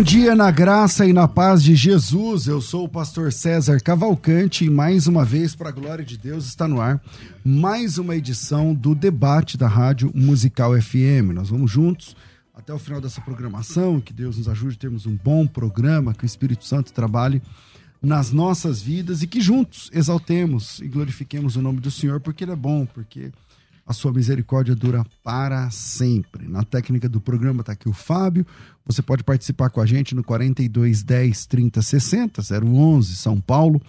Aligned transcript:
Bom 0.00 0.04
dia 0.04 0.34
na 0.34 0.50
graça 0.50 1.06
e 1.06 1.12
na 1.12 1.28
paz 1.28 1.62
de 1.62 1.76
Jesus. 1.76 2.46
Eu 2.46 2.62
sou 2.62 2.86
o 2.86 2.88
pastor 2.88 3.30
César 3.30 3.78
Cavalcante 3.82 4.64
e 4.64 4.70
mais 4.70 5.06
uma 5.06 5.26
vez, 5.26 5.54
para 5.54 5.68
a 5.68 5.72
glória 5.72 6.02
de 6.02 6.16
Deus, 6.16 6.46
está 6.46 6.66
no 6.66 6.80
ar 6.80 6.98
mais 7.44 7.98
uma 7.98 8.16
edição 8.16 8.72
do 8.72 8.94
debate 8.94 9.58
da 9.58 9.68
Rádio 9.68 10.10
Musical 10.14 10.72
FM. 10.80 11.34
Nós 11.34 11.50
vamos 11.50 11.70
juntos 11.70 12.16
até 12.54 12.72
o 12.72 12.78
final 12.78 12.98
dessa 12.98 13.20
programação, 13.20 14.00
que 14.00 14.14
Deus 14.14 14.38
nos 14.38 14.48
ajude 14.48 14.76
a 14.76 14.78
termos 14.78 15.04
um 15.04 15.14
bom 15.22 15.46
programa, 15.46 16.14
que 16.14 16.24
o 16.24 16.26
Espírito 16.26 16.64
Santo 16.64 16.94
trabalhe 16.94 17.42
nas 18.00 18.32
nossas 18.32 18.80
vidas 18.80 19.22
e 19.22 19.26
que 19.26 19.38
juntos 19.38 19.90
exaltemos 19.92 20.80
e 20.80 20.88
glorifiquemos 20.88 21.56
o 21.56 21.62
nome 21.62 21.78
do 21.78 21.90
Senhor, 21.90 22.20
porque 22.20 22.44
Ele 22.44 22.52
é 22.52 22.56
bom, 22.56 22.86
porque 22.86 23.30
a 23.90 23.92
sua 23.92 24.12
misericórdia 24.12 24.72
dura 24.72 25.04
para 25.20 25.68
sempre. 25.68 26.46
Na 26.46 26.62
técnica 26.62 27.08
do 27.08 27.20
programa 27.20 27.62
está 27.62 27.72
aqui 27.72 27.88
o 27.88 27.92
Fábio. 27.92 28.46
Você 28.86 29.02
pode 29.02 29.24
participar 29.24 29.68
com 29.68 29.80
a 29.80 29.86
gente 29.86 30.14
no 30.14 30.22
42 30.22 31.02
10 31.02 31.46
30 31.46 31.82
60, 31.82 32.40
011 32.64 33.16
São 33.16 33.40
Paulo. 33.40 33.82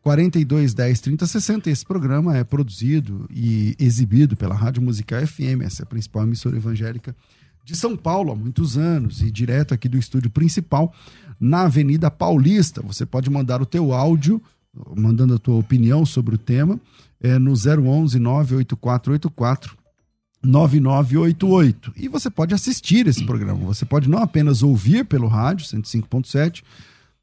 42 0.00 0.72
10 0.72 1.00
30 1.02 1.26
60. 1.26 1.68
Esse 1.68 1.84
programa 1.84 2.34
é 2.34 2.42
produzido 2.42 3.28
e 3.30 3.76
exibido 3.78 4.34
pela 4.38 4.54
Rádio 4.54 4.80
Musical 4.80 5.26
FM, 5.26 5.60
essa 5.64 5.82
é 5.82 5.84
a 5.84 5.86
principal 5.86 6.22
emissora 6.22 6.56
evangélica 6.56 7.14
de 7.62 7.76
São 7.76 7.94
Paulo 7.94 8.32
há 8.32 8.34
muitos 8.34 8.78
anos 8.78 9.20
e 9.20 9.30
direto 9.30 9.74
aqui 9.74 9.86
do 9.86 9.98
estúdio 9.98 10.30
principal 10.30 10.94
na 11.38 11.64
Avenida 11.64 12.10
Paulista. 12.10 12.80
Você 12.80 13.04
pode 13.04 13.28
mandar 13.28 13.60
o 13.60 13.66
teu 13.66 13.92
áudio, 13.92 14.42
mandando 14.96 15.34
a 15.34 15.38
tua 15.38 15.56
opinião 15.56 16.04
sobre 16.04 16.34
o 16.34 16.38
tema 16.38 16.80
é, 17.20 17.38
no 17.38 17.52
011 17.52 18.18
98484 18.18 19.76
9988. 20.42 21.92
E 21.96 22.08
você 22.08 22.28
pode 22.28 22.54
assistir 22.54 23.06
esse 23.06 23.24
programa. 23.24 23.64
Você 23.66 23.84
pode 23.84 24.08
não 24.08 24.18
apenas 24.18 24.62
ouvir 24.62 25.04
pelo 25.04 25.28
rádio 25.28 25.66
105.7, 25.66 26.62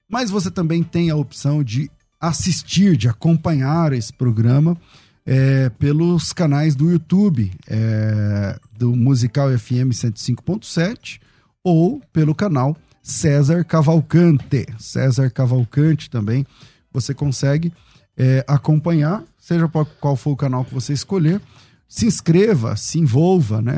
mas 0.10 0.30
você 0.30 0.50
também 0.50 0.82
tem 0.82 1.10
a 1.10 1.16
opção 1.16 1.64
de 1.64 1.92
assistir, 2.20 2.96
de 2.96 3.08
acompanhar 3.08 3.94
esse 3.94 4.12
programa 4.14 4.78
é, 5.26 5.70
pelos 5.70 6.34
canais 6.34 6.76
do 6.76 6.90
YouTube 6.90 7.52
é, 7.68 8.60
do 8.78 8.96
Musical 8.96 9.50
FM 9.58 9.92
105.7 9.92 11.20
ou 11.64 12.02
pelo 12.14 12.34
canal 12.34 12.76
César 13.04 13.64
Cavalcante. 13.64 14.66
César 14.78 15.30
Cavalcante 15.30 16.10
também 16.10 16.46
você 16.92 17.14
consegue 17.14 17.74
é, 18.18 18.44
acompanhar 18.48 19.24
seja 19.50 19.68
qual 20.00 20.16
for 20.16 20.32
o 20.32 20.36
canal 20.36 20.64
que 20.64 20.74
você 20.74 20.94
escolher. 20.94 21.42
Se 21.88 22.06
inscreva, 22.06 22.76
se 22.76 23.00
envolva, 23.00 23.64
né? 23.64 23.76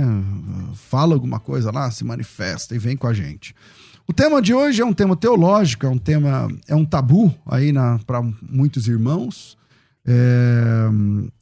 Fala 0.74 1.14
alguma 1.14 1.40
coisa 1.40 1.72
lá, 1.72 1.90
se 1.90 2.04
manifesta 2.04 2.76
e 2.76 2.80
vem 2.80 2.98
com 2.98 3.08
a 3.08 3.14
gente. 3.14 3.56
O 4.06 4.12
tema 4.12 4.42
de 4.42 4.54
hoje 4.54 4.82
é 4.82 4.86
um 4.86 4.92
tema 4.92 5.16
teológico, 5.16 5.86
é 5.86 5.90
um 5.90 5.98
tema, 5.98 6.50
é 6.68 6.76
um 6.76 6.84
tabu 6.84 7.34
aí 7.46 7.72
para 8.06 8.22
muitos 8.42 8.90
irmãos. 8.90 9.58
É, 10.06 10.90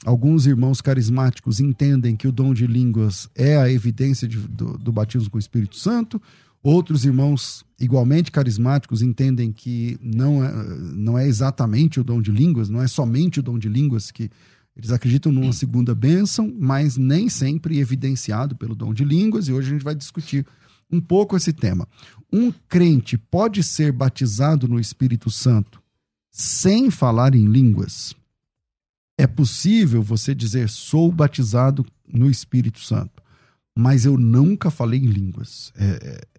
alguns 0.06 0.46
irmãos 0.46 0.80
carismáticos 0.80 1.60
entendem 1.60 2.16
que 2.16 2.28
o 2.28 2.32
dom 2.32 2.54
de 2.54 2.68
línguas 2.68 3.28
é 3.34 3.58
a 3.58 3.72
evidência 3.72 4.28
de, 4.28 4.38
do, 4.38 4.78
do 4.78 4.92
batismo 4.92 5.30
com 5.32 5.38
o 5.38 5.40
Espírito 5.40 5.78
Santo. 5.78 6.22
Outros 6.62 7.06
irmãos, 7.06 7.64
igualmente 7.80 8.32
carismáticos, 8.32 9.02
entendem 9.02 9.52
que 9.52 9.98
não 10.02 10.44
é, 10.44 10.52
não 10.94 11.18
é 11.18 11.26
exatamente 11.26 12.00
o 12.00 12.04
dom 12.04 12.22
de 12.22 12.32
línguas, 12.32 12.70
não 12.70 12.82
é 12.82 12.88
somente 12.88 13.40
o 13.40 13.44
dom 13.44 13.58
de 13.58 13.70
línguas 13.70 14.12
que 14.12 14.30
eles 14.76 14.92
acreditam 14.92 15.32
numa 15.32 15.54
segunda 15.54 15.96
bênção, 15.96 16.54
mas 16.58 16.98
nem 16.98 17.30
sempre 17.30 17.80
evidenciado 17.80 18.56
pelo 18.56 18.76
dom 18.76 18.94
de 18.94 19.04
línguas, 19.04 19.48
e 19.48 19.54
hoje 19.54 19.70
a 19.70 19.74
gente 19.74 19.84
vai 19.84 19.96
discutir 19.96 20.46
um 20.92 21.00
pouco 21.00 21.36
esse 21.36 21.54
tema. 21.54 21.88
Um 22.32 22.52
crente 22.52 23.18
pode 23.18 23.64
ser 23.64 23.92
batizado 23.92 24.68
no 24.68 24.80
Espírito 24.80 25.30
Santo 25.30 25.82
sem 26.32 26.90
falar 26.90 27.36
em 27.36 27.46
línguas? 27.46 28.16
É 29.18 29.28
possível 29.28 30.02
você 30.02 30.34
dizer 30.34 30.70
sou 30.70 31.12
batizado 31.12 31.86
no 32.08 32.30
Espírito 32.30 32.80
Santo, 32.80 33.22
mas 33.78 34.06
eu 34.06 34.18
nunca 34.18 34.72
falei 34.72 35.00
em 35.00 35.08
línguas. 35.08 35.74
É, 35.76 35.86
é 35.86 36.39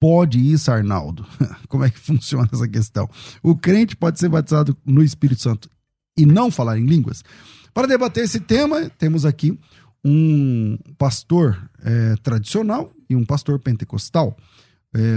pode 0.00 0.38
isso, 0.38 0.70
Arnaldo? 0.70 1.26
Como 1.68 1.84
é 1.84 1.90
que 1.90 1.98
funciona 1.98 2.48
essa 2.52 2.68
questão? 2.68 3.08
O 3.42 3.56
crente 3.56 3.96
pode 3.96 4.18
ser 4.18 4.28
batizado 4.28 4.76
no 4.84 5.02
Espírito 5.02 5.42
Santo 5.42 5.70
e 6.16 6.24
não 6.24 6.50
falar 6.50 6.78
em 6.78 6.86
línguas? 6.86 7.22
Para 7.72 7.86
debater 7.86 8.24
esse 8.24 8.40
tema, 8.40 8.90
temos 8.98 9.26
aqui 9.26 9.58
um 10.04 10.78
pastor 10.96 11.68
é, 11.82 12.14
tradicional 12.22 12.92
e 13.10 13.16
um 13.16 13.24
pastor 13.24 13.58
pentecostal. 13.58 14.36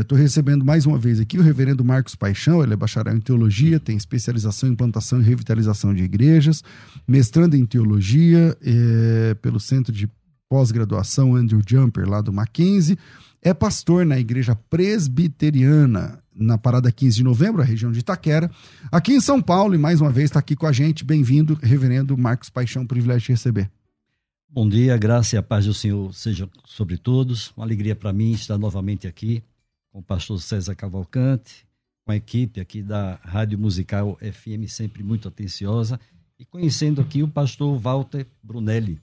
Estou 0.01 0.17
é, 0.17 0.21
recebendo 0.21 0.65
mais 0.65 0.85
uma 0.85 0.97
vez 0.97 1.19
aqui 1.19 1.37
o 1.37 1.41
reverendo 1.41 1.85
Marcos 1.85 2.15
Paixão, 2.15 2.61
ele 2.61 2.73
é 2.73 2.75
bacharel 2.75 3.15
em 3.15 3.21
teologia, 3.21 3.79
tem 3.79 3.95
especialização 3.95 4.67
em 4.67 4.75
plantação 4.75 5.21
e 5.21 5.23
revitalização 5.23 5.93
de 5.93 6.03
igrejas, 6.03 6.63
mestrando 7.07 7.55
em 7.55 7.65
teologia 7.65 8.57
é, 8.61 9.35
pelo 9.35 9.59
Centro 9.59 9.93
de 9.93 10.09
Pós-Graduação 10.49 11.35
Andrew 11.35 11.61
Jumper, 11.65 12.09
lá 12.09 12.19
do 12.19 12.33
Mackenzie, 12.33 12.97
é 13.41 13.53
pastor 13.53 14.05
na 14.05 14.19
igreja 14.19 14.55
presbiteriana 14.55 16.21
na 16.35 16.57
Parada 16.57 16.91
15 16.91 17.17
de 17.17 17.23
Novembro, 17.23 17.61
a 17.61 17.65
região 17.65 17.91
de 17.91 17.99
Itaquera, 17.99 18.49
aqui 18.91 19.13
em 19.13 19.19
São 19.19 19.41
Paulo, 19.41 19.75
e 19.75 19.77
mais 19.77 19.99
uma 19.99 20.09
vez 20.09 20.25
está 20.25 20.39
aqui 20.39 20.55
com 20.55 20.65
a 20.65 20.71
gente. 20.71 21.03
Bem-vindo, 21.03 21.59
reverendo 21.61 22.17
Marcos 22.17 22.49
Paixão, 22.49 22.85
privilégio 22.85 23.27
de 23.27 23.31
receber. 23.33 23.69
Bom 24.49 24.67
dia, 24.67 24.97
graça 24.97 25.35
e 25.35 25.37
a 25.37 25.43
paz 25.43 25.65
do 25.65 25.73
Senhor 25.73 26.13
seja 26.13 26.49
sobre 26.65 26.97
todos. 26.97 27.51
Uma 27.57 27.65
alegria 27.65 27.95
para 27.95 28.13
mim 28.13 28.31
estar 28.31 28.57
novamente 28.57 29.05
aqui 29.05 29.43
com 29.91 29.99
o 29.99 30.03
pastor 30.03 30.39
César 30.41 30.75
Cavalcante, 30.75 31.67
com 32.05 32.11
a 32.11 32.15
equipe 32.15 32.61
aqui 32.61 32.81
da 32.81 33.19
Rádio 33.21 33.59
Musical 33.59 34.17
FM, 34.21 34.67
sempre 34.67 35.03
muito 35.03 35.27
atenciosa, 35.27 35.99
e 36.39 36.45
conhecendo 36.45 37.01
aqui 37.01 37.21
o 37.21 37.27
pastor 37.27 37.77
Walter 37.77 38.25
Brunelli, 38.41 38.99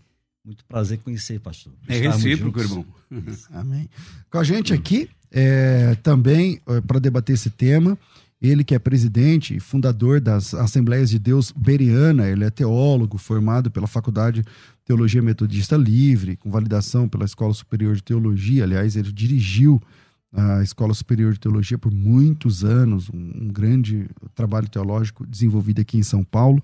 muito 0.47 0.65
prazer 0.65 0.99
conhecer, 0.99 1.41
pastor. 1.41 1.73
É 1.89 1.99
recíproco, 1.99 2.61
irmão. 2.61 2.87
Amém. 3.53 3.91
Com 4.31 4.39
a 4.39 4.45
gente 4.45 4.73
aqui, 4.73 5.11
é, 5.33 5.97
também, 5.97 6.61
é, 6.69 6.81
para 6.81 7.01
debater 7.01 7.35
esse 7.35 7.51
tema, 7.51 7.99
ele 8.41 8.63
que 8.63 8.75
é 8.75 8.79
presidente 8.79 9.57
e 9.57 9.61
fundador 9.61 10.21
das 10.21 10.55
Assembleias 10.55 11.11
de 11.11 11.19
Deus 11.19 11.51
Beriana, 11.51 12.29
ele 12.29 12.45
é 12.45 12.51
teólogo, 12.51 13.19
formado 13.19 13.73
pela 13.73 13.89
Faculdade 13.89 14.43
de 14.43 14.49
Teologia 14.85 15.21
Metodista 15.21 15.77
Livre, 15.77 16.37
com 16.37 16.49
validação 16.49 17.09
pela 17.09 17.25
Escola 17.25 17.53
Superior 17.53 17.97
de 17.97 18.05
Teologia. 18.05 18.63
Aliás, 18.63 18.95
ele 18.95 19.11
dirigiu 19.11 19.83
a 20.33 20.63
Escola 20.63 20.95
Superior 20.95 21.33
de 21.33 21.41
Teologia 21.41 21.77
por 21.77 21.93
muitos 21.93 22.63
anos, 22.63 23.09
um, 23.09 23.33
um 23.43 23.49
grande 23.49 24.09
trabalho 24.35 24.69
teológico 24.69 25.27
desenvolvido 25.27 25.81
aqui 25.81 25.99
em 25.99 26.05
São 26.05 26.23
Paulo 26.23 26.63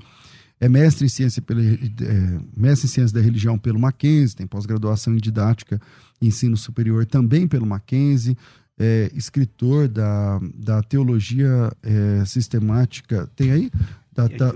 é 0.63 0.69
mestre 0.69 1.05
em 1.05 1.09
ciência, 1.09 1.43
pela, 1.43 1.61
é, 1.61 2.41
mestre 2.57 2.87
em 2.87 2.91
ciência 2.91 3.13
da 3.13 3.21
religião 3.21 3.59
pelo 3.59 3.81
Mackenzie, 3.81 4.37
tem 4.37 4.47
pós-graduação 4.47 5.13
em 5.13 5.17
didática 5.17 5.81
e 6.21 6.29
ensino 6.29 6.57
superior 6.57 7.05
também 7.05 7.49
pelo 7.49 7.67
Mackenzie, 7.67 8.39
é, 8.79 9.11
escritor 9.13 9.89
da, 9.89 10.39
da 10.55 10.81
teologia 10.81 11.73
é, 11.83 12.25
sistemática. 12.25 13.29
Tem 13.35 13.51
aí? 13.51 13.73
Da, 14.13 14.29
da, 14.29 14.55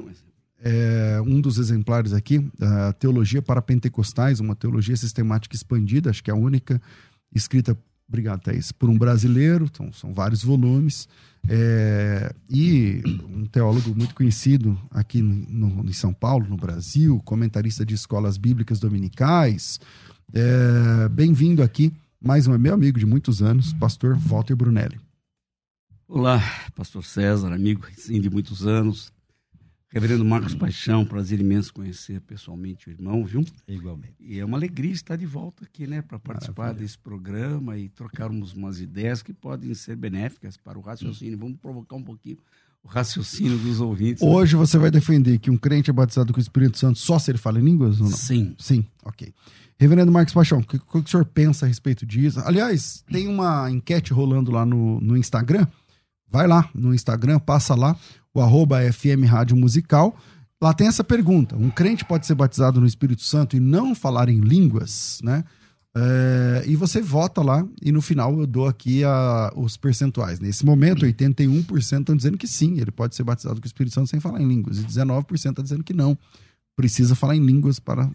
é, 0.62 1.20
um 1.26 1.40
dos 1.40 1.58
exemplares 1.58 2.12
aqui, 2.12 2.48
da 2.56 2.92
Teologia 2.92 3.42
para 3.42 3.60
Pentecostais, 3.60 4.38
uma 4.38 4.54
teologia 4.54 4.96
sistemática 4.96 5.56
expandida, 5.56 6.10
acho 6.10 6.22
que 6.22 6.30
é 6.30 6.34
a 6.34 6.36
única 6.36 6.80
escrita, 7.34 7.76
obrigado, 8.08 8.42
Thaís, 8.42 8.70
por 8.70 8.88
um 8.88 8.96
brasileiro, 8.96 9.64
então 9.64 9.92
são 9.92 10.14
vários 10.14 10.44
volumes, 10.44 11.08
é, 11.48 12.34
e 12.50 13.02
um 13.28 13.46
teólogo 13.46 13.94
muito 13.94 14.14
conhecido 14.14 14.78
aqui 14.90 15.22
no, 15.22 15.68
no, 15.68 15.88
em 15.88 15.92
São 15.92 16.12
Paulo, 16.12 16.48
no 16.48 16.56
Brasil, 16.56 17.20
comentarista 17.24 17.84
de 17.84 17.94
escolas 17.94 18.36
bíblicas 18.36 18.80
dominicais. 18.80 19.78
É, 20.32 21.08
Bem-vindo 21.08 21.62
aqui, 21.62 21.92
mais 22.20 22.46
um 22.46 22.58
meu 22.58 22.74
amigo 22.74 22.98
de 22.98 23.06
muitos 23.06 23.42
anos, 23.42 23.72
pastor 23.74 24.16
Walter 24.16 24.56
Brunelli. 24.56 25.00
Olá, 26.08 26.40
pastor 26.74 27.04
César, 27.04 27.52
amigo 27.52 27.84
sim, 27.96 28.20
de 28.20 28.30
muitos 28.30 28.66
anos. 28.66 29.12
Reverendo 29.96 30.26
Marcos 30.26 30.54
Paixão, 30.54 31.06
prazer 31.06 31.40
imenso 31.40 31.72
conhecer 31.72 32.20
pessoalmente 32.20 32.86
o 32.86 32.90
irmão, 32.90 33.24
viu? 33.24 33.42
Igualmente. 33.66 34.12
E 34.20 34.38
é 34.38 34.44
uma 34.44 34.58
alegria 34.58 34.92
estar 34.92 35.16
de 35.16 35.24
volta 35.24 35.64
aqui, 35.64 35.86
né, 35.86 36.02
para 36.02 36.18
participar 36.18 36.64
Maravilha. 36.64 36.84
desse 36.84 36.98
programa 36.98 37.78
e 37.78 37.88
trocarmos 37.88 38.52
umas 38.52 38.78
ideias 38.78 39.22
que 39.22 39.32
podem 39.32 39.72
ser 39.72 39.96
benéficas 39.96 40.58
para 40.58 40.78
o 40.78 40.82
raciocínio. 40.82 41.38
Vamos 41.38 41.56
provocar 41.56 41.96
um 41.96 42.02
pouquinho 42.02 42.36
o 42.84 42.88
raciocínio 42.88 43.56
dos 43.56 43.80
ouvintes. 43.80 44.22
Hoje 44.22 44.54
né? 44.54 44.58
você 44.58 44.76
vai 44.76 44.90
defender 44.90 45.38
que 45.38 45.50
um 45.50 45.56
crente 45.56 45.88
é 45.88 45.94
batizado 45.94 46.30
com 46.30 46.38
o 46.38 46.42
Espírito 46.42 46.76
Santo 46.76 46.98
só 46.98 47.18
se 47.18 47.30
ele 47.30 47.38
fala 47.38 47.58
em 47.58 47.64
línguas 47.64 47.98
ou 47.98 48.10
não? 48.10 48.16
Sim. 48.18 48.54
Sim, 48.58 48.84
ok. 49.02 49.32
Reverendo 49.78 50.12
Marcos 50.12 50.34
Paixão, 50.34 50.58
o 50.58 50.62
que, 50.62 50.78
que, 50.78 50.98
o 50.98 51.08
senhor 51.08 51.24
pensa 51.24 51.64
a 51.64 51.68
respeito 51.68 52.04
disso? 52.04 52.38
Aliás, 52.40 53.02
tem 53.10 53.28
uma 53.28 53.70
enquete 53.70 54.12
rolando 54.12 54.50
lá 54.50 54.66
no, 54.66 55.00
no 55.00 55.16
Instagram. 55.16 55.66
Vai 56.28 56.46
lá 56.46 56.68
no 56.74 56.94
Instagram, 56.94 57.38
passa 57.38 57.74
lá 57.74 57.96
o 58.36 58.40
arroba 58.40 58.80
FM 58.92 59.24
Rádio 59.26 59.56
Musical. 59.56 60.14
Lá 60.60 60.74
tem 60.74 60.86
essa 60.86 61.02
pergunta: 61.02 61.56
um 61.56 61.70
crente 61.70 62.04
pode 62.04 62.26
ser 62.26 62.34
batizado 62.34 62.80
no 62.80 62.86
Espírito 62.86 63.22
Santo 63.22 63.56
e 63.56 63.60
não 63.60 63.94
falar 63.94 64.28
em 64.28 64.40
línguas, 64.40 65.18
né? 65.22 65.42
É, 65.98 66.64
e 66.66 66.76
você 66.76 67.00
vota 67.00 67.40
lá 67.40 67.66
e 67.80 67.90
no 67.90 68.02
final 68.02 68.38
eu 68.38 68.46
dou 68.46 68.66
aqui 68.66 69.02
a, 69.02 69.50
os 69.56 69.78
percentuais. 69.78 70.38
Nesse 70.38 70.66
momento, 70.66 71.06
81% 71.06 72.00
estão 72.00 72.14
dizendo 72.14 72.36
que 72.36 72.46
sim, 72.46 72.78
ele 72.78 72.90
pode 72.90 73.16
ser 73.16 73.24
batizado 73.24 73.58
com 73.58 73.64
o 73.64 73.66
Espírito 73.66 73.94
Santo 73.94 74.10
sem 74.10 74.20
falar 74.20 74.42
em 74.42 74.46
línguas. 74.46 74.78
E 74.78 74.82
19% 74.84 75.50
está 75.50 75.62
dizendo 75.62 75.82
que 75.82 75.94
não. 75.94 76.18
Precisa 76.76 77.14
falar 77.14 77.34
em 77.34 77.44
línguas 77.44 77.78
para 77.78 78.10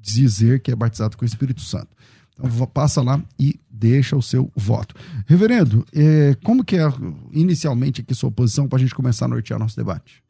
dizer 0.00 0.60
que 0.60 0.72
é 0.72 0.74
batizado 0.74 1.16
com 1.16 1.24
o 1.24 1.28
Espírito 1.28 1.60
Santo. 1.60 1.96
Então 2.36 2.66
passa 2.66 3.00
lá 3.00 3.22
e 3.38 3.60
deixa 3.74 4.16
o 4.16 4.22
seu 4.22 4.50
voto. 4.54 4.94
Reverendo, 5.26 5.84
é, 5.92 6.34
como 6.44 6.64
que 6.64 6.76
é 6.76 6.82
inicialmente 7.32 8.00
aqui 8.00 8.14
sua 8.14 8.30
posição 8.30 8.68
para 8.68 8.78
a 8.78 8.80
gente 8.80 8.94
começar 8.94 9.24
a 9.24 9.28
nortear 9.28 9.58
nosso 9.58 9.76
debate? 9.76 10.22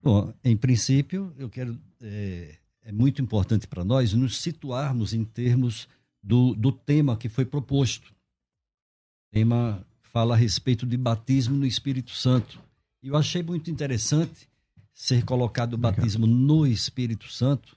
Bom, 0.00 0.32
em 0.44 0.56
princípio, 0.56 1.34
eu 1.36 1.48
quero. 1.50 1.78
É, 2.00 2.54
é 2.82 2.92
muito 2.92 3.20
importante 3.20 3.66
para 3.66 3.84
nós 3.84 4.12
nos 4.12 4.40
situarmos 4.40 5.12
em 5.12 5.24
termos 5.24 5.88
do, 6.22 6.54
do 6.54 6.70
tema 6.70 7.16
que 7.16 7.28
foi 7.28 7.44
proposto. 7.44 8.10
O 8.10 9.32
tema 9.32 9.84
fala 10.00 10.34
a 10.34 10.38
respeito 10.38 10.86
de 10.86 10.96
batismo 10.96 11.56
no 11.56 11.66
Espírito 11.66 12.12
Santo. 12.12 12.60
E 13.02 13.08
eu 13.08 13.16
achei 13.16 13.42
muito 13.42 13.70
interessante 13.70 14.48
ser 14.94 15.24
colocado 15.24 15.74
o 15.74 15.78
batismo 15.78 16.26
no 16.26 16.66
Espírito 16.66 17.30
Santo 17.30 17.76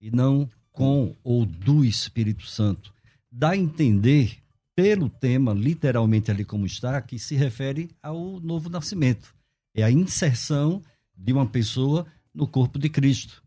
e 0.00 0.10
não 0.10 0.48
com 0.70 1.14
ou 1.24 1.44
do 1.44 1.84
Espírito 1.84 2.46
Santo. 2.46 2.92
Dá 3.34 3.50
a 3.50 3.56
entender, 3.56 4.36
pelo 4.76 5.08
tema, 5.08 5.54
literalmente 5.54 6.30
ali 6.30 6.44
como 6.44 6.66
está, 6.66 7.00
que 7.00 7.18
se 7.18 7.34
refere 7.34 7.90
ao 8.02 8.38
novo 8.40 8.68
nascimento. 8.68 9.34
É 9.74 9.82
a 9.82 9.90
inserção 9.90 10.82
de 11.16 11.32
uma 11.32 11.46
pessoa 11.46 12.06
no 12.34 12.46
corpo 12.46 12.78
de 12.78 12.90
Cristo. 12.90 13.42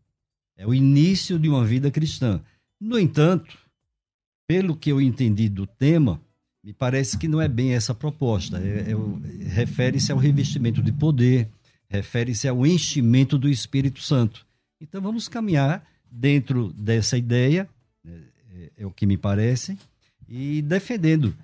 É 0.56 0.66
o 0.66 0.74
início 0.74 1.38
de 1.38 1.48
uma 1.48 1.64
vida 1.64 1.88
cristã. 1.88 2.42
No 2.80 2.98
entanto, 2.98 3.56
pelo 4.46 4.76
que 4.76 4.90
eu 4.90 5.00
entendi 5.00 5.48
do 5.48 5.66
tema, 5.66 6.20
me 6.64 6.72
parece 6.72 7.16
que 7.16 7.28
não 7.28 7.40
é 7.40 7.46
bem 7.46 7.74
essa 7.74 7.94
proposta. 7.94 8.58
É, 8.58 8.90
é, 8.90 9.48
refere-se 9.50 10.10
ao 10.10 10.18
revestimento 10.18 10.82
de 10.82 10.90
poder, 10.90 11.48
refere-se 11.88 12.48
ao 12.48 12.66
enchimento 12.66 13.38
do 13.38 13.48
Espírito 13.48 14.02
Santo. 14.02 14.44
Então 14.80 15.00
vamos 15.00 15.28
caminhar 15.28 15.86
dentro 16.10 16.72
dessa 16.72 17.16
ideia, 17.16 17.68
né, 18.02 18.20
é, 18.56 18.82
é 18.82 18.86
o 18.86 18.90
que 18.90 19.06
me 19.06 19.16
parece, 19.16 19.78
e 20.28 20.62
defendendo 20.62 21.36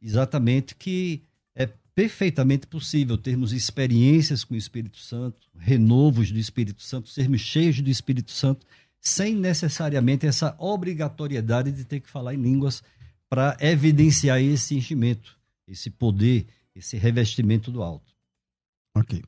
exatamente 0.00 0.74
que 0.74 1.22
é 1.54 1.68
perfeitamente 1.94 2.66
possível 2.66 3.18
termos 3.18 3.52
experiências 3.52 4.44
com 4.44 4.54
o 4.54 4.56
Espírito 4.56 4.98
Santo, 4.98 5.48
renovos 5.58 6.30
do 6.30 6.38
Espírito 6.38 6.82
Santo, 6.82 7.08
sermos 7.08 7.40
cheios 7.40 7.80
do 7.80 7.90
Espírito 7.90 8.30
Santo, 8.30 8.66
sem 9.00 9.34
necessariamente 9.34 10.26
essa 10.26 10.54
obrigatoriedade 10.58 11.72
de 11.72 11.84
ter 11.84 12.00
que 12.00 12.08
falar 12.10 12.34
em 12.34 12.42
línguas 12.42 12.82
para 13.28 13.56
evidenciar 13.60 14.40
esse 14.40 14.76
enchimento, 14.76 15.38
esse 15.66 15.88
poder, 15.88 16.46
esse 16.74 16.96
revestimento 16.96 17.70
do 17.70 17.82
alto. 17.82 18.12
Ok. 18.94 19.22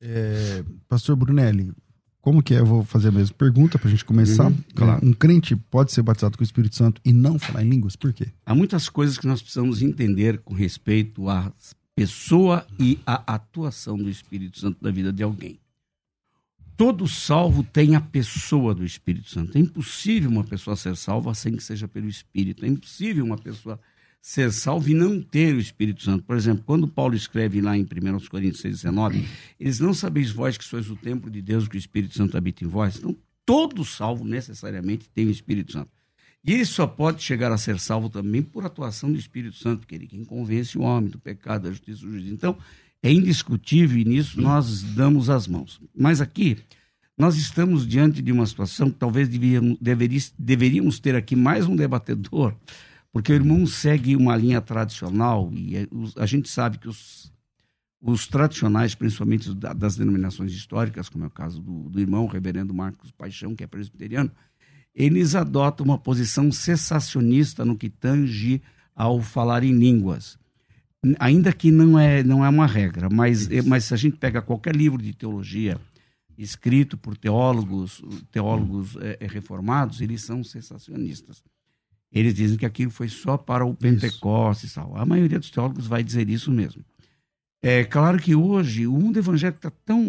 É, 0.00 0.64
Pastor 0.88 1.16
Brunelli, 1.16 1.72
como 2.20 2.42
que 2.42 2.54
é? 2.54 2.58
Eu 2.58 2.66
vou 2.66 2.84
fazer 2.84 3.08
a 3.08 3.12
mesma 3.12 3.34
pergunta 3.34 3.78
para 3.78 3.88
a 3.88 3.90
gente 3.90 4.04
começar. 4.04 4.46
Uhum, 4.46 4.58
claro. 4.74 5.06
Um 5.06 5.12
crente 5.12 5.56
pode 5.56 5.92
ser 5.92 6.02
batizado 6.02 6.36
com 6.36 6.42
o 6.42 6.44
Espírito 6.44 6.76
Santo 6.76 7.00
e 7.04 7.12
não 7.12 7.38
falar 7.38 7.64
em 7.64 7.68
línguas? 7.68 7.96
Por 7.96 8.12
quê? 8.12 8.28
Há 8.44 8.54
muitas 8.54 8.88
coisas 8.88 9.16
que 9.16 9.26
nós 9.26 9.40
precisamos 9.40 9.80
entender 9.80 10.38
com 10.38 10.52
respeito 10.52 11.28
à 11.28 11.52
pessoa 11.94 12.66
e 12.78 12.98
à 13.06 13.34
atuação 13.34 13.96
do 13.96 14.08
Espírito 14.08 14.58
Santo 14.58 14.78
na 14.80 14.90
vida 14.90 15.12
de 15.12 15.22
alguém. 15.22 15.58
Todo 16.76 17.06
salvo 17.06 17.62
tem 17.62 17.94
a 17.94 18.00
pessoa 18.00 18.74
do 18.74 18.84
Espírito 18.84 19.28
Santo. 19.28 19.56
É 19.56 19.60
impossível 19.60 20.30
uma 20.30 20.44
pessoa 20.44 20.76
ser 20.76 20.96
salva 20.96 21.34
sem 21.34 21.54
que 21.54 21.62
seja 21.62 21.86
pelo 21.86 22.08
Espírito. 22.08 22.64
É 22.64 22.68
impossível 22.68 23.24
uma 23.24 23.36
pessoa 23.36 23.78
ser 24.20 24.52
salvo 24.52 24.90
e 24.90 24.94
não 24.94 25.20
ter 25.20 25.54
o 25.54 25.58
Espírito 25.58 26.02
Santo. 26.02 26.24
Por 26.24 26.36
exemplo, 26.36 26.62
quando 26.66 26.86
Paulo 26.86 27.14
escreve 27.14 27.60
lá 27.60 27.76
em 27.76 27.82
1 27.82 27.86
Coríntios 28.28 28.62
6,19, 28.62 29.24
eles 29.58 29.80
não 29.80 29.94
sabeis 29.94 30.30
vós 30.30 30.58
que 30.58 30.64
sois 30.64 30.90
o 30.90 30.96
templo 30.96 31.30
de 31.30 31.40
Deus, 31.40 31.66
que 31.66 31.76
o 31.76 31.78
Espírito 31.78 32.16
Santo 32.16 32.36
habita 32.36 32.64
em 32.64 32.66
vós. 32.68 32.98
Então, 32.98 33.16
todo 33.46 33.84
salvo 33.84 34.24
necessariamente 34.24 35.08
tem 35.14 35.26
o 35.26 35.30
Espírito 35.30 35.72
Santo. 35.72 35.90
E 36.44 36.52
ele 36.52 36.64
só 36.64 36.86
pode 36.86 37.22
chegar 37.22 37.52
a 37.52 37.58
ser 37.58 37.78
salvo 37.78 38.08
também 38.08 38.42
por 38.42 38.64
atuação 38.64 39.12
do 39.12 39.18
Espírito 39.18 39.56
Santo, 39.56 39.86
que 39.86 39.94
ele 39.94 40.06
quem 40.06 40.24
convence 40.24 40.76
o 40.78 40.82
homem 40.82 41.10
do 41.10 41.18
pecado, 41.18 41.64
da 41.64 41.70
justiça 41.70 42.00
do 42.04 42.12
juízo. 42.12 42.32
Então, 42.32 42.56
é 43.02 43.10
indiscutível 43.10 43.98
e 43.98 44.04
nisso 44.04 44.40
nós 44.40 44.82
damos 44.82 45.28
as 45.30 45.46
mãos. 45.46 45.80
Mas 45.94 46.20
aqui, 46.20 46.58
nós 47.16 47.36
estamos 47.36 47.86
diante 47.86 48.22
de 48.22 48.32
uma 48.32 48.46
situação 48.46 48.90
que 48.90 48.96
talvez 48.98 49.28
deveríamos 50.38 50.98
ter 50.98 51.14
aqui 51.14 51.36
mais 51.36 51.66
um 51.66 51.76
debatedor 51.76 52.54
porque 53.12 53.32
o 53.32 53.34
irmão 53.34 53.66
segue 53.66 54.14
uma 54.14 54.36
linha 54.36 54.60
tradicional 54.60 55.50
e 55.52 55.76
é, 55.76 55.86
a 56.16 56.26
gente 56.26 56.48
sabe 56.48 56.78
que 56.78 56.88
os, 56.88 57.32
os 58.00 58.26
tradicionais, 58.26 58.94
principalmente 58.94 59.52
das 59.54 59.96
denominações 59.96 60.52
históricas, 60.52 61.08
como 61.08 61.24
é 61.24 61.26
o 61.26 61.30
caso 61.30 61.60
do, 61.60 61.88
do 61.88 62.00
irmão 62.00 62.26
reverendo 62.26 62.72
Marcos 62.72 63.10
Paixão, 63.10 63.54
que 63.54 63.64
é 63.64 63.66
presbiteriano, 63.66 64.30
eles 64.94 65.34
adotam 65.34 65.84
uma 65.84 65.98
posição 65.98 66.50
cessacionista 66.50 67.64
no 67.64 67.76
que 67.76 67.88
tange 67.88 68.62
ao 68.94 69.20
falar 69.20 69.64
em 69.64 69.72
línguas. 69.72 70.38
Ainda 71.18 71.52
que 71.52 71.70
não 71.70 71.98
é, 71.98 72.22
não 72.22 72.44
é 72.44 72.48
uma 72.48 72.66
regra, 72.66 73.08
mas, 73.10 73.48
mas 73.64 73.84
se 73.84 73.94
a 73.94 73.96
gente 73.96 74.18
pega 74.18 74.42
qualquer 74.42 74.76
livro 74.76 75.00
de 75.02 75.14
teologia 75.14 75.80
escrito 76.36 76.96
por 76.96 77.16
teólogos, 77.16 78.02
teólogos 78.30 78.96
é, 78.96 79.26
reformados, 79.26 80.00
eles 80.00 80.22
são 80.22 80.42
cessacionistas. 80.42 81.42
Eles 82.12 82.34
dizem 82.34 82.58
que 82.58 82.66
aquilo 82.66 82.90
foi 82.90 83.08
só 83.08 83.36
para 83.36 83.64
o 83.64 83.74
Pentecostes 83.74 84.72
e 84.72 84.74
tal. 84.74 84.96
A 84.96 85.06
maioria 85.06 85.38
dos 85.38 85.50
teólogos 85.50 85.86
vai 85.86 86.02
dizer 86.02 86.28
isso 86.28 86.50
mesmo. 86.50 86.84
É 87.62 87.84
claro 87.84 88.18
que 88.18 88.34
hoje 88.34 88.86
o 88.86 88.92
mundo 88.92 89.18
evangélico 89.18 89.58
está 89.58 89.70
tão 89.84 90.02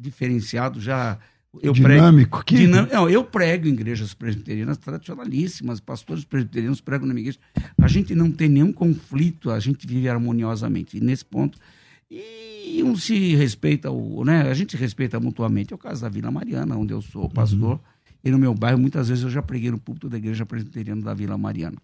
diferenciado 0.00 0.80
já. 0.80 1.18
Eu 1.62 1.72
Dinâmico. 1.72 2.44
Prego, 2.44 2.44
que... 2.44 2.56
Dinam, 2.56 2.86
não, 2.92 3.08
eu 3.08 3.24
prego 3.24 3.66
em 3.66 3.72
igrejas 3.72 4.12
presbiterianas 4.14 4.76
tradicionalíssimas, 4.76 5.80
pastores 5.80 6.24
presbiterianos 6.24 6.80
pregam 6.80 7.08
na 7.08 7.14
minha 7.14 7.22
igreja. 7.22 7.38
A 7.80 7.88
gente 7.88 8.14
não 8.14 8.30
tem 8.30 8.48
nenhum 8.48 8.72
conflito, 8.72 9.50
a 9.50 9.58
gente 9.58 9.86
vive 9.86 10.08
harmoniosamente. 10.08 10.98
E 10.98 11.00
nesse 11.00 11.24
ponto, 11.24 11.58
e 12.08 12.82
um 12.84 12.94
se 12.94 13.34
respeita, 13.34 13.90
o, 13.90 14.24
né? 14.24 14.42
a 14.42 14.54
gente 14.54 14.76
respeita 14.76 15.18
mutuamente. 15.18 15.72
É 15.72 15.74
o 15.74 15.78
caso 15.78 16.02
da 16.02 16.08
Vila 16.10 16.30
Mariana, 16.30 16.76
onde 16.76 16.92
eu 16.92 17.00
sou 17.00 17.28
pastor. 17.28 17.72
Uhum 17.72 17.97
e 18.28 18.30
no 18.30 18.38
meu 18.38 18.54
bairro, 18.54 18.78
muitas 18.78 19.08
vezes 19.08 19.24
eu 19.24 19.30
já 19.30 19.42
preguei 19.42 19.70
no 19.70 19.78
púlpito 19.78 20.08
da 20.08 20.18
igreja 20.18 20.44
presbiteriana 20.44 21.02
da 21.02 21.14
Vila 21.14 21.38
Mariana. 21.38 21.78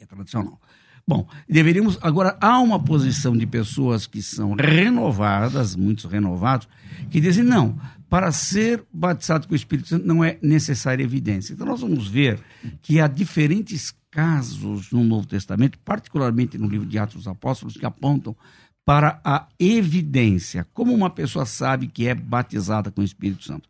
É 0.00 0.04
tradicional. 0.04 0.60
Bom, 1.06 1.26
deveríamos. 1.48 1.96
Agora, 2.02 2.36
há 2.40 2.58
uma 2.60 2.82
posição 2.82 3.36
de 3.36 3.46
pessoas 3.46 4.06
que 4.06 4.20
são 4.20 4.54
renovadas, 4.54 5.74
muitos 5.74 6.04
renovados, 6.04 6.68
que 7.08 7.20
dizem: 7.20 7.44
não, 7.44 7.80
para 8.10 8.30
ser 8.32 8.84
batizado 8.92 9.46
com 9.46 9.54
o 9.54 9.56
Espírito 9.56 9.88
Santo 9.88 10.06
não 10.06 10.22
é 10.22 10.38
necessária 10.42 11.02
evidência. 11.02 11.54
Então, 11.54 11.66
nós 11.66 11.80
vamos 11.80 12.08
ver 12.08 12.40
que 12.82 13.00
há 13.00 13.06
diferentes 13.06 13.94
casos 14.10 14.90
no 14.90 15.04
Novo 15.04 15.26
Testamento, 15.26 15.78
particularmente 15.78 16.58
no 16.58 16.68
livro 16.68 16.86
de 16.86 16.98
Atos 16.98 17.16
dos 17.16 17.28
Apóstolos, 17.28 17.76
que 17.76 17.86
apontam 17.86 18.36
para 18.84 19.20
a 19.24 19.46
evidência. 19.58 20.66
Como 20.74 20.92
uma 20.92 21.10
pessoa 21.10 21.46
sabe 21.46 21.86
que 21.86 22.08
é 22.08 22.14
batizada 22.14 22.90
com 22.90 23.00
o 23.00 23.04
Espírito 23.04 23.44
Santo? 23.44 23.68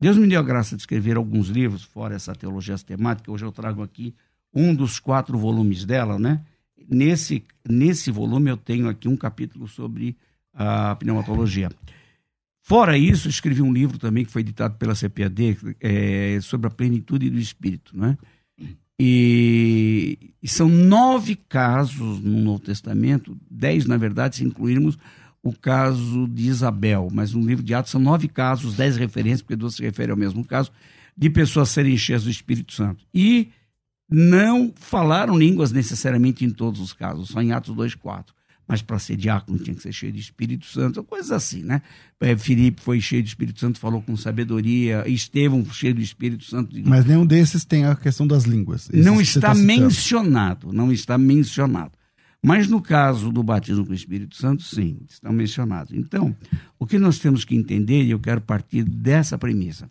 Deus 0.00 0.16
me 0.16 0.26
deu 0.26 0.40
a 0.40 0.42
graça 0.42 0.76
de 0.76 0.82
escrever 0.82 1.16
alguns 1.16 1.48
livros, 1.48 1.82
fora 1.82 2.14
essa 2.14 2.34
teologia 2.34 2.76
sistemática. 2.76 3.30
Hoje 3.30 3.44
eu 3.44 3.52
trago 3.52 3.82
aqui 3.82 4.14
um 4.52 4.74
dos 4.74 4.98
quatro 4.98 5.38
volumes 5.38 5.84
dela, 5.84 6.18
né? 6.18 6.44
Nesse, 6.88 7.44
nesse 7.68 8.10
volume 8.10 8.50
eu 8.50 8.56
tenho 8.56 8.88
aqui 8.88 9.08
um 9.08 9.16
capítulo 9.16 9.66
sobre 9.66 10.16
a 10.52 10.94
pneumatologia. 10.96 11.70
Fora 12.62 12.96
isso, 12.96 13.28
escrevi 13.28 13.60
um 13.60 13.72
livro 13.72 13.98
também 13.98 14.24
que 14.24 14.32
foi 14.32 14.40
editado 14.40 14.76
pela 14.76 14.94
CPAD 14.94 15.58
é, 15.80 16.38
sobre 16.40 16.66
a 16.66 16.70
plenitude 16.70 17.28
do 17.28 17.38
Espírito, 17.38 17.96
né? 17.96 18.16
E, 18.98 20.34
e, 20.40 20.48
são 20.48 20.68
nove 20.68 21.34
casos 21.34 22.20
no 22.20 22.40
Novo 22.40 22.60
Testamento, 22.60 23.36
dez 23.50 23.86
na 23.86 23.96
verdade, 23.96 24.36
se 24.36 24.44
incluirmos 24.44 24.96
o 25.44 25.52
caso 25.52 26.26
de 26.26 26.48
Isabel, 26.48 27.08
mas 27.12 27.34
no 27.34 27.46
livro 27.46 27.62
de 27.62 27.74
Atos 27.74 27.92
são 27.92 28.00
nove 28.00 28.28
casos, 28.28 28.76
dez 28.76 28.96
referências, 28.96 29.42
porque 29.42 29.54
duas 29.54 29.74
se 29.74 29.82
referem 29.82 30.10
ao 30.10 30.16
mesmo 30.16 30.42
caso, 30.42 30.72
de 31.14 31.28
pessoas 31.28 31.68
serem 31.68 31.96
cheias 31.98 32.24
do 32.24 32.30
Espírito 32.30 32.72
Santo. 32.72 33.04
E 33.14 33.50
não 34.10 34.72
falaram 34.74 35.38
línguas 35.38 35.70
necessariamente 35.70 36.46
em 36.46 36.50
todos 36.50 36.80
os 36.80 36.94
casos, 36.94 37.28
só 37.28 37.42
em 37.42 37.52
Atos 37.52 37.76
2, 37.76 37.94
4. 37.94 38.34
Mas 38.66 38.80
para 38.80 38.98
ser 38.98 39.16
diácono 39.16 39.58
tinha 39.58 39.76
que 39.76 39.82
ser 39.82 39.92
cheio 39.92 40.10
de 40.10 40.20
Espírito 40.20 40.64
Santo, 40.64 41.04
coisas 41.04 41.30
assim, 41.30 41.62
né? 41.62 41.82
É, 42.18 42.34
Filipe 42.34 42.80
foi 42.80 42.98
cheio 42.98 43.22
de 43.22 43.28
Espírito 43.28 43.60
Santo, 43.60 43.78
falou 43.78 44.00
com 44.00 44.16
sabedoria, 44.16 45.04
Estevão 45.06 45.62
cheio 45.66 45.94
do 45.94 46.00
Espírito 46.00 46.44
Santo. 46.44 46.74
Mas 46.86 47.04
nenhum 47.04 47.26
desses 47.26 47.66
tem 47.66 47.84
a 47.84 47.94
questão 47.94 48.26
das 48.26 48.44
línguas. 48.44 48.88
Esses 48.88 49.04
não 49.04 49.20
está 49.20 49.48
tá 49.48 49.54
mencionado, 49.54 50.72
não 50.72 50.90
está 50.90 51.18
mencionado. 51.18 51.92
Mas 52.44 52.68
no 52.68 52.82
caso 52.82 53.32
do 53.32 53.42
batismo 53.42 53.86
com 53.86 53.92
o 53.92 53.94
Espírito 53.94 54.36
Santo, 54.36 54.62
sim, 54.62 54.98
estão 55.08 55.32
mencionados. 55.32 55.94
Então, 55.94 56.36
o 56.78 56.86
que 56.86 56.98
nós 56.98 57.18
temos 57.18 57.42
que 57.42 57.56
entender, 57.56 58.04
e 58.04 58.10
eu 58.10 58.20
quero 58.20 58.42
partir 58.42 58.84
dessa 58.84 59.38
premissa: 59.38 59.90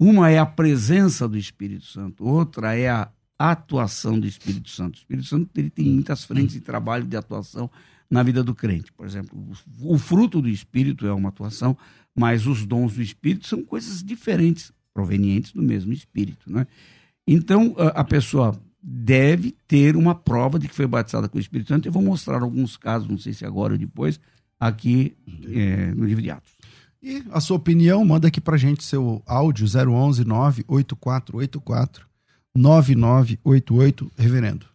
uma 0.00 0.30
é 0.30 0.38
a 0.38 0.46
presença 0.46 1.28
do 1.28 1.36
Espírito 1.36 1.84
Santo, 1.84 2.24
outra 2.24 2.74
é 2.74 2.88
a 2.88 3.10
atuação 3.38 4.18
do 4.18 4.26
Espírito 4.26 4.70
Santo. 4.70 4.94
O 4.94 4.98
Espírito 5.00 5.26
Santo 5.26 5.50
ele 5.54 5.68
tem 5.68 5.84
muitas 5.84 6.24
frentes 6.24 6.54
de 6.54 6.62
trabalho 6.62 7.04
de 7.04 7.14
atuação 7.14 7.70
na 8.10 8.22
vida 8.22 8.42
do 8.42 8.54
crente. 8.54 8.90
Por 8.90 9.04
exemplo, 9.04 9.38
o 9.82 9.98
fruto 9.98 10.40
do 10.40 10.48
Espírito 10.48 11.06
é 11.06 11.12
uma 11.12 11.28
atuação, 11.28 11.76
mas 12.16 12.46
os 12.46 12.64
dons 12.64 12.94
do 12.94 13.02
Espírito 13.02 13.46
são 13.46 13.62
coisas 13.62 14.02
diferentes, 14.02 14.72
provenientes 14.94 15.52
do 15.52 15.60
mesmo 15.60 15.92
Espírito. 15.92 16.50
Né? 16.50 16.66
Então, 17.26 17.74
a 17.76 18.02
pessoa 18.02 18.58
deve 18.82 19.54
ter 19.68 19.96
uma 19.96 20.14
prova 20.14 20.58
de 20.58 20.66
que 20.66 20.74
foi 20.74 20.86
batizada 20.86 21.28
com 21.28 21.38
o 21.38 21.40
Espírito 21.40 21.68
Santo. 21.68 21.86
Eu 21.86 21.92
vou 21.92 22.02
mostrar 22.02 22.42
alguns 22.42 22.76
casos, 22.76 23.08
não 23.08 23.18
sei 23.18 23.32
se 23.32 23.44
agora 23.44 23.74
ou 23.74 23.78
depois, 23.78 24.18
aqui 24.58 25.16
é, 25.54 25.94
no 25.94 26.04
livro 26.04 26.22
de 26.22 26.30
Atos. 26.30 26.52
E 27.02 27.22
a 27.30 27.40
sua 27.40 27.56
opinião, 27.56 28.04
manda 28.04 28.28
aqui 28.28 28.40
pra 28.40 28.56
gente 28.56 28.84
seu 28.84 29.22
áudio 29.26 29.66
011 29.66 30.24
98484 30.24 32.06
9988, 32.54 34.12
reverendo. 34.16 34.66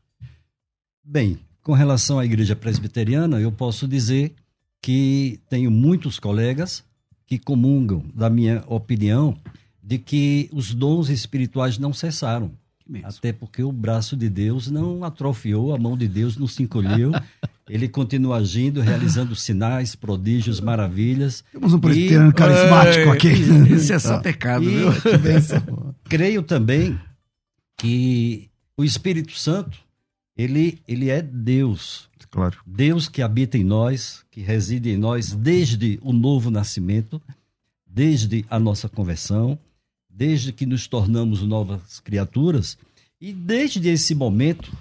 Bem, 1.04 1.38
com 1.62 1.74
relação 1.74 2.20
à 2.20 2.26
igreja 2.26 2.56
presbiteriana, 2.56 3.40
eu 3.40 3.52
posso 3.52 3.88
dizer 3.88 4.34
que 4.82 5.40
tenho 5.50 5.70
muitos 5.70 6.20
colegas 6.20 6.84
que 7.26 7.38
comungam 7.38 8.04
da 8.14 8.30
minha 8.30 8.64
opinião 8.68 9.38
de 9.82 9.98
que 9.98 10.50
os 10.52 10.74
dons 10.74 11.10
espirituais 11.10 11.78
não 11.78 11.94
cessaram. 11.94 12.52
Até 13.03 13.34
porque 13.34 13.63
o 13.63 13.72
braço 13.72 14.15
de 14.15 14.29
Deus 14.29 14.70
não 14.70 15.03
atrofiou, 15.03 15.74
a 15.74 15.77
mão 15.77 15.98
de 15.98 16.08
Deus 16.08 16.38
não 16.38 16.48
se 16.48 16.63
encolheu. 16.63 17.12
Ele 17.70 17.88
continua 17.88 18.38
agindo, 18.38 18.79
realizando 18.79 19.36
sinais, 19.36 19.94
prodígios, 19.94 20.62
maravilhas. 20.62 21.44
Temos 21.51 21.74
um 21.74 21.79
presbiteriano 21.79 22.34
carismático 22.34 23.10
aqui. 23.10 23.27
Isso 23.74 23.91
é 23.91 24.00
só 24.00 24.20
pecado, 24.20 24.63
e, 24.63 24.70
viu? 24.70 24.89
creio 26.06 26.41
também 26.41 26.98
que 27.77 28.50
o 28.77 28.86
Espírito 28.86 29.34
Santo, 29.34 29.77
ele, 30.36 30.79
ele 30.88 31.10
é 31.10 31.22
Deus. 31.22 32.10
Claro. 32.32 32.58
Deus 32.65 33.10
que 33.10 33.22
habita 33.22 33.58
em 33.58 33.63
nós, 33.63 34.24
que 34.32 34.41
reside 34.41 34.89
em 34.89 34.98
nós 34.98 35.34
desde 35.34 36.00
o 36.01 36.13
novo 36.13 36.50
nascimento, 36.50 37.22
desde 37.86 38.46
a 38.50 38.60
nossa 38.60 38.88
conversão 38.88 39.60
desde 40.18 40.52
que 40.52 40.66
nos 40.66 40.88
tornamos 40.88 41.44
novas 41.44 42.00
criaturas 42.00 42.76
e 43.22 43.32
desde 43.32 43.88
esse 43.88 44.16
momento 44.16 44.76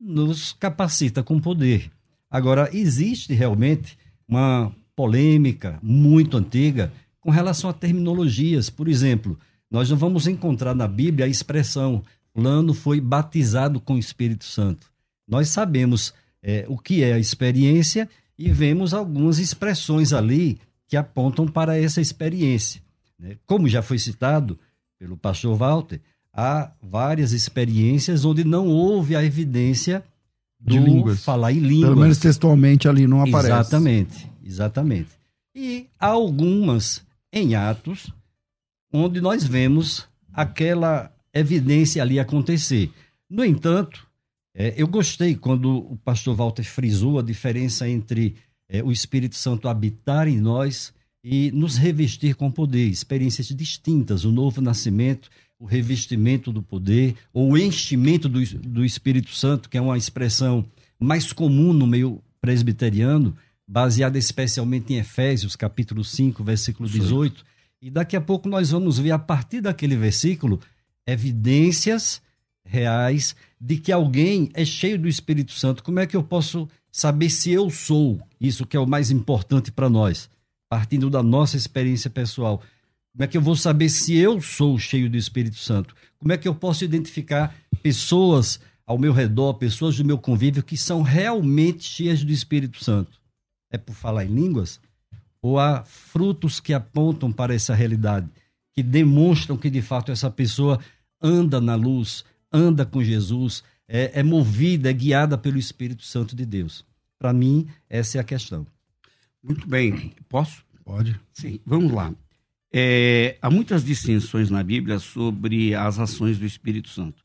nos 0.00 0.54
capacita 0.54 1.22
com 1.22 1.38
poder. 1.38 1.90
Agora, 2.30 2.70
existe 2.72 3.34
realmente 3.34 3.98
uma 4.26 4.74
polêmica 4.96 5.78
muito 5.82 6.38
antiga 6.38 6.90
com 7.20 7.30
relação 7.30 7.68
a 7.68 7.74
terminologias. 7.74 8.70
Por 8.70 8.88
exemplo, 8.88 9.38
nós 9.70 9.90
não 9.90 9.98
vamos 9.98 10.26
encontrar 10.26 10.74
na 10.74 10.88
Bíblia 10.88 11.26
a 11.26 11.28
expressão 11.28 12.02
fulano 12.32 12.72
foi 12.72 13.02
batizado 13.02 13.80
com 13.80 13.94
o 13.94 13.98
Espírito 13.98 14.46
Santo. 14.46 14.86
Nós 15.28 15.50
sabemos 15.50 16.14
é, 16.42 16.64
o 16.68 16.78
que 16.78 17.02
é 17.02 17.12
a 17.12 17.18
experiência 17.18 18.08
e 18.38 18.50
vemos 18.50 18.94
algumas 18.94 19.38
expressões 19.38 20.14
ali 20.14 20.58
que 20.88 20.96
apontam 20.96 21.46
para 21.46 21.76
essa 21.76 22.00
experiência. 22.00 22.80
Né? 23.18 23.36
Como 23.44 23.68
já 23.68 23.82
foi 23.82 23.98
citado, 23.98 24.58
pelo 25.00 25.16
pastor 25.16 25.56
Walter, 25.56 25.98
há 26.30 26.70
várias 26.80 27.32
experiências 27.32 28.26
onde 28.26 28.44
não 28.44 28.68
houve 28.68 29.16
a 29.16 29.24
evidência 29.24 30.04
de 30.60 30.78
línguas. 30.78 31.24
falar 31.24 31.52
em 31.52 31.58
línguas. 31.58 31.88
Pelo 31.88 32.00
menos 32.00 32.18
textualmente 32.18 32.86
ali 32.86 33.06
não 33.06 33.22
aparece. 33.22 33.46
Exatamente, 33.46 34.30
exatamente. 34.44 35.08
E 35.56 35.86
há 35.98 36.08
algumas 36.08 37.02
em 37.32 37.54
Atos 37.54 38.12
onde 38.92 39.22
nós 39.22 39.42
vemos 39.42 40.06
aquela 40.32 41.10
evidência 41.32 42.02
ali 42.02 42.20
acontecer. 42.20 42.92
No 43.28 43.42
entanto, 43.42 44.06
é, 44.54 44.74
eu 44.76 44.86
gostei 44.86 45.34
quando 45.34 45.78
o 45.78 45.96
pastor 45.96 46.36
Walter 46.36 46.64
frisou 46.64 47.18
a 47.18 47.22
diferença 47.22 47.88
entre 47.88 48.36
é, 48.68 48.82
o 48.82 48.92
Espírito 48.92 49.36
Santo 49.36 49.66
habitar 49.66 50.28
em 50.28 50.38
nós 50.38 50.92
e 51.22 51.50
nos 51.52 51.76
revestir 51.76 52.34
com 52.34 52.50
poder, 52.50 52.88
experiências 52.88 53.48
distintas, 53.48 54.24
o 54.24 54.32
novo 54.32 54.60
nascimento, 54.60 55.28
o 55.58 55.66
revestimento 55.66 56.50
do 56.50 56.62
poder, 56.62 57.14
ou 57.32 57.52
o 57.52 57.58
enchimento 57.58 58.28
do, 58.28 58.42
do 58.60 58.84
Espírito 58.84 59.34
Santo, 59.34 59.68
que 59.68 59.76
é 59.76 59.80
uma 59.80 59.98
expressão 59.98 60.64
mais 60.98 61.32
comum 61.32 61.72
no 61.72 61.86
meio 61.86 62.22
presbiteriano, 62.40 63.36
baseada 63.68 64.18
especialmente 64.18 64.94
em 64.94 64.96
Efésios, 64.96 65.54
capítulo 65.54 66.02
5, 66.02 66.42
versículo 66.42 66.88
18. 66.88 67.38
Sim. 67.38 67.44
E 67.82 67.90
daqui 67.90 68.16
a 68.16 68.20
pouco 68.20 68.48
nós 68.48 68.70
vamos 68.70 68.98
ver, 68.98 69.10
a 69.10 69.18
partir 69.18 69.60
daquele 69.60 69.96
versículo, 69.96 70.58
evidências 71.06 72.22
reais 72.64 73.36
de 73.60 73.76
que 73.76 73.92
alguém 73.92 74.50
é 74.54 74.64
cheio 74.64 74.98
do 74.98 75.08
Espírito 75.08 75.52
Santo. 75.52 75.82
Como 75.82 75.98
é 75.98 76.06
que 76.06 76.16
eu 76.16 76.22
posso 76.22 76.68
saber 76.90 77.30
se 77.30 77.50
eu 77.50 77.68
sou? 77.70 78.20
Isso 78.40 78.66
que 78.66 78.76
é 78.76 78.80
o 78.80 78.86
mais 78.86 79.10
importante 79.10 79.70
para 79.70 79.88
nós 79.88 80.28
partindo 80.70 81.10
da 81.10 81.20
nossa 81.20 81.56
experiência 81.56 82.08
pessoal. 82.08 82.62
Como 83.12 83.24
é 83.24 83.26
que 83.26 83.36
eu 83.36 83.42
vou 83.42 83.56
saber 83.56 83.88
se 83.88 84.16
eu 84.16 84.40
sou 84.40 84.78
cheio 84.78 85.10
do 85.10 85.16
Espírito 85.16 85.56
Santo? 85.56 85.96
Como 86.16 86.32
é 86.32 86.38
que 86.38 86.46
eu 86.46 86.54
posso 86.54 86.84
identificar 86.84 87.52
pessoas 87.82 88.60
ao 88.86 88.96
meu 88.96 89.12
redor, 89.12 89.54
pessoas 89.54 89.96
do 89.96 90.04
meu 90.04 90.16
convívio 90.16 90.62
que 90.62 90.76
são 90.76 91.02
realmente 91.02 91.82
cheias 91.82 92.22
do 92.22 92.30
Espírito 92.30 92.82
Santo? 92.84 93.20
É 93.68 93.76
por 93.76 93.94
falar 93.94 94.24
em 94.24 94.32
línguas? 94.32 94.80
Ou 95.42 95.58
há 95.58 95.82
frutos 95.82 96.60
que 96.60 96.72
apontam 96.72 97.32
para 97.32 97.52
essa 97.52 97.74
realidade, 97.74 98.28
que 98.72 98.82
demonstram 98.82 99.56
que 99.56 99.70
de 99.70 99.82
fato 99.82 100.12
essa 100.12 100.30
pessoa 100.30 100.78
anda 101.20 101.60
na 101.60 101.74
luz, 101.74 102.24
anda 102.52 102.86
com 102.86 103.02
Jesus, 103.02 103.64
é, 103.88 104.20
é 104.20 104.22
movida, 104.22 104.88
é 104.88 104.92
guiada 104.92 105.36
pelo 105.36 105.58
Espírito 105.58 106.04
Santo 106.04 106.36
de 106.36 106.46
Deus? 106.46 106.84
Para 107.18 107.32
mim, 107.32 107.66
essa 107.88 108.18
é 108.18 108.20
a 108.20 108.24
questão. 108.24 108.64
Muito 109.42 109.66
bem. 109.66 110.14
Posso? 110.28 110.64
Pode. 110.84 111.18
Sim, 111.32 111.60
vamos 111.64 111.92
lá. 111.92 112.14
É, 112.72 113.36
há 113.42 113.50
muitas 113.50 113.84
distinções 113.84 114.50
na 114.50 114.62
Bíblia 114.62 114.98
sobre 114.98 115.74
as 115.74 115.98
ações 115.98 116.38
do 116.38 116.46
Espírito 116.46 116.88
Santo. 116.88 117.24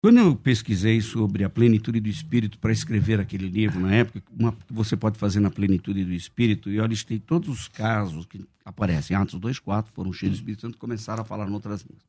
Quando 0.00 0.18
eu 0.18 0.36
pesquisei 0.36 1.00
sobre 1.00 1.42
a 1.42 1.50
plenitude 1.50 1.98
do 1.98 2.08
Espírito 2.08 2.58
para 2.58 2.70
escrever 2.70 3.18
aquele 3.18 3.48
livro, 3.48 3.80
na 3.80 3.92
época, 3.92 4.22
uma 4.30 4.52
que 4.52 4.72
você 4.72 4.96
pode 4.96 5.18
fazer 5.18 5.40
na 5.40 5.50
plenitude 5.50 6.04
do 6.04 6.12
Espírito, 6.12 6.70
e 6.70 6.76
eu 6.76 6.86
listei 6.86 7.18
todos 7.18 7.48
os 7.48 7.66
casos 7.66 8.24
que 8.24 8.46
aparecem. 8.64 9.16
Atos 9.16 9.40
2,4 9.40 9.86
foram 9.88 10.12
cheios 10.12 10.34
do 10.34 10.38
Espírito 10.38 10.60
Santo 10.60 10.76
e 10.76 10.78
começaram 10.78 11.22
a 11.22 11.24
falar 11.24 11.48
em 11.48 11.52
outras 11.52 11.82
línguas. 11.82 12.06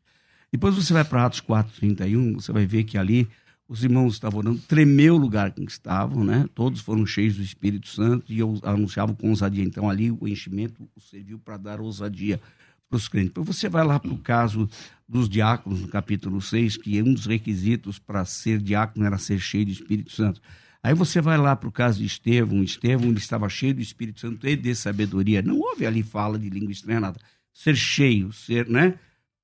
Depois 0.51 0.75
você 0.75 0.93
vai 0.93 1.03
para 1.03 1.25
Atos 1.25 1.41
4,31, 1.41 2.35
você 2.35 2.51
vai 2.51 2.65
ver 2.65 2.83
que 2.83 2.97
ali 2.97 3.27
os 3.69 3.83
irmãos 3.83 4.15
estavam 4.15 4.39
orando, 4.39 4.59
tremeu 4.67 5.13
o 5.13 5.19
lugar 5.19 5.53
em 5.55 5.63
que 5.63 5.71
estavam, 5.71 6.23
né? 6.23 6.49
Todos 6.55 6.81
foram 6.81 7.05
cheios 7.05 7.35
do 7.35 7.43
Espírito 7.43 7.87
Santo 7.87 8.25
e 8.33 8.39
eu 8.39 8.59
anunciava 8.63 9.13
com 9.13 9.29
ousadia. 9.29 9.63
Então 9.63 9.87
ali 9.87 10.09
o 10.09 10.27
enchimento 10.27 10.89
serviu 10.97 11.37
para 11.37 11.55
dar 11.55 11.79
ousadia 11.79 12.41
para 12.89 12.97
os 12.97 13.07
crentes. 13.07 13.29
Então 13.29 13.43
você 13.43 13.69
vai 13.69 13.85
lá 13.85 13.99
para 13.99 14.11
o 14.11 14.17
caso 14.17 14.67
dos 15.07 15.29
diáconos, 15.29 15.81
no 15.81 15.87
capítulo 15.87 16.41
6, 16.41 16.77
que 16.77 16.99
um 17.03 17.13
dos 17.13 17.27
requisitos 17.27 17.99
para 17.99 18.25
ser 18.25 18.59
diácono 18.59 19.05
era 19.05 19.19
ser 19.19 19.39
cheio 19.39 19.67
do 19.67 19.71
Espírito 19.71 20.11
Santo. 20.11 20.41
Aí 20.81 20.95
você 20.95 21.21
vai 21.21 21.37
lá 21.37 21.55
para 21.55 21.69
o 21.69 21.71
caso 21.71 21.99
de 21.99 22.05
Estevão. 22.05 22.63
Estevão 22.63 23.09
ele 23.09 23.19
estava 23.19 23.47
cheio 23.49 23.75
do 23.75 23.81
Espírito 23.81 24.19
Santo 24.19 24.47
e 24.47 24.55
de 24.55 24.73
sabedoria. 24.73 25.43
Não 25.43 25.59
houve 25.59 25.85
ali 25.85 26.01
fala 26.01 26.39
de 26.39 26.49
língua 26.49 26.71
estranha, 26.71 26.99
nada. 26.99 27.19
Ser 27.53 27.75
cheio, 27.75 28.33
ser, 28.33 28.67
né? 28.67 28.95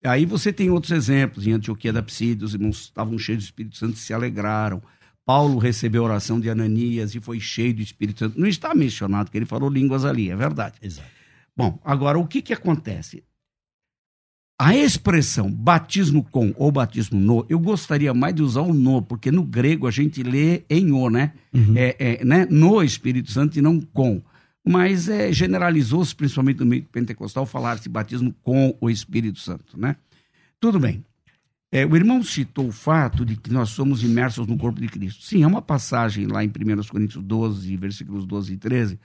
Aí 0.06 0.26
você 0.26 0.54
tem 0.54 0.70
outros 0.70 0.92
exemplos. 0.92 1.48
Em 1.48 1.52
Antioquia 1.52 1.92
da 1.92 2.02
Psídia, 2.02 2.46
os 2.46 2.54
irmãos 2.54 2.82
estavam 2.82 3.18
cheios 3.18 3.44
do 3.44 3.46
Espírito 3.46 3.78
Santo 3.78 3.96
e 3.96 4.00
se 4.00 4.14
alegraram. 4.14 4.82
Paulo 5.26 5.58
recebeu 5.58 6.04
a 6.04 6.06
oração 6.06 6.40
de 6.40 6.50
Ananias 6.50 7.16
e 7.16 7.20
foi 7.20 7.40
cheio 7.40 7.74
do 7.74 7.82
Espírito 7.82 8.20
Santo. 8.20 8.40
Não 8.40 8.48
está 8.48 8.76
mencionado 8.76 9.32
que 9.32 9.38
ele 9.38 9.46
falou 9.46 9.70
línguas 9.70 10.06
ali, 10.06 10.30
é 10.30 10.36
verdade. 10.36 10.76
Exato. 10.82 11.10
Bom, 11.58 11.80
agora 11.84 12.20
o 12.20 12.28
que, 12.28 12.42
que 12.42 12.54
acontece? 12.54 13.24
A 14.60 14.76
expressão 14.76 15.52
batismo 15.52 16.24
com 16.24 16.54
ou 16.56 16.72
batismo 16.72 17.20
no, 17.20 17.46
eu 17.50 17.60
gostaria 17.60 18.14
mais 18.14 18.36
de 18.36 18.42
usar 18.42 18.62
o 18.62 18.74
no, 18.74 19.02
porque 19.02 19.32
no 19.32 19.44
grego 19.44 19.88
a 19.88 19.92
gente 19.92 20.24
lê 20.24 20.64
em 20.70 20.92
o, 20.92 21.10
né? 21.10 21.34
Uhum. 21.54 21.74
É, 21.76 21.96
é, 22.00 22.26
né? 22.26 22.48
No 22.50 22.82
Espírito 22.82 23.32
Santo 23.32 23.58
e 23.58 23.62
não 23.62 23.82
com 23.82 24.22
mas 24.68 25.08
é, 25.08 25.32
generalizou-se, 25.32 26.16
principalmente 26.16 26.60
no 26.60 26.66
meio 26.66 26.84
pentecostal, 26.92 27.46
falar-se 27.46 27.88
batismo 27.88 28.34
com 28.42 28.76
o 28.82 28.90
Espírito 28.90 29.40
Santo, 29.40 29.80
né? 29.80 29.96
Tudo 30.60 30.80
bem. 30.80 31.06
É, 31.72 31.86
o 31.86 31.96
irmão 31.96 32.24
citou 32.24 32.70
o 32.70 32.72
fato 32.72 33.26
de 33.26 33.36
que 33.36 33.52
nós 33.52 33.70
somos 33.70 34.02
imersos 34.02 34.48
no 34.48 34.58
corpo 34.58 34.80
de 34.80 34.88
Cristo. 34.88 35.24
Sim, 35.24 35.44
é 35.44 35.48
uma 35.48 35.62
passagem 35.62 36.26
lá 36.26 36.44
em 36.44 36.48
1 36.48 36.52
Coríntios 36.90 37.24
12, 37.24 37.76
versículos 37.76 38.26
12 38.26 38.54
e 38.54 38.58
13, 38.58 39.00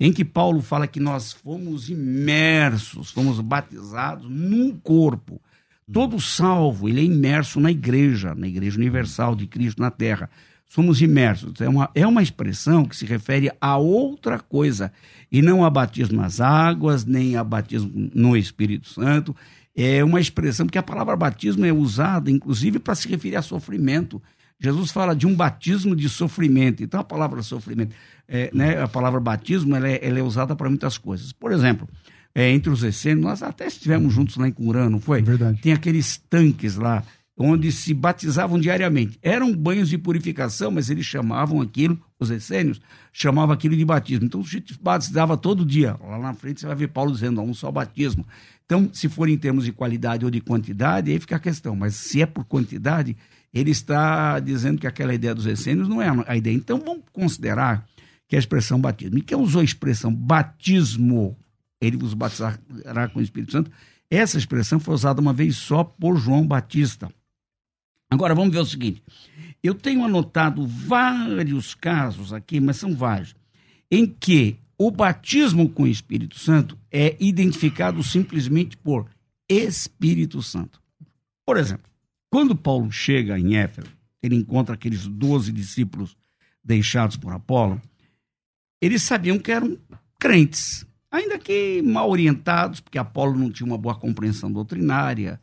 em 0.00 0.12
que 0.12 0.24
Paulo 0.24 0.60
fala 0.60 0.88
que 0.88 0.98
nós 0.98 1.32
fomos 1.32 1.88
imersos, 1.88 3.10
fomos 3.10 3.40
batizados 3.40 4.28
num 4.28 4.76
corpo. 4.76 5.40
Todo 5.92 6.18
salvo, 6.18 6.88
ele 6.88 7.00
é 7.00 7.04
imerso 7.04 7.60
na 7.60 7.70
igreja, 7.70 8.34
na 8.34 8.48
igreja 8.48 8.78
universal 8.78 9.36
de 9.36 9.46
Cristo 9.46 9.80
na 9.80 9.90
terra 9.90 10.30
somos 10.66 11.00
imersos. 11.00 11.60
É 11.60 11.68
uma, 11.68 11.90
é 11.94 12.06
uma 12.06 12.22
expressão 12.22 12.84
que 12.84 12.96
se 12.96 13.06
refere 13.06 13.50
a 13.60 13.76
outra 13.76 14.38
coisa, 14.38 14.92
e 15.30 15.42
não 15.42 15.64
a 15.64 15.70
batismo 15.70 16.20
nas 16.20 16.40
águas, 16.40 17.04
nem 17.04 17.36
a 17.36 17.44
batismo 17.44 18.10
no 18.14 18.36
Espírito 18.36 18.88
Santo. 18.88 19.34
É 19.76 20.04
uma 20.04 20.20
expressão, 20.20 20.66
porque 20.66 20.78
a 20.78 20.82
palavra 20.82 21.16
batismo 21.16 21.64
é 21.66 21.72
usada, 21.72 22.30
inclusive, 22.30 22.78
para 22.78 22.94
se 22.94 23.08
referir 23.08 23.36
a 23.36 23.42
sofrimento. 23.42 24.22
Jesus 24.60 24.92
fala 24.92 25.14
de 25.14 25.26
um 25.26 25.34
batismo 25.34 25.96
de 25.96 26.08
sofrimento. 26.08 26.82
Então, 26.82 27.00
a 27.00 27.04
palavra 27.04 27.42
sofrimento, 27.42 27.94
é, 28.28 28.50
né, 28.54 28.80
a 28.80 28.86
palavra 28.86 29.20
batismo, 29.20 29.74
ela 29.74 29.88
é, 29.88 29.98
ela 30.00 30.18
é 30.18 30.22
usada 30.22 30.54
para 30.54 30.68
muitas 30.68 30.96
coisas. 30.96 31.32
Por 31.32 31.50
exemplo, 31.50 31.88
é, 32.34 32.50
entre 32.50 32.70
os 32.70 32.82
essênios, 32.82 33.24
nós 33.24 33.42
até 33.42 33.66
estivemos 33.66 34.12
juntos 34.12 34.36
lá 34.36 34.48
em 34.48 34.52
Curã, 34.52 34.88
não 34.88 35.00
foi? 35.00 35.22
Verdade. 35.22 35.60
Tem 35.60 35.72
aqueles 35.72 36.16
tanques 36.30 36.76
lá 36.76 37.02
onde 37.36 37.72
se 37.72 37.92
batizavam 37.92 38.58
diariamente. 38.58 39.18
Eram 39.20 39.54
banhos 39.54 39.88
de 39.88 39.98
purificação, 39.98 40.70
mas 40.70 40.88
eles 40.88 41.04
chamavam 41.04 41.60
aquilo, 41.60 42.00
os 42.18 42.30
essênios, 42.30 42.80
chamavam 43.12 43.52
aquilo 43.52 43.76
de 43.76 43.84
batismo. 43.84 44.26
Então, 44.26 44.42
gente 44.44 44.78
batizava 44.80 45.36
todo 45.36 45.64
dia. 45.64 45.96
Lá 46.00 46.18
na 46.18 46.34
frente 46.34 46.60
você 46.60 46.66
vai 46.66 46.76
ver 46.76 46.88
Paulo 46.88 47.12
dizendo, 47.12 47.40
um 47.40 47.52
só 47.52 47.70
batismo. 47.72 48.24
Então, 48.64 48.88
se 48.92 49.08
for 49.08 49.28
em 49.28 49.36
termos 49.36 49.64
de 49.64 49.72
qualidade 49.72 50.24
ou 50.24 50.30
de 50.30 50.40
quantidade, 50.40 51.10
aí 51.10 51.18
fica 51.18 51.36
a 51.36 51.40
questão. 51.40 51.74
Mas 51.74 51.96
se 51.96 52.22
é 52.22 52.26
por 52.26 52.44
quantidade, 52.44 53.16
ele 53.52 53.70
está 53.70 54.38
dizendo 54.38 54.80
que 54.80 54.86
aquela 54.86 55.12
ideia 55.12 55.34
dos 55.34 55.46
essênios 55.46 55.88
não 55.88 56.00
é 56.00 56.08
a 56.26 56.36
ideia. 56.36 56.54
Então, 56.54 56.78
vamos 56.78 57.02
considerar 57.12 57.84
que 58.28 58.36
a 58.36 58.38
expressão 58.38 58.80
batismo. 58.80 59.18
E 59.18 59.22
quem 59.22 59.36
usou 59.36 59.60
a 59.60 59.64
expressão 59.64 60.14
batismo, 60.14 61.36
ele 61.80 61.96
vos 61.96 62.14
batizará 62.14 63.08
com 63.12 63.18
o 63.18 63.22
Espírito 63.22 63.52
Santo, 63.52 63.70
essa 64.08 64.38
expressão 64.38 64.78
foi 64.78 64.94
usada 64.94 65.20
uma 65.20 65.32
vez 65.32 65.56
só 65.56 65.82
por 65.82 66.16
João 66.16 66.46
Batista. 66.46 67.10
Agora 68.14 68.34
vamos 68.34 68.54
ver 68.54 68.60
o 68.60 68.66
seguinte: 68.66 69.02
eu 69.62 69.74
tenho 69.74 70.04
anotado 70.04 70.66
vários 70.66 71.74
casos 71.74 72.32
aqui, 72.32 72.60
mas 72.60 72.76
são 72.76 72.94
vários, 72.94 73.34
em 73.90 74.06
que 74.06 74.56
o 74.78 74.90
batismo 74.90 75.68
com 75.68 75.84
o 75.84 75.88
Espírito 75.88 76.38
Santo 76.38 76.78
é 76.90 77.16
identificado 77.20 78.02
simplesmente 78.02 78.76
por 78.76 79.06
Espírito 79.48 80.42
Santo. 80.42 80.80
Por 81.44 81.56
exemplo, 81.56 81.84
quando 82.30 82.56
Paulo 82.56 82.90
chega 82.90 83.38
em 83.38 83.56
Éfeso, 83.56 83.90
ele 84.22 84.36
encontra 84.36 84.74
aqueles 84.74 85.06
doze 85.06 85.52
discípulos 85.52 86.16
deixados 86.62 87.16
por 87.16 87.32
Apolo, 87.32 87.80
eles 88.80 89.02
sabiam 89.02 89.38
que 89.38 89.52
eram 89.52 89.78
crentes, 90.18 90.86
ainda 91.10 91.38
que 91.38 91.82
mal 91.82 92.08
orientados, 92.10 92.80
porque 92.80 92.98
Apolo 92.98 93.38
não 93.38 93.50
tinha 93.50 93.66
uma 93.66 93.78
boa 93.78 93.94
compreensão 93.94 94.50
doutrinária, 94.50 95.40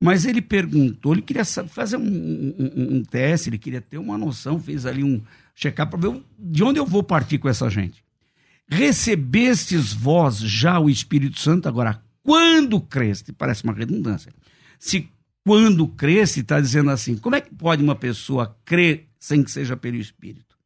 mas 0.00 0.24
ele 0.24 0.40
perguntou, 0.40 1.12
ele 1.12 1.20
queria 1.20 1.44
fazer 1.44 1.98
um, 1.98 2.02
um, 2.02 2.96
um 2.96 3.04
teste, 3.04 3.50
ele 3.50 3.58
queria 3.58 3.82
ter 3.82 3.98
uma 3.98 4.16
noção, 4.16 4.58
fez 4.58 4.86
ali 4.86 5.04
um 5.04 5.20
check-up 5.54 5.90
para 5.90 6.10
ver 6.10 6.22
de 6.38 6.64
onde 6.64 6.78
eu 6.78 6.86
vou 6.86 7.02
partir 7.02 7.38
com 7.38 7.48
essa 7.48 7.68
gente. 7.68 8.02
Recebestes 8.66 9.92
vós 9.92 10.38
já 10.38 10.80
o 10.80 10.88
Espírito 10.88 11.38
Santo, 11.38 11.68
agora, 11.68 12.02
quando 12.22 12.80
creste, 12.80 13.32
parece 13.32 13.62
uma 13.64 13.74
redundância. 13.74 14.32
Se 14.78 15.10
quando 15.44 15.86
creste, 15.88 16.40
está 16.40 16.60
dizendo 16.60 16.90
assim, 16.90 17.16
como 17.16 17.36
é 17.36 17.40
que 17.40 17.54
pode 17.54 17.82
uma 17.82 17.94
pessoa 17.94 18.56
crer 18.64 19.08
sem 19.18 19.42
que 19.42 19.50
seja 19.50 19.76
pelo 19.76 19.96
Espírito? 19.96 20.56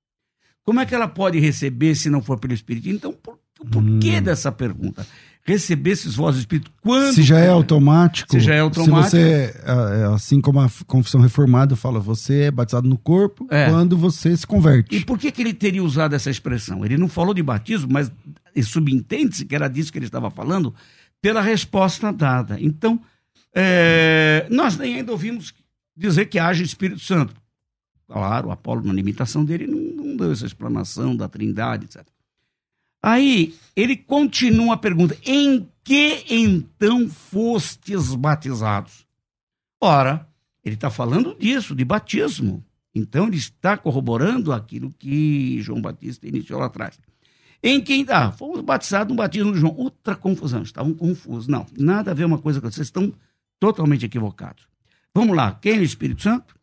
Como 0.63 0.81
é 0.81 0.87
que 0.87 0.95
ela 0.95 1.09
pode 1.09 1.41
receber 1.41 1.95
se 1.95 2.09
não 2.09 2.23
for 2.23 2.39
pelo 2.39 2.55
Espírito? 2.55 2.89
Então, 2.89 3.13
por, 3.13 3.39
o 3.59 3.67
porquê 3.67 4.19
hum. 4.19 4.23
dessa 4.23 4.53
pergunta? 4.53 5.07
Recebesses 5.45 6.15
voz 6.15 6.37
do 6.37 6.41
Espírito 6.41 6.73
quando. 6.81 7.15
Se 7.15 7.23
já 7.23 7.39
é 7.39 7.49
automático. 7.49 8.33
Se 8.33 8.41
já 8.41 8.55
é 8.55 8.61
automático. 8.61 9.11
Se 9.11 9.17
você, 9.17 9.55
é, 9.65 10.03
é, 10.03 10.15
assim 10.15 10.41
como 10.41 10.61
a 10.61 10.71
confissão 10.87 11.21
reformada 11.21 11.77
fala, 11.77 12.01
você 12.01 12.45
é 12.45 12.51
batizado 12.51 12.89
no 12.89 12.97
corpo 12.97 13.47
é. 13.51 13.69
quando 13.69 13.97
você 13.97 14.35
se 14.37 14.47
converte. 14.47 14.97
E 14.97 15.05
por 15.05 15.19
que, 15.19 15.31
que 15.31 15.43
ele 15.43 15.53
teria 15.53 15.85
usado 15.85 16.15
essa 16.15 16.31
expressão? 16.31 16.85
Ele 16.85 16.97
não 16.97 17.09
falou 17.09 17.35
de 17.35 17.43
batismo, 17.43 17.93
mas 17.93 18.11
subentende-se 18.63 19.45
que 19.45 19.55
era 19.55 19.69
disso 19.69 19.93
que 19.93 19.99
ele 19.99 20.07
estava 20.07 20.31
falando, 20.31 20.75
pela 21.21 21.43
resposta 21.43 22.11
dada. 22.11 22.57
Então, 22.59 22.99
é, 23.55 24.47
nós 24.51 24.79
nem 24.79 24.97
ainda 24.97 25.13
ouvimos 25.13 25.53
dizer 25.97 26.27
que 26.27 26.39
haja 26.39 26.63
Espírito 26.63 27.01
Santo. 27.01 27.35
Claro, 28.07 28.51
Apolo, 28.51 28.83
na 28.83 28.93
limitação 28.93 29.45
dele, 29.45 29.67
não, 29.67 30.05
não 30.05 30.17
deu 30.17 30.33
essa 30.33 30.47
explanação 30.47 31.17
da 31.17 31.29
trindade, 31.29 31.87
etc. 31.87 32.07
Aí 33.07 33.55
ele 33.77 33.99
continua 33.99 34.73
a 34.73 34.79
pergunta: 34.79 35.15
em 35.27 35.69
que 35.85 36.25
então 36.27 37.07
fostes 37.07 38.15
batizados? 38.15 39.07
Ora, 39.79 40.27
ele 40.65 40.75
está 40.75 40.89
falando 40.89 41.37
disso, 41.39 41.75
de 41.75 41.85
batismo. 41.85 42.65
Então 42.95 43.27
ele 43.27 43.37
está 43.37 43.77
corroborando 43.77 44.55
aquilo 44.55 44.91
que 44.99 45.61
João 45.61 45.83
Batista 45.83 46.27
iniciou 46.27 46.59
lá 46.59 46.67
atrás. 46.67 46.99
Em 47.63 47.79
quem 47.79 48.07
dá? 48.07 48.33
Fomos 48.33 48.63
batizados 48.63 49.11
no 49.11 49.17
batismo 49.17 49.53
de 49.53 49.59
João. 49.59 49.75
Outra 49.77 50.17
confusão, 50.17 50.63
estavam 50.63 50.95
confusos. 50.95 51.47
Não, 51.47 51.67
nada 51.79 52.13
a 52.13 52.15
ver 52.15 52.25
uma 52.25 52.39
coisa 52.39 52.59
com 52.59 52.71
vocês 52.71 52.87
estão 52.87 53.13
totalmente 53.61 54.07
equivocados. 54.07 54.67
Vamos 55.15 55.37
lá, 55.37 55.53
quem 55.53 55.77
é 55.77 55.79
o 55.79 55.83
Espírito 55.83 56.23
Santo? 56.23 56.57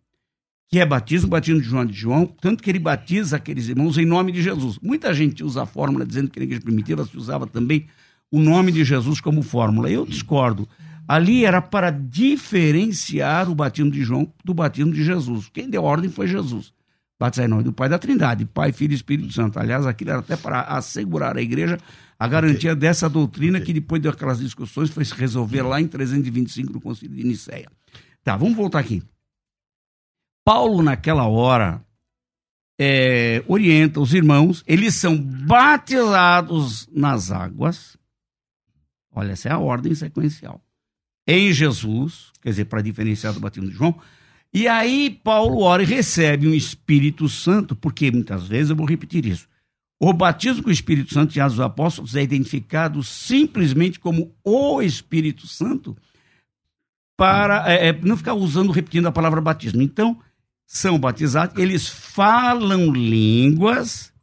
Que 0.72 0.80
é 0.80 0.86
batismo, 0.86 1.30
batismo 1.30 1.62
de 1.62 1.68
João 1.68 1.86
de 1.86 1.94
João, 1.94 2.26
tanto 2.26 2.64
que 2.64 2.70
ele 2.70 2.80
batiza 2.80 3.36
aqueles 3.36 3.68
irmãos 3.68 3.98
em 3.98 4.06
nome 4.06 4.32
de 4.32 4.42
Jesus. 4.42 4.80
Muita 4.82 5.14
gente 5.14 5.44
usa 5.44 5.64
a 5.64 5.66
fórmula 5.66 6.06
dizendo 6.06 6.30
que 6.30 6.40
na 6.40 6.46
igreja 6.46 6.62
primitiva 6.62 7.06
se 7.06 7.18
usava 7.18 7.46
também 7.46 7.88
o 8.32 8.40
nome 8.40 8.72
de 8.72 8.86
Jesus 8.86 9.20
como 9.20 9.44
fórmula. 9.44 9.90
Eu 9.92 10.06
discordo. 10.06 10.66
Ali 11.06 11.44
era 11.44 11.62
para 11.62 11.90
diferenciar 11.90 13.50
o 13.50 13.56
batismo 13.56 13.92
de 13.92 14.02
João 14.02 14.32
do 14.46 14.54
batismo 14.54 14.94
de 14.94 15.04
Jesus. 15.04 15.50
Quem 15.54 15.70
deu 15.70 15.84
ordem 15.84 16.10
foi 16.10 16.26
Jesus. 16.26 16.72
Batizar 17.20 17.46
em 17.46 17.50
nome 17.50 17.64
do 17.64 17.74
Pai 17.74 17.90
da 17.90 18.00
Trindade, 18.00 18.46
Pai, 18.46 18.72
Filho 18.72 18.94
e 18.94 18.96
Espírito 18.96 19.34
Santo. 19.34 19.60
Aliás, 19.60 19.86
aquilo 19.86 20.12
era 20.12 20.20
até 20.20 20.38
para 20.38 20.62
assegurar 20.62 21.36
à 21.36 21.42
igreja 21.42 21.78
a 22.18 22.28
garantia 22.30 22.72
okay. 22.72 22.80
dessa 22.80 23.10
doutrina 23.10 23.58
okay. 23.58 23.66
que 23.66 23.74
depois 23.74 24.02
daquelas 24.02 24.40
discussões 24.40 24.90
foi 24.90 25.04
se 25.04 25.14
resolver 25.16 25.64
lá 25.64 25.82
em 25.82 25.88
325 25.88 26.72
no 26.72 26.80
Concílio 26.80 27.18
de 27.18 27.26
Nicéia. 27.26 27.68
Tá, 28.24 28.38
vamos 28.38 28.56
voltar 28.56 28.80
aqui. 28.80 29.04
Paulo, 30.44 30.82
naquela 30.82 31.28
hora, 31.28 31.84
é, 32.80 33.44
orienta 33.48 34.00
os 34.00 34.14
irmãos, 34.14 34.64
eles 34.66 34.96
são 34.96 35.16
batizados 35.16 36.90
nas 36.92 37.32
águas. 37.32 37.96
Olha, 39.12 39.34
essa 39.34 39.50
é 39.50 39.52
a 39.52 39.60
ordem 39.60 39.94
sequencial. 39.94 40.60
Em 41.28 41.54
Jesus, 41.54 42.32
quer 42.42 42.50
dizer, 42.50 42.66
para 42.66 42.82
diferenciar 42.82 43.34
do 43.34 43.40
batismo 43.40 43.70
de 43.70 43.76
João. 43.76 44.00
E 44.54 44.68
aí 44.68 45.10
Paulo 45.24 45.62
ora 45.62 45.84
e 45.84 45.86
recebe 45.86 46.48
um 46.48 46.54
Espírito 46.54 47.30
Santo, 47.30 47.76
porque 47.76 48.12
muitas 48.12 48.48
vezes 48.48 48.72
eu 48.72 48.76
vou 48.76 48.88
repetir 48.88 49.26
isso. 49.26 49.48
O 50.00 50.12
batismo 50.12 50.64
com 50.64 50.70
o 50.70 50.74
Espírito 50.74 51.14
Santo 51.14 51.38
em 51.38 51.40
Atos 51.40 51.58
dos 51.58 51.66
Apóstolos 51.66 52.16
é 52.16 52.24
identificado 52.24 53.04
simplesmente 53.04 54.00
como 54.00 54.36
o 54.44 54.82
Espírito 54.82 55.46
Santo, 55.46 55.96
para 57.16 57.72
é, 57.72 57.90
é 57.90 57.94
não 57.94 58.18
ficar 58.18 58.34
usando, 58.34 58.72
repetindo 58.72 59.06
a 59.06 59.12
palavra 59.12 59.40
batismo. 59.40 59.80
Então, 59.80 60.20
são 60.74 60.98
batizados, 60.98 61.62
eles 61.62 61.90
falam 61.90 62.94
línguas 62.94 64.14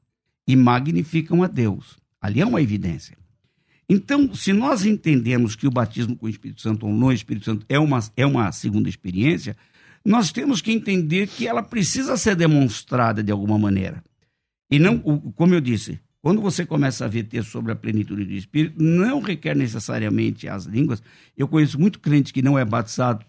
e 0.46 0.56
magnificam 0.56 1.42
a 1.42 1.46
Deus. 1.46 1.98
Ali 2.18 2.40
é 2.40 2.46
uma 2.46 2.62
evidência. 2.62 3.18
Então, 3.86 4.34
se 4.34 4.54
nós 4.54 4.86
entendemos 4.86 5.54
que 5.54 5.66
o 5.66 5.70
batismo 5.70 6.16
com 6.16 6.24
o 6.24 6.28
Espírito 6.28 6.62
Santo 6.62 6.86
ou 6.86 6.92
no 6.92 7.12
Espírito 7.12 7.44
Santo 7.44 7.66
é 7.68 7.78
uma, 7.78 8.00
é 8.16 8.24
uma 8.24 8.50
segunda 8.50 8.88
experiência, 8.88 9.54
nós 10.02 10.32
temos 10.32 10.62
que 10.62 10.72
entender 10.72 11.26
que 11.28 11.46
ela 11.46 11.62
precisa 11.62 12.16
ser 12.16 12.34
demonstrada 12.34 13.22
de 13.22 13.30
alguma 13.30 13.58
maneira. 13.58 14.02
E 14.70 14.78
não, 14.78 14.98
como 14.98 15.52
eu 15.52 15.60
disse, 15.60 16.00
quando 16.22 16.40
você 16.40 16.64
começa 16.64 17.04
a 17.04 17.08
ver 17.08 17.24
texto 17.24 17.50
sobre 17.50 17.72
a 17.72 17.76
plenitude 17.76 18.24
do 18.24 18.32
Espírito, 18.32 18.82
não 18.82 19.20
requer 19.20 19.54
necessariamente 19.54 20.48
as 20.48 20.64
línguas. 20.64 21.02
Eu 21.36 21.46
conheço 21.46 21.78
muito 21.78 22.00
crente 22.00 22.32
que 22.32 22.40
não 22.40 22.58
é 22.58 22.64
batizado 22.64 23.26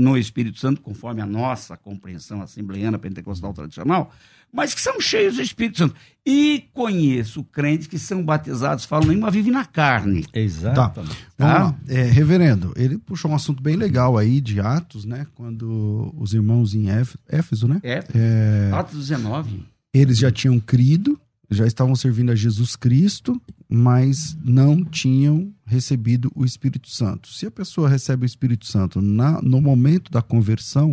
no 0.00 0.16
Espírito 0.16 0.58
Santo, 0.58 0.80
conforme 0.80 1.20
a 1.20 1.26
nossa 1.26 1.76
compreensão 1.76 2.40
assembleiana 2.40 2.98
pentecostal 2.98 3.52
tradicional, 3.52 4.12
mas 4.52 4.72
que 4.72 4.80
são 4.80 5.00
cheios 5.00 5.36
do 5.36 5.42
Espírito 5.42 5.78
Santo. 5.78 5.94
E 6.24 6.68
conheço 6.72 7.44
crentes 7.44 7.86
que 7.86 7.98
são 7.98 8.22
batizados, 8.24 8.84
falam 8.84 9.10
língua, 9.10 9.30
vivem 9.30 9.52
na 9.52 9.64
carne. 9.64 10.24
Exatamente. 10.32 11.26
Tá. 11.36 11.46
Vamos 11.46 11.70
lá. 11.70 11.78
É, 11.88 12.02
reverendo, 12.04 12.72
ele 12.76 12.98
puxou 12.98 13.30
um 13.30 13.34
assunto 13.34 13.62
bem 13.62 13.76
legal 13.76 14.16
aí 14.16 14.40
de 14.40 14.60
Atos, 14.60 15.04
né? 15.04 15.26
Quando 15.34 16.14
os 16.16 16.34
irmãos 16.34 16.74
em 16.74 16.86
Éfeso, 17.28 17.68
né? 17.68 17.80
É, 17.82 18.04
é, 18.14 18.70
Atos 18.72 19.08
19. 19.08 19.64
Eles 19.92 20.18
já 20.18 20.30
tinham 20.30 20.60
crido, 20.60 21.18
já 21.50 21.66
estavam 21.66 21.94
servindo 21.94 22.30
a 22.30 22.34
Jesus 22.34 22.76
Cristo, 22.76 23.40
mas 23.68 24.36
não 24.44 24.84
tinham 24.84 25.52
recebido 25.64 26.30
o 26.34 26.44
Espírito 26.44 26.90
Santo. 26.90 27.28
Se 27.28 27.46
a 27.46 27.50
pessoa 27.50 27.88
recebe 27.88 28.24
o 28.24 28.26
Espírito 28.26 28.66
Santo 28.66 29.00
na, 29.00 29.40
no 29.40 29.60
momento 29.60 30.10
da 30.10 30.20
conversão, 30.20 30.92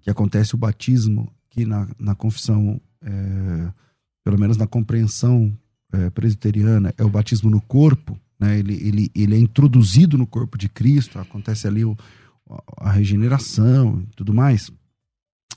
que 0.00 0.10
acontece 0.10 0.54
o 0.54 0.58
batismo, 0.58 1.32
que 1.50 1.66
na, 1.66 1.88
na 1.98 2.14
confissão, 2.14 2.80
é, 3.02 3.72
pelo 4.24 4.38
menos 4.38 4.56
na 4.56 4.66
compreensão 4.66 5.56
é, 5.92 6.08
presbiteriana, 6.10 6.94
é 6.96 7.04
o 7.04 7.10
batismo 7.10 7.50
no 7.50 7.60
corpo, 7.60 8.18
né? 8.40 8.58
ele, 8.58 8.74
ele, 8.74 9.10
ele 9.14 9.34
é 9.34 9.38
introduzido 9.38 10.16
no 10.16 10.26
corpo 10.26 10.56
de 10.56 10.68
Cristo, 10.68 11.18
acontece 11.18 11.66
ali 11.66 11.84
o, 11.84 11.96
a 12.78 12.90
regeneração 12.90 14.02
e 14.02 14.16
tudo 14.16 14.32
mais 14.32 14.70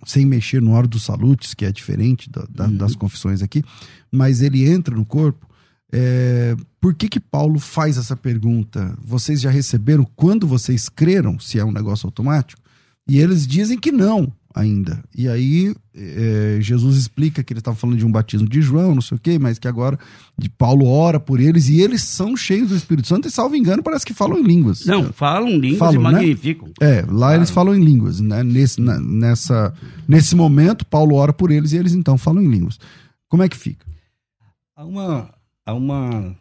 sem 0.05 0.25
mexer 0.25 0.61
no 0.61 0.73
oro 0.73 0.87
dos 0.87 1.03
salutes, 1.03 1.53
que 1.53 1.65
é 1.65 1.71
diferente 1.71 2.29
da, 2.29 2.45
da, 2.49 2.65
uhum. 2.65 2.77
das 2.77 2.95
confissões 2.95 3.41
aqui, 3.41 3.63
mas 4.11 4.41
ele 4.41 4.67
entra 4.67 4.95
no 4.95 5.05
corpo. 5.05 5.47
É, 5.91 6.55
por 6.81 6.93
que 6.93 7.07
que 7.07 7.19
Paulo 7.19 7.59
faz 7.59 7.97
essa 7.97 8.15
pergunta? 8.15 8.97
Vocês 9.03 9.39
já 9.39 9.49
receberam 9.49 10.05
quando 10.15 10.47
vocês 10.47 10.89
creram, 10.89 11.39
se 11.39 11.59
é 11.59 11.63
um 11.65 11.71
negócio 11.71 12.07
automático? 12.07 12.61
E 13.07 13.19
eles 13.19 13.45
dizem 13.47 13.77
que 13.79 13.91
não 13.91 14.33
ainda. 14.55 15.03
E 15.13 15.27
aí 15.27 15.75
é, 15.93 16.57
Jesus 16.61 16.95
explica 16.95 17.43
que 17.43 17.51
ele 17.51 17.59
estava 17.59 17.75
falando 17.75 17.97
de 17.97 18.05
um 18.05 18.11
batismo 18.11 18.47
de 18.47 18.61
João, 18.61 18.95
não 18.95 19.01
sei 19.01 19.17
o 19.17 19.19
quê, 19.19 19.37
mas 19.37 19.59
que 19.59 19.67
agora 19.67 19.99
de 20.37 20.49
Paulo 20.49 20.87
ora 20.87 21.19
por 21.19 21.41
eles 21.41 21.67
e 21.67 21.81
eles 21.81 22.03
são 22.03 22.37
cheios 22.37 22.69
do 22.69 22.75
Espírito 22.75 23.09
Santo 23.09 23.27
e, 23.27 23.31
salvo 23.31 23.55
engano, 23.57 23.83
parece 23.83 24.05
que 24.05 24.13
falam 24.13 24.39
em 24.39 24.43
línguas. 24.43 24.85
Não, 24.85 25.11
falam 25.11 25.49
línguas 25.49 25.79
falam, 25.79 25.95
e 25.95 25.97
né? 25.97 26.11
magnificam. 26.11 26.69
Né? 26.69 26.99
É, 26.99 27.01
lá 27.01 27.05
claro. 27.05 27.35
eles 27.39 27.49
falam 27.49 27.75
em 27.75 27.83
línguas, 27.83 28.21
né? 28.21 28.43
Nesse, 28.43 28.79
na, 28.79 28.97
nessa, 28.97 29.73
nesse 30.07 30.35
momento, 30.35 30.85
Paulo 30.85 31.15
ora 31.15 31.33
por 31.33 31.51
eles 31.51 31.73
e 31.73 31.77
eles 31.77 31.93
então 31.93 32.17
falam 32.17 32.41
em 32.41 32.49
línguas. 32.49 32.79
Como 33.27 33.43
é 33.43 33.49
que 33.49 33.57
fica? 33.57 33.85
Há 34.73 34.85
uma, 34.85 35.29
há 35.65 35.73
uma 35.73 36.33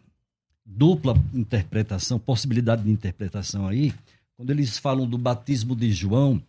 dupla 0.65 1.21
interpretação, 1.33 2.17
possibilidade 2.17 2.83
de 2.83 2.91
interpretação 2.91 3.67
aí, 3.67 3.93
quando 4.37 4.51
eles 4.51 4.77
falam 4.77 5.05
do 5.05 5.17
batismo 5.17 5.75
de 5.75 5.91
João 5.91 6.41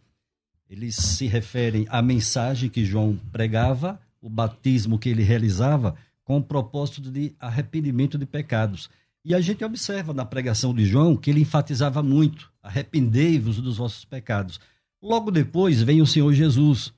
eles 0.68 0.96
se 0.96 1.26
referem 1.26 1.86
à 1.88 2.02
mensagem 2.02 2.68
que 2.68 2.84
João 2.84 3.18
pregava, 3.30 4.00
o 4.20 4.28
batismo 4.28 4.98
que 4.98 5.08
ele 5.08 5.22
realizava, 5.22 5.96
com 6.24 6.38
o 6.38 6.42
propósito 6.42 7.10
de 7.10 7.34
arrependimento 7.38 8.18
de 8.18 8.26
pecados. 8.26 8.90
E 9.24 9.34
a 9.34 9.40
gente 9.40 9.64
observa 9.64 10.12
na 10.12 10.24
pregação 10.24 10.74
de 10.74 10.84
João 10.84 11.16
que 11.16 11.30
ele 11.30 11.40
enfatizava 11.40 12.02
muito: 12.02 12.52
arrependei-vos 12.62 13.60
dos 13.60 13.76
vossos 13.76 14.04
pecados. 14.04 14.60
Logo 15.00 15.30
depois 15.30 15.82
vem 15.82 16.02
o 16.02 16.06
Senhor 16.06 16.32
Jesus. 16.32 16.92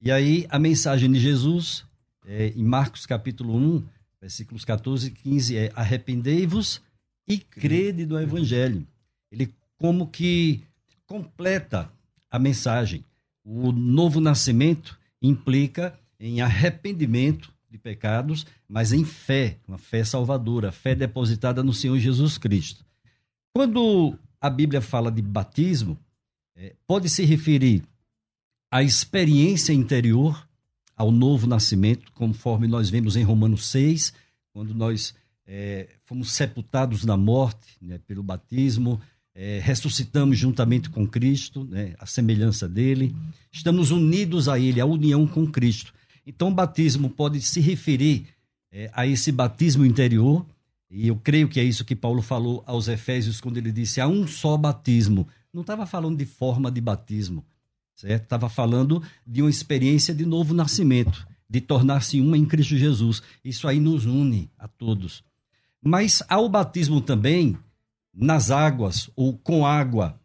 E 0.00 0.10
aí 0.10 0.46
a 0.48 0.58
mensagem 0.58 1.10
de 1.10 1.18
Jesus, 1.18 1.84
é, 2.24 2.52
em 2.56 2.62
Marcos 2.64 3.06
capítulo 3.06 3.56
1, 3.56 3.84
versículos 4.20 4.64
14 4.64 5.08
e 5.08 5.10
15, 5.10 5.56
é: 5.56 5.72
arrependei-vos 5.74 6.80
e 7.26 7.38
crede 7.38 8.06
do 8.06 8.18
Evangelho. 8.18 8.86
Ele 9.30 9.52
como 9.76 10.06
que 10.06 10.62
completa 11.06 11.90
a 12.30 12.38
mensagem. 12.38 13.04
O 13.44 13.72
novo 13.72 14.20
nascimento 14.20 14.98
implica 15.20 15.98
em 16.18 16.40
arrependimento 16.40 17.52
de 17.70 17.78
pecados, 17.78 18.46
mas 18.68 18.92
em 18.92 19.04
fé, 19.04 19.56
uma 19.66 19.78
fé 19.78 20.04
salvadora, 20.04 20.72
fé 20.72 20.94
depositada 20.94 21.62
no 21.62 21.72
Senhor 21.72 21.98
Jesus 21.98 22.36
Cristo. 22.36 22.84
Quando 23.54 24.18
a 24.40 24.50
Bíblia 24.50 24.80
fala 24.80 25.10
de 25.10 25.22
batismo, 25.22 25.98
é, 26.56 26.74
pode 26.86 27.08
se 27.08 27.24
referir 27.24 27.82
à 28.70 28.82
experiência 28.82 29.72
interior, 29.72 30.46
ao 30.96 31.10
novo 31.10 31.46
nascimento, 31.46 32.12
conforme 32.12 32.68
nós 32.68 32.90
vemos 32.90 33.16
em 33.16 33.22
Romanos 33.22 33.66
6, 33.66 34.12
quando 34.52 34.74
nós 34.74 35.14
é, 35.46 35.88
fomos 36.04 36.32
sepultados 36.32 37.04
na 37.04 37.16
morte 37.16 37.76
né, 37.80 37.98
pelo 38.06 38.22
batismo, 38.22 39.00
é, 39.34 39.60
ressuscitamos 39.62 40.38
juntamente 40.38 40.90
com 40.90 41.06
Cristo, 41.06 41.64
né, 41.64 41.94
a 41.98 42.06
semelhança 42.06 42.68
dele, 42.68 43.14
estamos 43.52 43.90
unidos 43.90 44.48
a 44.48 44.58
Ele, 44.58 44.80
a 44.80 44.86
união 44.86 45.26
com 45.26 45.46
Cristo. 45.46 45.92
Então, 46.26 46.48
o 46.48 46.54
batismo 46.54 47.08
pode 47.08 47.40
se 47.40 47.60
referir 47.60 48.26
é, 48.72 48.90
a 48.92 49.06
esse 49.06 49.32
batismo 49.32 49.84
interior, 49.84 50.44
e 50.90 51.08
eu 51.08 51.16
creio 51.16 51.48
que 51.48 51.60
é 51.60 51.64
isso 51.64 51.84
que 51.84 51.94
Paulo 51.94 52.20
falou 52.20 52.62
aos 52.66 52.88
Efésios 52.88 53.40
quando 53.40 53.56
ele 53.56 53.70
disse: 53.70 54.00
há 54.00 54.08
um 54.08 54.26
só 54.26 54.56
batismo. 54.56 55.26
Não 55.52 55.62
estava 55.62 55.86
falando 55.86 56.18
de 56.18 56.24
forma 56.24 56.70
de 56.70 56.80
batismo, 56.80 57.44
certo? 57.94 58.24
Estava 58.24 58.48
falando 58.48 59.02
de 59.26 59.40
uma 59.40 59.50
experiência 59.50 60.12
de 60.12 60.26
novo 60.26 60.52
nascimento, 60.52 61.26
de 61.48 61.60
tornar-se 61.60 62.20
uma 62.20 62.36
em 62.36 62.44
Cristo 62.44 62.76
Jesus. 62.76 63.22
Isso 63.44 63.68
aí 63.68 63.78
nos 63.78 64.04
une 64.04 64.50
a 64.58 64.66
todos. 64.66 65.22
Mas 65.82 66.22
há 66.28 66.38
o 66.38 66.48
batismo 66.48 67.00
também 67.00 67.56
nas 68.14 68.50
águas 68.50 69.10
ou 69.14 69.36
com 69.36 69.64
água, 69.64 70.18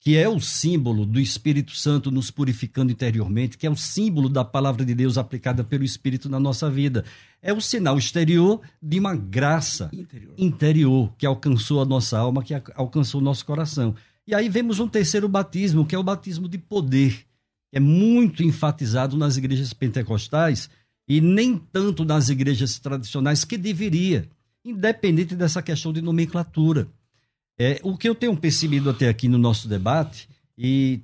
que 0.00 0.16
é 0.16 0.28
o 0.28 0.40
símbolo 0.40 1.04
do 1.04 1.20
Espírito 1.20 1.72
Santo 1.72 2.10
nos 2.10 2.30
purificando 2.30 2.90
interiormente, 2.90 3.58
que 3.58 3.66
é 3.66 3.70
o 3.70 3.76
símbolo 3.76 4.30
da 4.30 4.42
palavra 4.42 4.84
de 4.84 4.94
Deus 4.94 5.18
aplicada 5.18 5.62
pelo 5.62 5.84
Espírito 5.84 6.28
na 6.28 6.40
nossa 6.40 6.70
vida. 6.70 7.04
É 7.42 7.52
o 7.52 7.60
sinal 7.60 7.98
exterior 7.98 8.60
de 8.82 8.98
uma 8.98 9.14
graça 9.14 9.90
interior, 9.92 10.34
interior 10.38 11.12
que 11.18 11.26
alcançou 11.26 11.82
a 11.82 11.84
nossa 11.84 12.18
alma, 12.18 12.42
que 12.42 12.54
alcançou 12.74 13.20
o 13.20 13.24
nosso 13.24 13.44
coração. 13.44 13.94
E 14.26 14.34
aí 14.34 14.48
vemos 14.48 14.80
um 14.80 14.88
terceiro 14.88 15.28
batismo, 15.28 15.84
que 15.84 15.94
é 15.94 15.98
o 15.98 16.02
batismo 16.02 16.48
de 16.48 16.56
poder. 16.56 17.26
É 17.70 17.78
muito 17.78 18.42
enfatizado 18.42 19.16
nas 19.18 19.36
igrejas 19.36 19.72
pentecostais 19.72 20.70
e 21.06 21.20
nem 21.20 21.58
tanto 21.58 22.04
nas 22.04 22.28
igrejas 22.28 22.78
tradicionais, 22.78 23.44
que 23.44 23.58
deveria 23.58 24.28
independente 24.64 25.34
dessa 25.34 25.62
questão 25.62 25.92
de 25.92 26.02
nomenclatura. 26.02 26.88
É, 27.58 27.80
o 27.82 27.96
que 27.96 28.08
eu 28.08 28.14
tenho 28.14 28.36
percebido 28.36 28.88
até 28.88 29.08
aqui 29.08 29.28
no 29.28 29.38
nosso 29.38 29.68
debate, 29.68 30.28
e, 30.56 31.00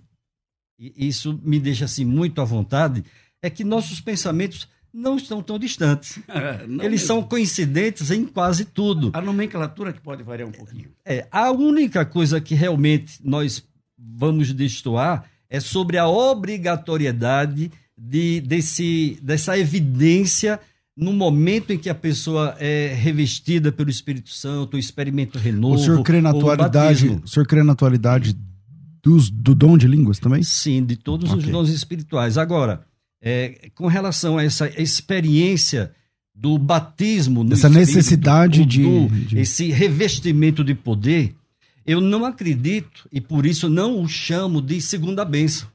e 0.79 1.09
isso 1.09 1.39
me 1.43 1.59
deixa 1.59 1.85
assim 1.85 2.05
muito 2.05 2.41
à 2.41 2.45
vontade, 2.45 3.05
é 3.43 3.51
que 3.51 3.65
nossos 3.65 4.01
pensamentos 4.01 4.69
não 4.93 5.17
estão 5.17 5.43
tão 5.43 5.59
distantes. 5.59 6.19
Eles 6.65 6.77
mesmo. 6.77 6.99
são 7.07 7.23
coincidentes 7.23 8.11
em 8.11 8.25
quase 8.25 8.65
tudo. 8.65 9.11
A 9.13 9.21
nomenclatura 9.21 9.93
que 9.93 10.01
pode 10.01 10.23
variar 10.23 10.49
um 10.49 10.53
pouquinho. 10.53 10.91
É, 11.05 11.27
a 11.31 11.51
única 11.51 12.07
coisa 12.07 12.41
que 12.41 12.55
realmente 12.55 13.21
nós 13.23 13.63
vamos 13.99 14.53
destoar 14.53 15.29
é 15.51 15.61
sobre 15.61 15.99
a 15.99 16.09
obrigatoriedade 16.09 17.71
de, 17.97 18.41
desse, 18.41 19.19
dessa 19.23 19.59
evidência 19.59 20.61
no 20.97 21.13
momento 21.13 21.73
em 21.73 21.79
que 21.79 21.91
a 21.91 21.95
pessoa 21.95 22.57
é 22.59 22.95
revestida 22.95 23.71
pelo 23.71 23.91
Espírito 23.91 24.31
Santo, 24.31 24.77
o 24.77 24.79
experimento 24.79 25.39
renovo. 25.39 25.75
O 25.75 25.79
senhor 25.79 26.03
crê 26.03 26.21
na 26.21 26.31
atualidade, 26.31 27.21
o 27.23 27.29
senhor 27.29 27.47
crê 27.47 27.63
na 27.63 27.73
atualidade 27.73 28.37
dos, 29.03 29.29
do 29.29 29.55
dom 29.55 29.77
de 29.77 29.87
línguas 29.87 30.19
também? 30.19 30.43
Sim, 30.43 30.85
de 30.85 30.97
todos 30.97 31.31
okay. 31.31 31.45
os 31.45 31.51
dons 31.51 31.69
espirituais. 31.69 32.39
Agora, 32.39 32.85
é, 33.21 33.71
com 33.75 33.87
relação 33.87 34.39
a 34.39 34.45
essa 34.45 34.69
experiência 34.81 35.93
do 36.35 36.59
batismo, 36.59 37.47
essa 37.53 37.69
necessidade 37.69 38.61
do, 38.61 38.67
de, 38.67 39.25
de, 39.27 39.39
esse 39.39 39.71
revestimento 39.71 40.65
de 40.65 40.75
poder, 40.75 41.35
eu 41.87 42.01
não 42.01 42.25
acredito 42.25 43.09
e 43.13 43.21
por 43.21 43.47
isso 43.47 43.69
não 43.69 44.03
o 44.03 44.09
chamo 44.09 44.61
de 44.61 44.81
segunda 44.81 45.25
bênção. 45.25 45.69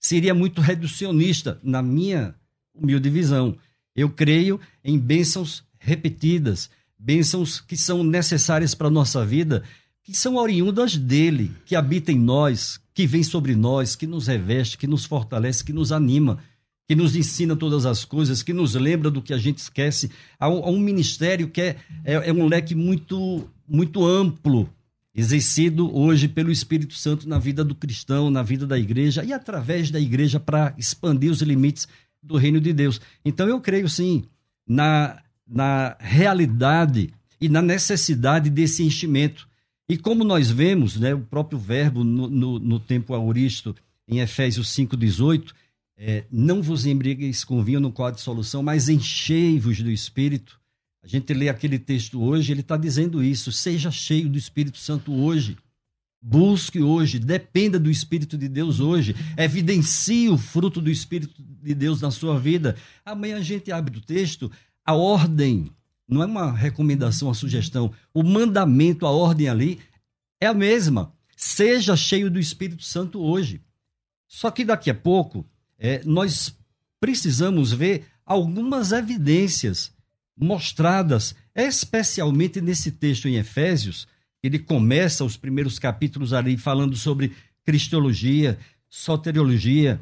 Seria 0.00 0.34
muito 0.34 0.60
reducionista 0.60 1.58
na 1.62 1.82
minha 1.82 2.34
humilde 2.74 3.10
visão. 3.10 3.56
Eu 3.98 4.08
creio 4.08 4.60
em 4.84 4.96
bênçãos 4.96 5.64
repetidas, 5.76 6.70
bênçãos 6.96 7.60
que 7.60 7.76
são 7.76 8.04
necessárias 8.04 8.72
para 8.72 8.86
a 8.86 8.90
nossa 8.90 9.26
vida, 9.26 9.64
que 10.04 10.16
são 10.16 10.36
oriundas 10.36 10.96
dele, 10.96 11.50
que 11.66 11.74
habita 11.74 12.12
em 12.12 12.18
nós, 12.18 12.80
que 12.94 13.08
vem 13.08 13.24
sobre 13.24 13.56
nós, 13.56 13.96
que 13.96 14.06
nos 14.06 14.28
reveste, 14.28 14.78
que 14.78 14.86
nos 14.86 15.04
fortalece, 15.04 15.64
que 15.64 15.72
nos 15.72 15.90
anima. 15.90 16.38
que 16.86 16.94
nos 16.94 17.14
ensina 17.14 17.54
todas 17.54 17.84
as 17.84 18.02
coisas, 18.02 18.42
que 18.42 18.54
nos 18.54 18.74
lembra 18.74 19.10
do 19.10 19.20
que 19.20 19.34
a 19.34 19.36
gente 19.36 19.58
esquece. 19.58 20.10
Há 20.38 20.48
um, 20.48 20.64
há 20.64 20.70
um 20.70 20.78
ministério 20.78 21.48
que 21.48 21.60
é, 21.60 21.76
é, 22.02 22.30
é 22.30 22.32
um 22.32 22.46
leque 22.46 22.74
muito, 22.74 23.46
muito 23.68 24.06
amplo, 24.06 24.70
exercido 25.14 25.94
hoje 25.94 26.28
pelo 26.28 26.50
Espírito 26.50 26.94
Santo 26.94 27.28
na 27.28 27.38
vida 27.38 27.62
do 27.62 27.74
cristão, 27.74 28.30
na 28.30 28.42
vida 28.42 28.66
da 28.66 28.78
igreja 28.78 29.22
e 29.22 29.34
através 29.34 29.90
da 29.90 30.00
igreja 30.00 30.40
para 30.40 30.72
expandir 30.78 31.30
os 31.30 31.42
limites 31.42 31.86
do 32.22 32.36
reino 32.36 32.60
de 32.60 32.72
Deus. 32.72 33.00
Então 33.24 33.48
eu 33.48 33.60
creio 33.60 33.88
sim 33.88 34.24
na, 34.66 35.22
na 35.46 35.96
realidade 35.98 37.12
e 37.40 37.48
na 37.48 37.62
necessidade 37.62 38.50
desse 38.50 38.82
enchimento. 38.82 39.48
E 39.88 39.96
como 39.96 40.24
nós 40.24 40.50
vemos, 40.50 40.96
né, 40.96 41.14
o 41.14 41.20
próprio 41.20 41.58
verbo 41.58 42.04
no, 42.04 42.28
no, 42.28 42.58
no 42.58 42.80
tempo 42.80 43.14
auristo, 43.14 43.74
em 44.06 44.20
Efésios 44.20 44.68
5,18, 44.74 45.52
é, 45.96 46.24
não 46.30 46.62
vos 46.62 46.86
embrigueis 46.86 47.42
com 47.42 47.62
vinho 47.62 47.80
no 47.80 47.90
quadro 47.90 48.16
de 48.16 48.22
solução, 48.22 48.62
mas 48.62 48.88
enchei-vos 48.88 49.80
do 49.80 49.90
Espírito. 49.90 50.60
A 51.02 51.06
gente 51.06 51.32
lê 51.32 51.48
aquele 51.48 51.78
texto 51.78 52.22
hoje, 52.22 52.52
ele 52.52 52.60
está 52.60 52.76
dizendo 52.76 53.22
isso, 53.22 53.50
seja 53.50 53.90
cheio 53.90 54.28
do 54.28 54.38
Espírito 54.38 54.78
Santo 54.78 55.12
hoje. 55.12 55.56
Busque 56.20 56.82
hoje, 56.82 57.18
dependa 57.18 57.78
do 57.78 57.90
Espírito 57.90 58.36
de 58.36 58.48
Deus 58.48 58.80
hoje, 58.80 59.14
evidencie 59.36 60.28
o 60.28 60.36
fruto 60.36 60.80
do 60.80 60.90
Espírito 60.90 61.34
de 61.40 61.74
Deus 61.74 62.00
na 62.00 62.10
sua 62.10 62.38
vida. 62.38 62.76
Amanhã 63.04 63.36
a 63.36 63.42
gente 63.42 63.70
abre 63.70 63.96
o 63.96 64.00
texto, 64.00 64.50
a 64.84 64.94
ordem, 64.94 65.70
não 66.08 66.22
é 66.22 66.26
uma 66.26 66.52
recomendação, 66.52 67.28
uma 67.28 67.34
sugestão, 67.34 67.92
o 68.12 68.24
mandamento, 68.24 69.06
a 69.06 69.10
ordem 69.10 69.48
ali 69.48 69.78
é 70.40 70.46
a 70.46 70.54
mesma. 70.54 71.12
Seja 71.36 71.96
cheio 71.96 72.28
do 72.28 72.40
Espírito 72.40 72.82
Santo 72.82 73.20
hoje. 73.20 73.60
Só 74.26 74.50
que 74.50 74.64
daqui 74.64 74.90
a 74.90 74.94
pouco 74.94 75.46
é, 75.78 76.02
nós 76.04 76.52
precisamos 76.98 77.72
ver 77.72 78.06
algumas 78.26 78.90
evidências 78.90 79.92
mostradas, 80.36 81.34
especialmente 81.54 82.60
nesse 82.60 82.90
texto 82.90 83.28
em 83.28 83.36
Efésios 83.36 84.08
ele 84.42 84.58
começa 84.58 85.24
os 85.24 85.36
primeiros 85.36 85.78
capítulos 85.78 86.32
ali 86.32 86.56
falando 86.56 86.96
sobre 86.96 87.32
cristologia, 87.64 88.58
soteriologia, 88.88 90.00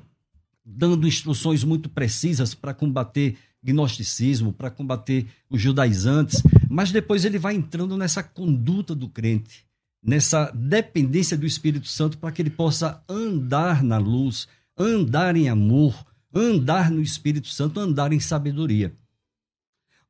dando 0.64 1.07
instruções 1.07 1.64
muito 1.64 1.88
precisas 1.88 2.55
para 2.55 2.75
combater 2.75 3.37
gnosticismo, 3.62 4.53
para 4.53 4.70
combater 4.70 5.27
os 5.51 5.61
judaizantes, 5.61 6.42
mas 6.68 6.92
depois 6.92 7.25
ele 7.25 7.38
vai 7.38 7.55
entrando 7.55 7.96
nessa 7.96 8.22
conduta 8.22 8.94
do 8.94 9.09
crente, 9.09 9.66
nessa 10.03 10.51
dependência 10.53 11.37
do 11.37 11.46
Espírito 11.46 11.88
Santo 11.88 12.18
para 12.18 12.31
que 12.31 12.42
ele 12.42 12.51
possa 12.51 13.03
andar 13.09 13.83
na 13.83 13.99
luz, 13.99 14.46
andar 14.79 15.37
em 15.37 15.49
amor, 15.49 16.07
andar 16.33 16.90
no 16.90 17.01
Espírito 17.01 17.49
Santo, 17.49 17.81
andar 17.81 18.12
em 18.12 18.20
sabedoria. 18.20 18.94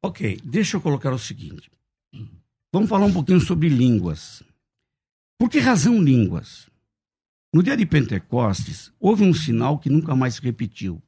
Ok, 0.02 0.38
deixa 0.44 0.76
eu 0.76 0.80
colocar 0.80 1.12
o 1.12 1.18
seguinte. 1.18 1.70
Vamos 2.76 2.90
falar 2.90 3.06
um 3.06 3.12
pouquinho 3.12 3.40
sobre 3.40 3.70
línguas. 3.70 4.42
Por 5.38 5.48
que 5.48 5.58
razão 5.60 5.98
línguas? 5.98 6.66
No 7.50 7.62
dia 7.62 7.74
de 7.74 7.86
Pentecostes, 7.86 8.92
houve 9.00 9.24
um 9.24 9.32
sinal 9.32 9.78
que 9.78 9.88
nunca 9.88 10.14
mais 10.14 10.34
se 10.34 10.42
repetiu. 10.42 11.02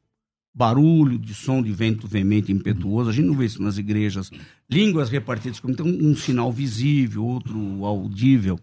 Barulho 0.55 1.19
de 1.19 1.35
som 1.35 1.63
de 1.63 1.71
vento 1.71 2.09
veemente 2.09 2.51
impetuoso, 2.51 3.11
a 3.11 3.13
gente 3.13 3.27
não 3.27 3.37
vê 3.37 3.45
isso 3.45 3.63
nas 3.63 3.77
igrejas. 3.77 4.31
Línguas 4.71 5.11
repartidas 5.11 5.61
como 5.61 5.75
então, 5.75 5.87
um 5.87 6.17
sinal 6.17 6.51
visível, 6.51 7.23
outro 7.23 7.85
audível. 7.85 8.59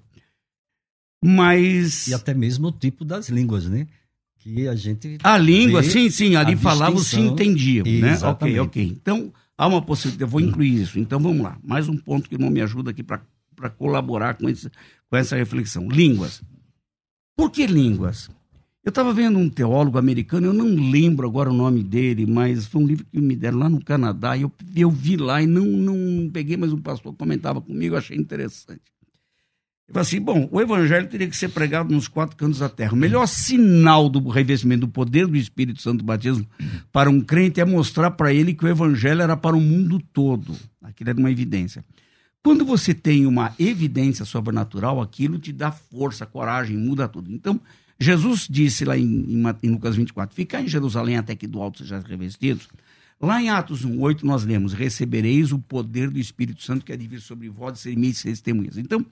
Mas. 1.23 2.07
E 2.07 2.13
até 2.15 2.33
mesmo 2.33 2.69
o 2.69 2.71
tipo 2.71 3.05
das 3.05 3.29
línguas, 3.29 3.69
né? 3.69 3.85
Que 4.39 4.67
a 4.67 4.75
gente. 4.75 5.19
A 5.21 5.37
língua, 5.37 5.83
sim, 5.83 6.09
sim, 6.09 6.35
ali 6.35 6.55
falava, 6.55 6.97
se 6.97 7.19
entendia. 7.19 7.83
Né? 7.83 8.17
Ok, 8.23 8.59
ok. 8.61 8.83
Então, 8.83 9.31
Há 9.57 9.67
uma 9.67 9.81
possibilidade, 9.81 10.23
eu 10.23 10.27
vou 10.27 10.41
incluir 10.41 10.81
isso. 10.81 10.99
Então 10.99 11.19
vamos 11.19 11.41
lá. 11.41 11.57
Mais 11.63 11.87
um 11.87 11.97
ponto 11.97 12.29
que 12.29 12.37
não 12.37 12.49
me 12.49 12.61
ajuda 12.61 12.91
aqui 12.91 13.03
para 13.03 13.69
colaborar 13.77 14.35
com, 14.35 14.49
esse, 14.49 14.69
com 15.09 15.17
essa 15.17 15.35
reflexão. 15.35 15.87
Línguas. 15.87 16.43
Por 17.35 17.49
que 17.51 17.65
línguas? 17.65 18.29
Eu 18.85 18.89
estava 18.89 19.11
vendo 19.11 19.39
um 19.39 19.49
teólogo 19.49 19.97
americano, 19.97 20.45
eu 20.45 20.53
não 20.53 20.67
lembro 20.67 21.27
agora 21.27 21.49
o 21.49 21.53
nome 21.53 21.81
dele, 21.81 22.23
mas 22.27 22.67
foi 22.67 22.83
um 22.83 22.85
livro 22.85 23.03
que 23.03 23.19
me 23.19 23.35
deram 23.35 23.57
lá 23.57 23.67
no 23.67 23.83
Canadá, 23.83 24.37
e 24.37 24.43
eu, 24.43 24.51
eu 24.75 24.91
vi 24.91 25.17
lá 25.17 25.41
e 25.41 25.47
não, 25.47 25.65
não 25.65 26.29
peguei, 26.29 26.55
mas 26.55 26.71
um 26.71 26.79
pastor 26.79 27.11
comentava 27.15 27.59
comigo, 27.59 27.95
achei 27.95 28.15
interessante. 28.15 28.83
Ele 29.87 29.99
assim: 29.99 30.19
bom, 30.19 30.49
o 30.51 30.59
evangelho 30.59 31.07
teria 31.07 31.27
que 31.27 31.37
ser 31.37 31.49
pregado 31.49 31.93
nos 31.93 32.07
quatro 32.07 32.35
cantos 32.35 32.59
da 32.59 32.69
terra. 32.69 32.93
O 32.93 32.97
melhor 32.97 33.27
sinal 33.27 34.09
do 34.09 34.27
revestimento 34.29 34.81
do 34.81 34.87
poder 34.87 35.27
do 35.27 35.37
Espírito 35.37 35.81
Santo 35.81 35.99
do 35.99 36.03
batismo 36.03 36.47
para 36.91 37.09
um 37.09 37.21
crente 37.21 37.61
é 37.61 37.65
mostrar 37.65 38.11
para 38.11 38.33
ele 38.33 38.53
que 38.53 38.65
o 38.65 38.67
evangelho 38.67 39.21
era 39.21 39.37
para 39.37 39.55
o 39.55 39.61
mundo 39.61 39.99
todo. 40.11 40.55
Aquilo 40.81 41.11
era 41.11 41.19
uma 41.19 41.31
evidência. 41.31 41.85
Quando 42.43 42.65
você 42.65 42.93
tem 42.93 43.25
uma 43.25 43.53
evidência 43.57 44.25
sobrenatural, 44.25 45.01
aquilo 45.01 45.39
te 45.39 45.51
dá 45.51 45.71
força, 45.71 46.25
coragem, 46.25 46.77
muda 46.77 47.07
tudo. 47.07 47.31
Então, 47.31 47.59
Jesus 47.99 48.47
disse 48.49 48.85
lá 48.85 48.97
em, 48.97 49.03
em, 49.03 49.43
em 49.63 49.71
Lucas 49.71 49.95
24: 49.95 50.35
Ficar 50.35 50.61
em 50.61 50.67
Jerusalém 50.67 51.17
até 51.17 51.35
que 51.35 51.47
do 51.47 51.61
alto 51.61 51.79
sejam 51.79 52.01
revestidos. 52.01 52.67
Lá 53.19 53.41
em 53.41 53.49
Atos 53.49 53.85
1,8 53.85 54.23
nós 54.23 54.43
lemos: 54.43 54.73
Recebereis 54.73 55.51
o 55.51 55.59
poder 55.59 56.09
do 56.09 56.19
Espírito 56.19 56.61
Santo 56.61 56.85
que 56.85 56.91
é 56.91 56.97
de 56.97 57.07
vir 57.07 57.21
sobre 57.21 57.49
vós 57.49 57.79
e 57.79 57.81
ser 57.81 57.97
minhas 57.97 58.21
testemunhas. 58.21 58.77
Então, 58.77 59.05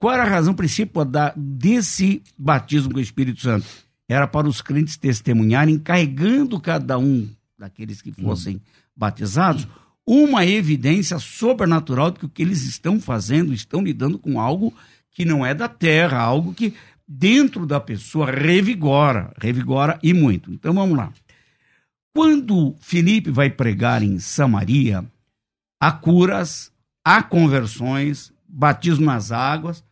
qual 0.00 0.14
era 0.14 0.22
a 0.22 0.28
razão 0.28 0.54
principal 0.54 1.04
da, 1.04 1.34
desse 1.36 2.22
batismo 2.36 2.90
com 2.90 2.98
o 2.98 3.02
Espírito 3.02 3.42
Santo? 3.42 3.66
Era 4.08 4.26
para 4.26 4.48
os 4.48 4.62
crentes 4.62 4.96
testemunharem, 4.96 5.78
carregando 5.78 6.58
cada 6.58 6.98
um 6.98 7.28
daqueles 7.58 8.00
que 8.00 8.10
fossem 8.10 8.54
uhum. 8.54 8.60
batizados, 8.96 9.68
uma 10.06 10.46
evidência 10.46 11.18
sobrenatural 11.18 12.10
de 12.10 12.18
que 12.18 12.24
o 12.24 12.28
que 12.30 12.40
eles 12.40 12.62
estão 12.62 12.98
fazendo, 12.98 13.52
estão 13.52 13.82
lidando 13.82 14.18
com 14.18 14.40
algo 14.40 14.74
que 15.10 15.26
não 15.26 15.44
é 15.44 15.54
da 15.54 15.68
terra, 15.68 16.18
algo 16.18 16.54
que 16.54 16.72
dentro 17.06 17.66
da 17.66 17.78
pessoa 17.78 18.30
revigora, 18.30 19.34
revigora 19.38 19.98
e 20.02 20.14
muito. 20.14 20.50
Então 20.50 20.72
vamos 20.72 20.96
lá. 20.96 21.12
Quando 22.14 22.74
Felipe 22.80 23.30
vai 23.30 23.50
pregar 23.50 24.02
em 24.02 24.18
Samaria, 24.18 25.04
há 25.78 25.92
curas, 25.92 26.72
há 27.04 27.22
conversões, 27.22 28.32
batismo 28.48 29.04
nas 29.04 29.30
águas, 29.30 29.84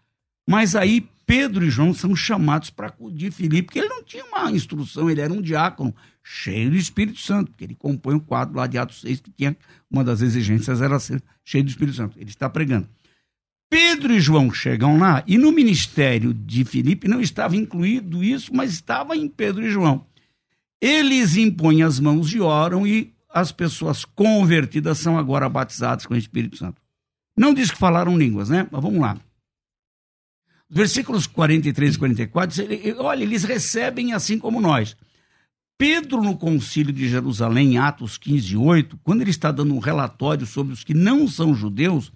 mas 0.49 0.75
aí 0.75 1.07
Pedro 1.27 1.63
e 1.63 1.71
João 1.71 1.93
são 1.93 2.17
chamados 2.17 2.71
para 2.71 2.87
acudir 2.87 3.31
Filipe, 3.31 3.65
porque 3.65 3.81
ele 3.81 3.89
não 3.89 4.03
tinha 4.03 4.25
uma 4.25 4.51
instrução, 4.51 5.11
ele 5.11 5.21
era 5.21 5.31
um 5.31 5.43
diácono 5.43 5.95
cheio 6.25 6.71
do 6.71 6.77
Espírito 6.77 7.21
Santo, 7.21 7.51
porque 7.51 7.65
ele 7.65 7.75
compõe 7.75 8.15
o 8.15 8.17
um 8.17 8.21
quadro 8.21 8.57
lá 8.57 8.67
de 8.67 8.79
Atos 8.79 9.03
6, 9.03 9.21
que 9.21 9.31
tinha 9.31 9.55
uma 9.91 10.03
das 10.03 10.23
exigências 10.23 10.81
era 10.81 10.99
ser 10.99 11.23
cheio 11.45 11.65
do 11.65 11.69
Espírito 11.69 11.99
Santo. 11.99 12.19
Ele 12.19 12.31
está 12.31 12.49
pregando. 12.49 12.89
Pedro 13.69 14.11
e 14.15 14.21
João 14.21 14.51
chegam 14.51 14.99
lá 14.99 15.23
e 15.27 15.37
no 15.37 15.53
ministério 15.53 16.33
de 16.33 16.65
Filipe 16.65 17.07
não 17.07 17.21
estava 17.21 17.55
incluído 17.55 18.25
isso, 18.25 18.51
mas 18.55 18.73
estava 18.73 19.15
em 19.15 19.29
Pedro 19.29 19.67
e 19.67 19.71
João. 19.71 20.07
Eles 20.81 21.37
impõem 21.37 21.83
as 21.83 22.01
mãos 22.01 22.33
e 22.33 22.41
oram 22.41 22.87
e 22.87 23.13
as 23.29 23.53
pessoas 23.53 24.03
convertidas 24.03 24.97
são 24.97 25.19
agora 25.19 25.47
batizadas 25.47 26.07
com 26.07 26.15
o 26.15 26.17
Espírito 26.17 26.57
Santo. 26.57 26.81
Não 27.37 27.53
diz 27.53 27.71
que 27.71 27.77
falaram 27.77 28.17
línguas, 28.17 28.49
né? 28.49 28.67
Mas 28.73 28.83
vamos 28.83 28.99
lá. 28.99 29.19
Versículos 30.71 31.27
43 31.27 31.95
e 31.95 31.99
44, 31.99 32.63
ele, 32.63 32.95
olha, 32.99 33.23
eles 33.23 33.45
recebem 33.45 34.13
assim 34.13 34.39
como 34.39 34.61
nós. 34.61 34.97
Pedro, 35.79 36.23
no 36.23 36.37
concílio 36.37 36.93
de 36.93 37.09
Jerusalém, 37.09 37.75
em 37.75 37.79
Atos 37.79 38.19
15, 38.19 38.57
8, 38.57 38.99
quando 39.03 39.23
ele 39.23 39.31
está 39.31 39.51
dando 39.51 39.75
um 39.75 39.79
relatório 39.79 40.47
sobre 40.47 40.73
os 40.73 40.83
que 40.83 40.93
não 40.93 41.29
são 41.29 41.55
judeus, 41.55 42.13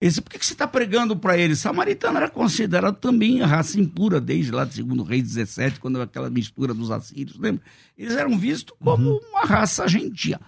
ele 0.00 0.08
disse, 0.08 0.20
por 0.20 0.30
que, 0.30 0.44
você 0.44 0.54
está 0.54 0.66
pregando 0.66 1.14
para 1.14 1.38
eles? 1.38 1.58
Samaritano 1.58 2.16
era 2.16 2.28
considerado 2.28 2.96
também 2.96 3.42
a 3.42 3.46
raça 3.46 3.78
impura, 3.78 4.20
desde 4.20 4.50
lá 4.50 4.64
do 4.64 4.74
segundo 4.74 5.02
rei 5.02 5.22
17, 5.22 5.78
quando 5.78 6.00
aquela 6.02 6.28
mistura 6.28 6.74
dos 6.74 6.90
assírios, 6.90 7.38
lembra? 7.38 7.62
Eles 7.96 8.14
eram 8.14 8.36
vistos 8.38 8.74
como 8.78 9.10
uhum. 9.10 9.20
uma 9.30 9.42
raça 9.42 9.86
gentia. 9.86 10.40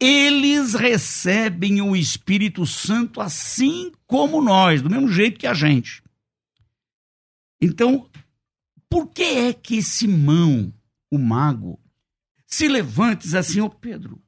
Eles 0.00 0.74
recebem 0.74 1.80
o 1.80 1.94
Espírito 1.94 2.66
Santo 2.66 3.20
assim 3.20 3.92
como 4.06 4.42
nós, 4.42 4.82
do 4.82 4.90
mesmo 4.90 5.08
jeito 5.08 5.38
que 5.38 5.46
a 5.46 5.54
gente. 5.54 6.03
Então, 7.64 8.10
por 8.90 9.08
que 9.08 9.22
é 9.22 9.54
que 9.54 9.82
Simão, 9.82 10.70
o 11.10 11.16
mago, 11.18 11.80
se 12.46 12.68
levanta 12.68 13.24
e 13.24 13.26
diz 13.26 13.34
assim, 13.34 13.62
ô 13.62 13.70
Pedro, 13.70 14.22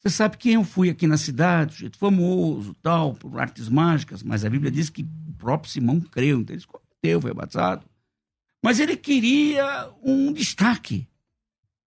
você 0.00 0.08
sabe 0.08 0.38
quem 0.38 0.54
eu 0.54 0.64
fui 0.64 0.88
aqui 0.88 1.06
na 1.06 1.18
cidade, 1.18 1.76
jeito 1.76 1.98
famoso, 1.98 2.74
tal, 2.80 3.14
por 3.14 3.38
artes 3.38 3.68
mágicas, 3.68 4.22
mas 4.22 4.46
a 4.46 4.50
Bíblia 4.50 4.70
diz 4.70 4.88
que 4.88 5.02
o 5.02 5.32
próprio 5.34 5.70
Simão 5.70 6.00
creu, 6.00 6.40
então 6.40 6.56
ele 6.56 6.64
converteu, 6.64 7.20
foi 7.20 7.34
batizado. 7.34 7.86
Mas 8.64 8.80
ele 8.80 8.96
queria 8.96 9.92
um 10.02 10.32
destaque. 10.32 11.06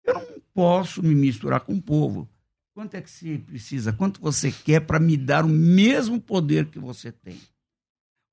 Eu 0.05 0.15
não 0.15 0.41
posso 0.55 1.03
me 1.03 1.17
misturar 1.17 1.61
com 1.63 1.75
o 1.75 1.83
povo. 1.83 2.29
Quanto 2.75 2.95
é 2.95 3.03
que 3.03 3.11
você 3.11 3.39
precisa? 3.39 3.93
Quanto 3.93 4.21
você 4.21 4.53
quer 4.53 4.81
para 4.83 5.01
me 5.01 5.17
dar 5.17 5.45
o 5.45 5.49
mesmo 5.49 6.21
poder 6.21 6.67
que 6.67 6.79
você 6.79 7.11
tem? 7.11 7.41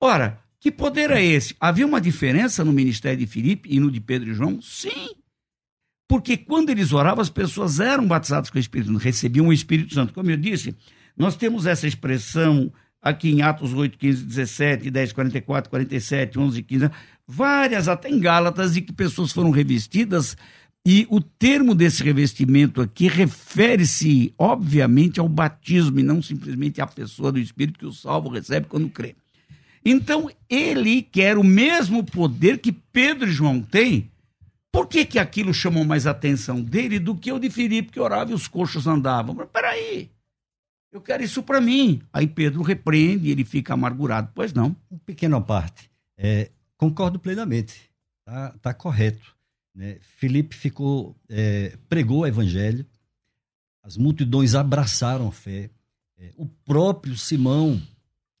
Ora, 0.00 0.45
que 0.66 0.72
poder 0.72 1.12
é 1.12 1.24
esse? 1.24 1.54
Havia 1.60 1.86
uma 1.86 2.00
diferença 2.00 2.64
no 2.64 2.72
ministério 2.72 3.20
de 3.20 3.26
Filipe 3.28 3.68
e 3.72 3.78
no 3.78 3.88
de 3.88 4.00
Pedro 4.00 4.30
e 4.30 4.34
João? 4.34 4.60
Sim. 4.60 5.14
Porque 6.08 6.36
quando 6.36 6.70
eles 6.70 6.92
oravam, 6.92 7.22
as 7.22 7.30
pessoas 7.30 7.78
eram 7.78 8.04
batizadas 8.04 8.50
com 8.50 8.58
o 8.58 8.60
Espírito 8.60 8.88
Santo, 8.88 8.98
recebiam 8.98 9.46
o 9.46 9.52
Espírito 9.52 9.94
Santo. 9.94 10.12
Como 10.12 10.28
eu 10.28 10.36
disse, 10.36 10.74
nós 11.16 11.36
temos 11.36 11.66
essa 11.66 11.86
expressão 11.86 12.72
aqui 13.00 13.30
em 13.30 13.42
Atos 13.42 13.72
8, 13.72 13.96
15, 13.96 14.24
17, 14.24 14.90
10, 14.90 15.12
44, 15.12 15.70
47, 15.70 16.36
11, 16.36 16.62
15, 16.64 16.90
várias, 17.28 17.86
até 17.86 18.08
em 18.08 18.18
Gálatas, 18.18 18.74
de 18.74 18.80
que 18.80 18.92
pessoas 18.92 19.30
foram 19.30 19.50
revestidas. 19.50 20.36
E 20.84 21.06
o 21.08 21.20
termo 21.20 21.76
desse 21.76 22.02
revestimento 22.02 22.80
aqui 22.80 23.06
refere-se, 23.06 24.34
obviamente, 24.36 25.20
ao 25.20 25.28
batismo 25.28 26.00
e 26.00 26.02
não 26.02 26.20
simplesmente 26.20 26.80
à 26.80 26.88
pessoa 26.88 27.30
do 27.30 27.38
Espírito 27.38 27.78
que 27.78 27.86
o 27.86 27.92
salvo 27.92 28.28
recebe 28.28 28.66
quando 28.68 28.88
crê. 28.88 29.14
Então, 29.88 30.28
ele 30.50 31.00
quer 31.00 31.38
o 31.38 31.44
mesmo 31.44 32.02
poder 32.02 32.58
que 32.58 32.72
Pedro 32.72 33.28
e 33.28 33.32
João 33.32 33.62
têm. 33.62 34.10
Por 34.72 34.88
que, 34.88 35.06
que 35.06 35.16
aquilo 35.16 35.54
chamou 35.54 35.84
mais 35.84 36.08
atenção 36.08 36.60
dele 36.60 36.98
do 36.98 37.14
que 37.14 37.30
o 37.30 37.38
de 37.38 37.48
Filipe, 37.48 37.92
que 37.92 38.00
orava 38.00 38.32
e 38.32 38.34
os 38.34 38.48
coxos 38.48 38.88
andavam? 38.88 39.32
Mas 39.32 39.48
peraí, 39.48 40.10
eu 40.90 41.00
quero 41.00 41.22
isso 41.22 41.40
para 41.40 41.60
mim. 41.60 42.02
Aí 42.12 42.26
Pedro 42.26 42.62
repreende 42.62 43.28
e 43.28 43.30
ele 43.30 43.44
fica 43.44 43.74
amargurado. 43.74 44.32
Pois 44.34 44.52
não. 44.52 44.74
Uma 44.90 44.98
pequena 45.06 45.40
parte. 45.40 45.88
É, 46.18 46.50
concordo 46.76 47.20
plenamente. 47.20 47.88
Tá, 48.24 48.54
tá 48.60 48.74
correto. 48.74 49.36
Né? 49.72 49.98
Felipe 50.00 50.56
ficou, 50.56 51.14
é, 51.28 51.78
pregou 51.88 52.22
o 52.22 52.26
evangelho, 52.26 52.84
as 53.84 53.96
multidões 53.96 54.56
abraçaram 54.56 55.28
a 55.28 55.32
fé. 55.32 55.70
É, 56.18 56.32
o 56.36 56.44
próprio 56.44 57.16
Simão 57.16 57.80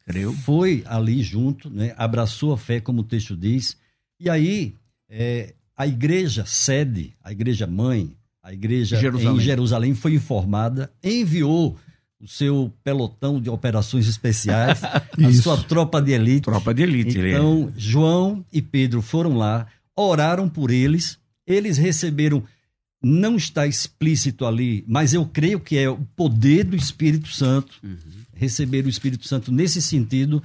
Creu. 0.06 0.32
foi 0.32 0.84
ali 0.86 1.22
junto, 1.22 1.68
né? 1.68 1.92
abraçou 1.96 2.52
a 2.52 2.58
fé, 2.58 2.80
como 2.80 3.00
o 3.00 3.04
texto 3.04 3.36
diz. 3.36 3.76
E 4.20 4.30
aí, 4.30 4.74
é, 5.08 5.54
a 5.76 5.86
igreja 5.86 6.44
sede, 6.46 7.12
a 7.22 7.32
igreja 7.32 7.66
mãe, 7.66 8.14
a 8.42 8.52
igreja 8.52 8.96
Jerusalém. 8.96 9.36
em 9.36 9.40
Jerusalém 9.40 9.94
foi 9.94 10.14
informada, 10.14 10.90
enviou 11.02 11.76
o 12.20 12.26
seu 12.26 12.72
pelotão 12.82 13.40
de 13.40 13.50
operações 13.50 14.08
especiais, 14.08 14.80
a 14.84 15.32
sua 15.42 15.56
tropa 15.58 16.00
de 16.00 16.12
elite. 16.12 16.42
Tropa 16.42 16.72
de 16.72 16.82
elite. 16.82 17.18
Então, 17.18 17.72
João 17.76 18.44
e 18.52 18.62
Pedro 18.62 19.02
foram 19.02 19.36
lá, 19.36 19.66
oraram 19.94 20.48
por 20.48 20.70
eles, 20.70 21.18
eles 21.46 21.76
receberam, 21.76 22.42
não 23.06 23.36
está 23.36 23.66
explícito 23.66 24.44
ali, 24.44 24.84
mas 24.86 25.14
eu 25.14 25.24
creio 25.24 25.60
que 25.60 25.76
é 25.76 25.88
o 25.88 25.98
poder 26.16 26.64
do 26.64 26.76
Espírito 26.76 27.28
Santo, 27.28 27.78
uhum. 27.82 27.96
receber 28.34 28.84
o 28.84 28.88
Espírito 28.88 29.26
Santo 29.26 29.52
nesse 29.52 29.80
sentido, 29.80 30.42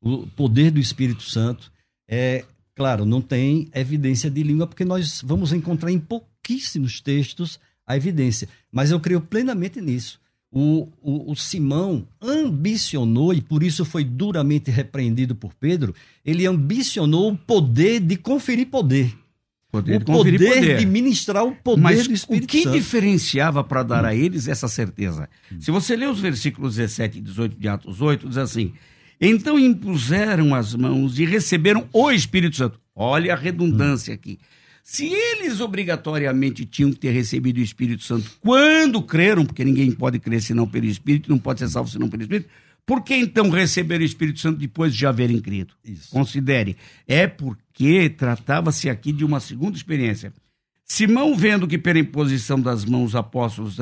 o 0.00 0.26
poder 0.28 0.70
do 0.70 0.80
Espírito 0.80 1.22
Santo. 1.22 1.72
É, 2.08 2.44
claro, 2.74 3.04
não 3.04 3.20
tem 3.20 3.68
evidência 3.74 4.30
de 4.30 4.42
língua, 4.42 4.66
porque 4.66 4.84
nós 4.84 5.22
vamos 5.24 5.52
encontrar 5.52 5.90
em 5.90 5.98
pouquíssimos 5.98 7.00
textos 7.00 7.58
a 7.86 7.96
evidência, 7.96 8.48
mas 8.70 8.90
eu 8.90 9.00
creio 9.00 9.20
plenamente 9.20 9.80
nisso 9.80 10.20
o, 10.52 10.86
o, 11.00 11.32
o, 11.32 11.34
Simão 11.34 12.06
ambicionou, 12.20 13.32
e 13.32 13.40
por 13.40 13.62
isso 13.62 13.86
foi 13.86 14.04
duramente 14.04 14.70
repreendido 14.70 15.34
por 15.34 15.54
Pedro, 15.54 15.94
ele 16.22 16.46
ambicionou 16.46 17.32
o 17.32 17.36
poder 17.36 18.00
de 18.00 18.16
conferir 18.16 18.66
poder. 18.66 19.16
Poder 19.72 19.96
o 19.96 19.98
de 20.00 20.04
poder, 20.04 20.38
poder, 20.38 20.78
de 20.78 20.84
ministrar 20.84 21.42
o 21.42 21.52
poder 21.52 21.80
Mas 21.80 22.06
do 22.06 22.12
Espírito 22.12 22.44
o 22.44 22.46
que 22.46 22.62
Santo. 22.62 22.76
diferenciava 22.76 23.64
para 23.64 23.82
dar 23.82 24.04
a 24.04 24.14
eles 24.14 24.46
essa 24.46 24.68
certeza? 24.68 25.30
Se 25.58 25.70
você 25.70 25.96
ler 25.96 26.10
os 26.10 26.20
versículos 26.20 26.76
17 26.76 27.16
e 27.16 27.20
18 27.22 27.58
de 27.58 27.68
Atos 27.68 28.02
8, 28.02 28.28
diz 28.28 28.36
assim: 28.36 28.74
Então 29.18 29.58
impuseram 29.58 30.54
as 30.54 30.74
mãos 30.74 31.18
e 31.18 31.24
receberam 31.24 31.88
o 31.90 32.12
Espírito 32.12 32.54
Santo. 32.54 32.78
Olha 32.94 33.32
a 33.32 33.36
redundância 33.36 34.12
aqui. 34.12 34.38
Se 34.84 35.06
eles 35.06 35.58
obrigatoriamente 35.60 36.66
tinham 36.66 36.90
que 36.92 36.98
ter 36.98 37.12
recebido 37.12 37.56
o 37.56 37.62
Espírito 37.62 38.02
Santo 38.02 38.30
quando 38.40 39.00
creram, 39.02 39.46
porque 39.46 39.64
ninguém 39.64 39.90
pode 39.90 40.18
crer 40.18 40.42
senão 40.42 40.68
pelo 40.68 40.84
Espírito, 40.84 41.30
não 41.30 41.38
pode 41.38 41.60
ser 41.60 41.68
salvo 41.70 41.88
senão 41.88 42.10
pelo 42.10 42.22
Espírito, 42.22 42.50
por 42.84 43.02
que 43.02 43.14
então 43.14 43.48
receberam 43.48 44.02
o 44.02 44.06
Espírito 44.06 44.40
Santo 44.40 44.58
depois 44.58 44.92
de 44.92 45.00
já 45.00 45.08
haverem 45.10 45.40
crido? 45.40 45.72
Isso. 45.84 46.10
Considere. 46.10 46.76
É 47.06 47.26
porque 47.72 48.10
tratava-se 48.10 48.90
aqui 48.90 49.12
de 49.12 49.24
uma 49.24 49.40
segunda 49.40 49.76
experiência. 49.76 50.32
Simão, 50.84 51.34
vendo 51.34 51.66
que 51.66 51.78
pela 51.78 51.98
imposição 51.98 52.60
das 52.60 52.84
mãos 52.84 53.14
apóstolos 53.14 53.78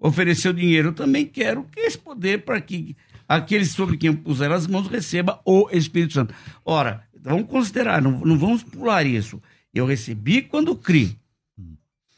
ofereceu 0.00 0.52
dinheiro, 0.52 0.88
eu 0.88 0.92
também 0.94 1.26
quero 1.26 1.64
que 1.64 1.80
esse 1.80 1.98
poder 1.98 2.44
para 2.44 2.58
que 2.60 2.96
aqueles 3.28 3.70
sobre 3.70 3.98
quem 3.98 4.14
puseram 4.14 4.54
as 4.54 4.66
mãos 4.66 4.88
receba 4.88 5.38
o 5.44 5.68
Espírito 5.70 6.14
Santo. 6.14 6.34
Ora, 6.64 7.02
vamos 7.22 7.46
considerar, 7.48 8.00
não, 8.00 8.20
não 8.20 8.38
vamos 8.38 8.62
pular 8.62 9.04
isso. 9.04 9.42
Eu 9.74 9.84
recebi 9.84 10.40
quando 10.40 10.74
criei. 10.74 11.16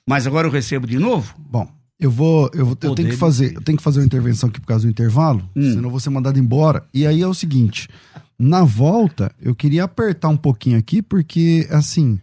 Mas 0.06 0.26
agora 0.26 0.46
eu 0.46 0.50
recebo 0.50 0.86
de 0.86 0.98
novo? 0.98 1.34
Bom, 1.38 1.68
eu 1.98 2.10
vou. 2.10 2.48
Eu, 2.54 2.66
vou, 2.66 2.78
eu 2.80 2.94
tenho 2.94 3.10
que 3.10 3.16
fazer. 3.16 3.54
Eu 3.54 3.60
tenho 3.60 3.76
que 3.76 3.84
fazer 3.84 3.98
uma 3.98 4.06
intervenção 4.06 4.48
aqui 4.48 4.60
por 4.60 4.68
causa 4.68 4.86
do 4.86 4.90
intervalo, 4.90 5.42
hum. 5.56 5.62
senão 5.62 5.84
eu 5.84 5.90
vou 5.90 6.00
ser 6.00 6.10
mandado 6.10 6.38
embora. 6.38 6.86
E 6.94 7.06
aí 7.06 7.20
é 7.20 7.26
o 7.26 7.34
seguinte: 7.34 7.88
na 8.38 8.62
volta, 8.64 9.34
eu 9.40 9.54
queria 9.54 9.84
apertar 9.84 10.28
um 10.28 10.36
pouquinho 10.36 10.78
aqui, 10.78 11.02
porque, 11.02 11.66
assim. 11.70 12.18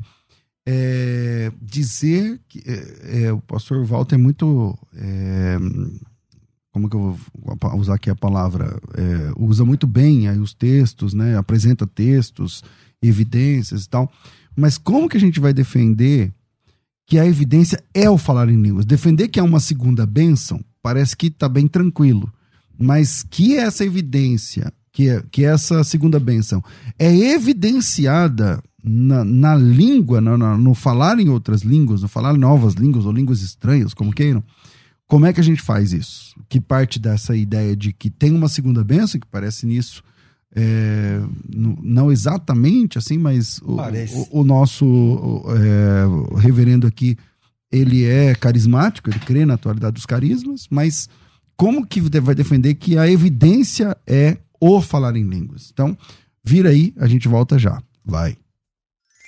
É, 0.67 1.51
dizer 1.61 2.41
que 2.49 2.63
é, 2.65 3.25
é, 3.25 3.31
o 3.31 3.39
pastor 3.39 3.85
Walter 3.85 4.15
é 4.15 4.17
muito. 4.17 4.75
É, 4.95 5.57
como 6.71 6.89
que 6.89 6.95
eu 6.95 7.15
vou 7.35 7.79
usar 7.79 7.93
aqui 7.93 8.09
a 8.09 8.15
palavra? 8.15 8.75
É, 8.95 9.31
usa 9.37 9.63
muito 9.63 9.85
bem 9.85 10.27
aí 10.27 10.39
os 10.39 10.55
textos, 10.55 11.13
né? 11.13 11.37
Apresenta 11.37 11.85
textos, 11.85 12.63
evidências 12.99 13.85
e 13.85 13.89
tal. 13.89 14.11
Mas 14.55 14.77
como 14.77 15.07
que 15.07 15.17
a 15.17 15.19
gente 15.19 15.39
vai 15.39 15.53
defender 15.53 16.33
que 17.05 17.19
a 17.19 17.27
evidência 17.27 17.83
é 17.93 18.09
o 18.09 18.17
falar 18.17 18.49
em 18.49 18.59
línguas? 18.59 18.85
Defender 18.85 19.27
que 19.27 19.39
é 19.39 19.43
uma 19.43 19.59
segunda 19.59 20.03
bênção 20.05 20.59
parece 20.81 21.15
que 21.17 21.27
está 21.27 21.49
bem 21.49 21.67
tranquilo. 21.67 22.31
Mas 22.77 23.23
que 23.23 23.55
essa 23.57 23.83
evidência, 23.83 24.71
que, 24.95 25.09
é, 25.09 25.21
que 25.29 25.43
essa 25.43 25.83
segunda 25.83 26.21
bênção 26.21 26.63
é 26.97 27.13
evidenciada 27.13 28.63
na, 28.81 29.25
na 29.25 29.53
língua, 29.53 30.21
no, 30.21 30.37
no, 30.57 30.73
falar 30.73 31.19
em 31.19 31.27
outras 31.27 31.63
línguas, 31.63 32.01
no 32.01 32.07
falar 32.07 32.33
novas 32.37 32.75
línguas 32.75 33.05
ou 33.05 33.11
línguas 33.11 33.41
estranhas, 33.41 33.93
como 33.93 34.13
queiram, 34.13 34.41
como 35.05 35.25
é 35.25 35.33
que 35.33 35.41
a 35.41 35.43
gente 35.43 35.61
faz 35.61 35.91
isso? 35.91 36.33
Que 36.47 36.61
parte 36.61 36.97
dessa 36.97 37.35
ideia 37.35 37.75
de 37.75 37.91
que 37.91 38.09
tem 38.09 38.33
uma 38.33 38.47
segunda 38.47 38.85
bênção, 38.85 39.19
que 39.19 39.27
parece 39.27 39.65
nisso 39.65 40.01
é, 40.55 41.21
não 41.53 42.09
exatamente 42.09 42.97
assim, 42.97 43.17
mas 43.17 43.59
o, 43.63 43.75
o, 43.75 44.39
o 44.39 44.43
nosso 44.45 45.43
é, 45.49 46.39
reverendo 46.39 46.87
aqui, 46.87 47.17
ele 47.69 48.05
é 48.05 48.33
carismático, 48.33 49.09
ele 49.09 49.19
crê 49.19 49.45
na 49.45 49.55
atualidade 49.55 49.95
dos 49.95 50.05
carismas, 50.05 50.67
mas 50.69 51.09
como 51.57 51.85
que 51.85 51.99
vai 51.99 52.33
defender 52.33 52.75
que 52.75 52.97
a 52.97 53.11
evidência 53.11 53.97
é 54.07 54.37
o 54.65 54.81
falar 54.81 55.15
em 55.15 55.23
línguas? 55.23 55.69
Então, 55.71 55.95
vira 56.43 56.69
aí, 56.69 56.93
a 56.99 57.07
gente 57.07 57.27
volta 57.27 57.59
já. 57.59 57.79
Vai. 58.03 58.35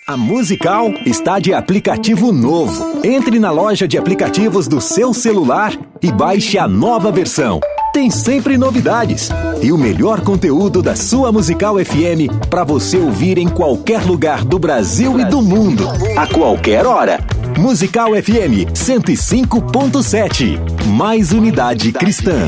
A 0.08 0.15
Musical 0.15 0.89
está 1.06 1.38
de 1.38 1.54
aplicativo 1.54 2.32
novo. 2.32 3.06
Entre 3.06 3.39
na 3.39 3.52
loja 3.52 3.86
de 3.86 3.97
aplicativos 3.97 4.65
do 4.65 4.80
seu 4.80 5.13
celular 5.13 5.78
e 6.02 6.12
baixe 6.12 6.58
a 6.58 6.65
nova 6.65 7.12
versão. 7.12 7.60
Tem 7.91 8.10
sempre 8.10 8.58
novidades 8.58 9.30
e 9.62 9.71
o 9.71 9.78
melhor 9.78 10.21
conteúdo 10.21 10.82
da 10.82 10.95
sua 10.95 11.32
Musical 11.32 11.76
FM 11.84 12.47
para 12.50 12.63
você 12.63 12.97
ouvir 12.97 13.38
em 13.38 13.50
qualquer 13.50 14.06
lugar 14.06 14.45
do 14.45 14.58
Brasil 14.58 15.19
e 15.19 15.26
do 15.26 15.41
mundo, 15.41 15.84
a 16.15 16.26
qualquer 16.28 16.86
hora. 16.86 17.19
Musical 17.58 18.12
FM 18.12 18.71
105.7. 18.73 20.86
Mais 20.86 21.34
unidade 21.34 21.91
cristã. 21.91 22.47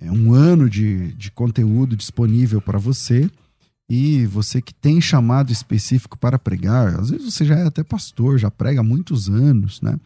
é 0.00 0.10
um 0.10 0.32
ano 0.32 0.68
de, 0.68 1.12
de 1.14 1.30
conteúdo 1.30 1.96
disponível 1.96 2.60
para 2.60 2.78
você. 2.78 3.30
E 3.88 4.26
você 4.26 4.60
que 4.60 4.74
tem 4.74 5.00
chamado 5.00 5.52
específico 5.52 6.18
para 6.18 6.38
pregar, 6.38 6.98
às 6.98 7.10
vezes 7.10 7.32
você 7.32 7.44
já 7.44 7.56
é 7.56 7.66
até 7.66 7.84
pastor, 7.84 8.36
já 8.36 8.50
prega 8.50 8.80
há 8.80 8.84
muitos 8.84 9.28
anos, 9.28 9.80
né? 9.80 9.96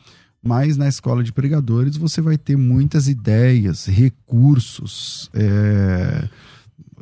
Mas 0.43 0.76
na 0.76 0.88
escola 0.88 1.22
de 1.22 1.32
pregadores 1.32 1.97
você 1.97 2.20
vai 2.20 2.36
ter 2.36 2.57
muitas 2.57 3.09
ideias, 3.09 3.86
recursos, 3.86 5.30
é, 5.34 6.28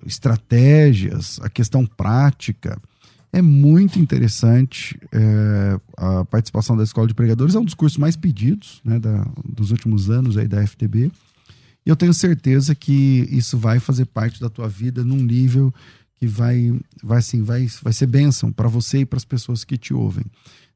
estratégias, 0.07 1.39
a 1.43 1.49
questão 1.49 1.85
prática. 1.85 2.81
É 3.33 3.43
muito 3.43 3.99
interessante 3.99 4.99
é, 5.13 5.81
a 5.97 6.25
participação 6.25 6.77
da 6.77 6.83
Escola 6.83 7.07
de 7.07 7.15
Pregadores. 7.15 7.55
É 7.55 7.59
um 7.59 7.65
dos 7.65 7.75
cursos 7.75 7.99
mais 7.99 8.17
pedidos 8.17 8.81
né, 8.85 8.99
da, 8.99 9.27
dos 9.45 9.71
últimos 9.71 10.09
anos 10.09 10.37
aí 10.37 10.49
da 10.49 10.67
FTB. 10.67 11.13
E 11.85 11.91
eu 11.91 11.97
tenho 11.97 12.13
certeza 12.13 12.75
que 12.75 13.27
isso 13.31 13.57
vai 13.57 13.81
fazer 13.81 14.07
parte 14.07 14.41
da 14.41 14.51
tua 14.51 14.69
vida 14.69 15.05
num 15.05 15.23
nível 15.23 15.73
que 16.15 16.27
vai, 16.27 16.79
vai, 17.03 17.19
assim, 17.19 17.43
vai, 17.43 17.67
vai 17.83 17.93
ser 17.93 18.07
bênção 18.07 18.53
para 18.53 18.69
você 18.69 19.01
e 19.01 19.07
para 19.07 19.17
as 19.17 19.25
pessoas 19.25 19.65
que 19.65 19.79
te 19.79 19.95
ouvem. 19.95 20.25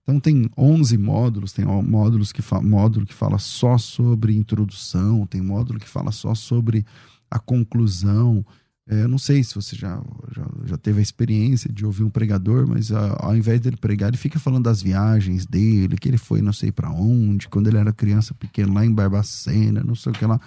Então 0.03 0.19
tem 0.19 0.51
11 0.57 0.99
módulos, 0.99 1.53
tem 1.53 1.65
módulos 1.65 2.33
que 2.33 2.43
módulo 2.63 3.07
que 3.07 3.15
fala 3.15 3.39
só 3.39 3.79
sobre 3.79 4.37
introdução, 4.37 5.27
tem 5.27 5.41
módulo 5.41 5.79
que 5.79 5.89
fala 5.89 6.11
só 6.11 6.35
sobre 6.35 6.85
a 7.31 7.39
conclusão. 7.39 8.45
É, 8.89 9.05
eu 9.05 9.09
não 9.09 9.19
sei 9.19 9.45
se 9.45 9.55
você 9.55 9.77
já, 9.77 10.03
já, 10.35 10.45
já, 10.65 10.77
teve 10.77 10.99
a 10.99 11.03
experiência 11.03 11.73
de 11.73 11.87
ouvir 11.87 12.03
um 12.03 12.11
pregador, 12.11 12.67
mas 12.67 12.91
a, 12.91 13.13
ah, 13.13 13.27
ao 13.27 13.37
invés 13.37 13.61
dele 13.61 13.77
pregar, 13.77 14.09
ele 14.09 14.17
fica 14.17 14.41
falando 14.41 14.65
das 14.65 14.83
viagens 14.83 15.47
dele, 15.47 15.97
que 15.97 16.09
ele 16.09 16.19
foi 16.19 16.43
não 16.43 16.53
sei 16.53 16.73
para 16.73 16.91
onde, 16.91 17.49
quando 17.49 17.69
ele 17.69 17.79
era 17.79 17.93
criança 17.93 18.35
pequena, 18.35 18.73
lá 18.75 18.85
em 18.85 18.93
Barbacena, 18.93 19.85
não 19.85 19.95
sei 19.95 20.11
o 20.11 20.15
que 20.15 20.27
lá. 20.27 20.41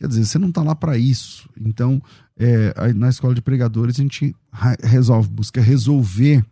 Quer 0.00 0.08
dizer, 0.08 0.24
você 0.24 0.38
não 0.38 0.48
está 0.48 0.62
lá 0.62 0.74
para 0.74 0.96
isso. 0.96 1.46
Então, 1.60 2.02
é, 2.34 2.72
na 2.94 3.10
escola 3.10 3.34
de 3.34 3.42
pregadores, 3.42 4.00
a 4.00 4.02
gente 4.02 4.34
resolve, 4.82 5.28
busca 5.28 5.60
resolver 5.60 6.42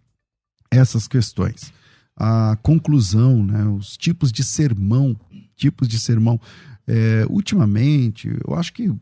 essas 0.71 1.09
questões. 1.09 1.73
A 2.15 2.59
conclusão, 2.63 3.43
né, 3.43 3.65
os 3.65 3.97
tipos 3.97 4.31
de 4.31 4.45
sermão, 4.45 5.19
tipos 5.57 5.89
de 5.89 5.99
sermão. 5.99 6.39
É, 6.87 7.25
ultimamente, 7.31 8.29
eu 8.47 8.55
acho 8.55 8.71
que 8.75 8.95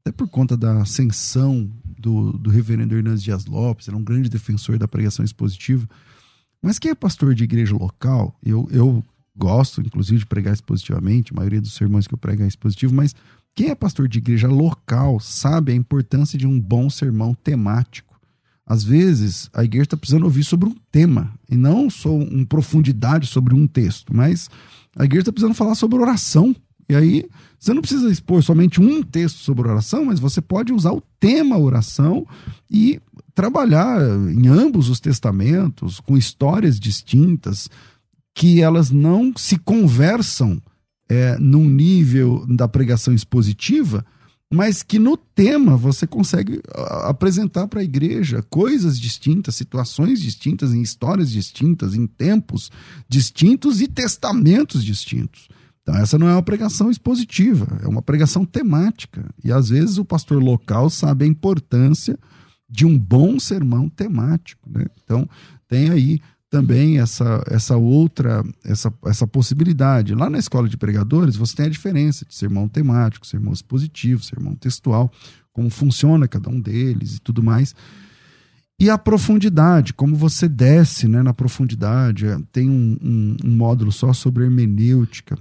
até 0.00 0.10
por 0.10 0.26
conta 0.26 0.56
da 0.56 0.80
ascensão 0.80 1.70
do, 1.84 2.32
do 2.32 2.48
reverendo 2.48 2.96
Hernandes 2.96 3.22
Dias 3.22 3.44
Lopes, 3.44 3.88
era 3.88 3.96
um 3.96 4.02
grande 4.02 4.30
defensor 4.30 4.78
da 4.78 4.88
pregação 4.88 5.22
expositiva. 5.22 5.86
Mas 6.62 6.78
quem 6.78 6.90
é 6.90 6.94
pastor 6.94 7.34
de 7.34 7.44
igreja 7.44 7.76
local, 7.76 8.34
eu, 8.42 8.66
eu 8.72 9.04
gosto, 9.36 9.82
inclusive, 9.82 10.20
de 10.20 10.26
pregar 10.26 10.54
expositivamente, 10.54 11.30
a 11.30 11.36
maioria 11.36 11.60
dos 11.60 11.74
sermões 11.74 12.06
que 12.06 12.14
eu 12.14 12.18
prego 12.18 12.42
é 12.42 12.46
expositivo, 12.46 12.94
mas 12.94 13.14
quem 13.54 13.68
é 13.68 13.74
pastor 13.74 14.08
de 14.08 14.18
igreja 14.18 14.48
local 14.48 15.20
sabe 15.20 15.72
a 15.72 15.74
importância 15.74 16.38
de 16.38 16.46
um 16.46 16.58
bom 16.58 16.88
sermão 16.88 17.34
temático. 17.34 18.18
Às 18.66 18.82
vezes, 18.82 19.50
a 19.52 19.62
igreja 19.64 19.84
está 19.84 19.96
precisando 19.96 20.24
ouvir 20.24 20.44
sobre 20.44 20.68
um 20.68 20.74
tema, 20.90 21.32
e 21.50 21.56
não 21.56 21.90
só 21.90 22.14
uma 22.14 22.46
profundidade 22.46 23.26
sobre 23.26 23.54
um 23.54 23.66
texto, 23.66 24.14
mas 24.14 24.48
a 24.96 25.04
igreja 25.04 25.22
está 25.22 25.32
precisando 25.32 25.54
falar 25.54 25.74
sobre 25.74 25.98
oração. 25.98 26.54
E 26.88 26.94
aí, 26.94 27.26
você 27.58 27.74
não 27.74 27.82
precisa 27.82 28.10
expor 28.10 28.42
somente 28.42 28.80
um 28.80 29.02
texto 29.02 29.38
sobre 29.38 29.68
oração, 29.68 30.06
mas 30.06 30.18
você 30.18 30.40
pode 30.40 30.72
usar 30.72 30.92
o 30.92 31.02
tema 31.20 31.58
oração 31.58 32.26
e 32.70 33.00
trabalhar 33.34 34.00
em 34.30 34.48
ambos 34.48 34.88
os 34.88 35.00
testamentos, 35.00 36.00
com 36.00 36.16
histórias 36.16 36.80
distintas, 36.80 37.68
que 38.34 38.62
elas 38.62 38.90
não 38.90 39.32
se 39.36 39.58
conversam 39.58 40.60
é, 41.12 41.36
num 41.38 41.68
nível 41.68 42.46
da 42.48 42.66
pregação 42.66 43.12
expositiva, 43.12 44.02
mas 44.50 44.82
que 44.82 44.98
no 44.98 45.14
tema 45.14 45.76
você 45.76 46.06
consegue 46.06 46.62
apresentar 47.04 47.68
para 47.68 47.80
a 47.80 47.84
igreja 47.84 48.42
coisas 48.48 48.98
distintas, 48.98 49.54
situações 49.54 50.22
distintas, 50.22 50.72
em 50.72 50.80
histórias 50.80 51.30
distintas, 51.30 51.94
em 51.94 52.06
tempos 52.06 52.70
distintos 53.06 53.82
e 53.82 53.88
testamentos 53.88 54.82
distintos. 54.82 55.48
Então, 55.82 55.96
essa 55.96 56.18
não 56.18 56.28
é 56.28 56.32
uma 56.32 56.42
pregação 56.42 56.90
expositiva, 56.90 57.78
é 57.82 57.88
uma 57.88 58.00
pregação 58.00 58.46
temática. 58.46 59.22
E 59.44 59.52
às 59.52 59.68
vezes 59.68 59.98
o 59.98 60.06
pastor 60.06 60.42
local 60.42 60.88
sabe 60.88 61.26
a 61.26 61.28
importância 61.28 62.18
de 62.70 62.86
um 62.86 62.98
bom 62.98 63.38
sermão 63.38 63.86
temático. 63.86 64.66
Né? 64.70 64.86
Então, 65.04 65.28
tem 65.68 65.90
aí 65.90 66.20
também 66.52 66.98
essa, 66.98 67.42
essa 67.46 67.78
outra 67.78 68.44
essa, 68.62 68.92
essa 69.06 69.26
possibilidade. 69.26 70.14
Lá 70.14 70.28
na 70.28 70.38
escola 70.38 70.68
de 70.68 70.76
pregadores, 70.76 71.34
você 71.34 71.56
tem 71.56 71.66
a 71.66 71.70
diferença 71.70 72.26
de 72.26 72.34
sermão 72.34 72.68
temático, 72.68 73.26
sermão 73.26 73.54
expositivo, 73.54 74.22
sermão 74.22 74.54
textual, 74.54 75.10
como 75.50 75.70
funciona 75.70 76.28
cada 76.28 76.50
um 76.50 76.60
deles 76.60 77.16
e 77.16 77.20
tudo 77.20 77.42
mais. 77.42 77.74
E 78.78 78.90
a 78.90 78.98
profundidade, 78.98 79.94
como 79.94 80.14
você 80.14 80.46
desce 80.46 81.08
né, 81.08 81.22
na 81.22 81.32
profundidade, 81.32 82.26
tem 82.52 82.68
um, 82.68 82.98
um, 83.02 83.36
um 83.44 83.56
módulo 83.56 83.90
só 83.90 84.12
sobre 84.12 84.44
hermenêutica, 84.44 85.38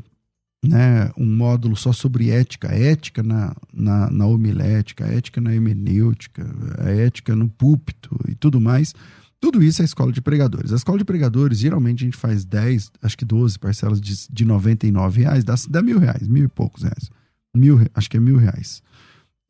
né, 0.63 1.11
um 1.17 1.25
módulo 1.25 1.75
só 1.75 1.91
sobre 1.91 2.29
ética, 2.29 2.69
ética 2.69 3.21
na, 3.21 3.53
na, 3.73 4.09
na 4.09 4.25
homilética, 4.27 5.03
ética 5.05 5.41
na 5.41 5.53
hermenêutica, 5.53 6.45
a 6.77 6.89
ética 6.89 7.35
no 7.35 7.49
púlpito 7.49 8.17
e 8.29 8.35
tudo 8.35 8.61
mais. 8.61 8.93
Tudo 9.41 9.63
isso 9.63 9.81
é 9.81 9.85
escola 9.85 10.11
de 10.11 10.21
pregadores. 10.21 10.71
A 10.71 10.75
escola 10.75 10.99
de 10.99 11.03
pregadores, 11.03 11.57
geralmente 11.57 12.03
a 12.03 12.05
gente 12.05 12.15
faz 12.15 12.45
10, 12.45 12.91
acho 13.01 13.17
que 13.17 13.25
12 13.25 13.57
parcelas 13.57 13.99
de, 13.99 14.27
de 14.29 14.45
99 14.45 15.21
reais, 15.21 15.43
dá, 15.43 15.55
dá 15.67 15.81
mil 15.81 15.97
reais, 15.97 16.27
mil 16.27 16.45
e 16.45 16.47
poucos 16.47 16.83
reais. 16.83 17.09
Mil, 17.53 17.79
acho 17.95 18.07
que 18.07 18.17
é 18.17 18.19
mil 18.19 18.37
reais. 18.37 18.83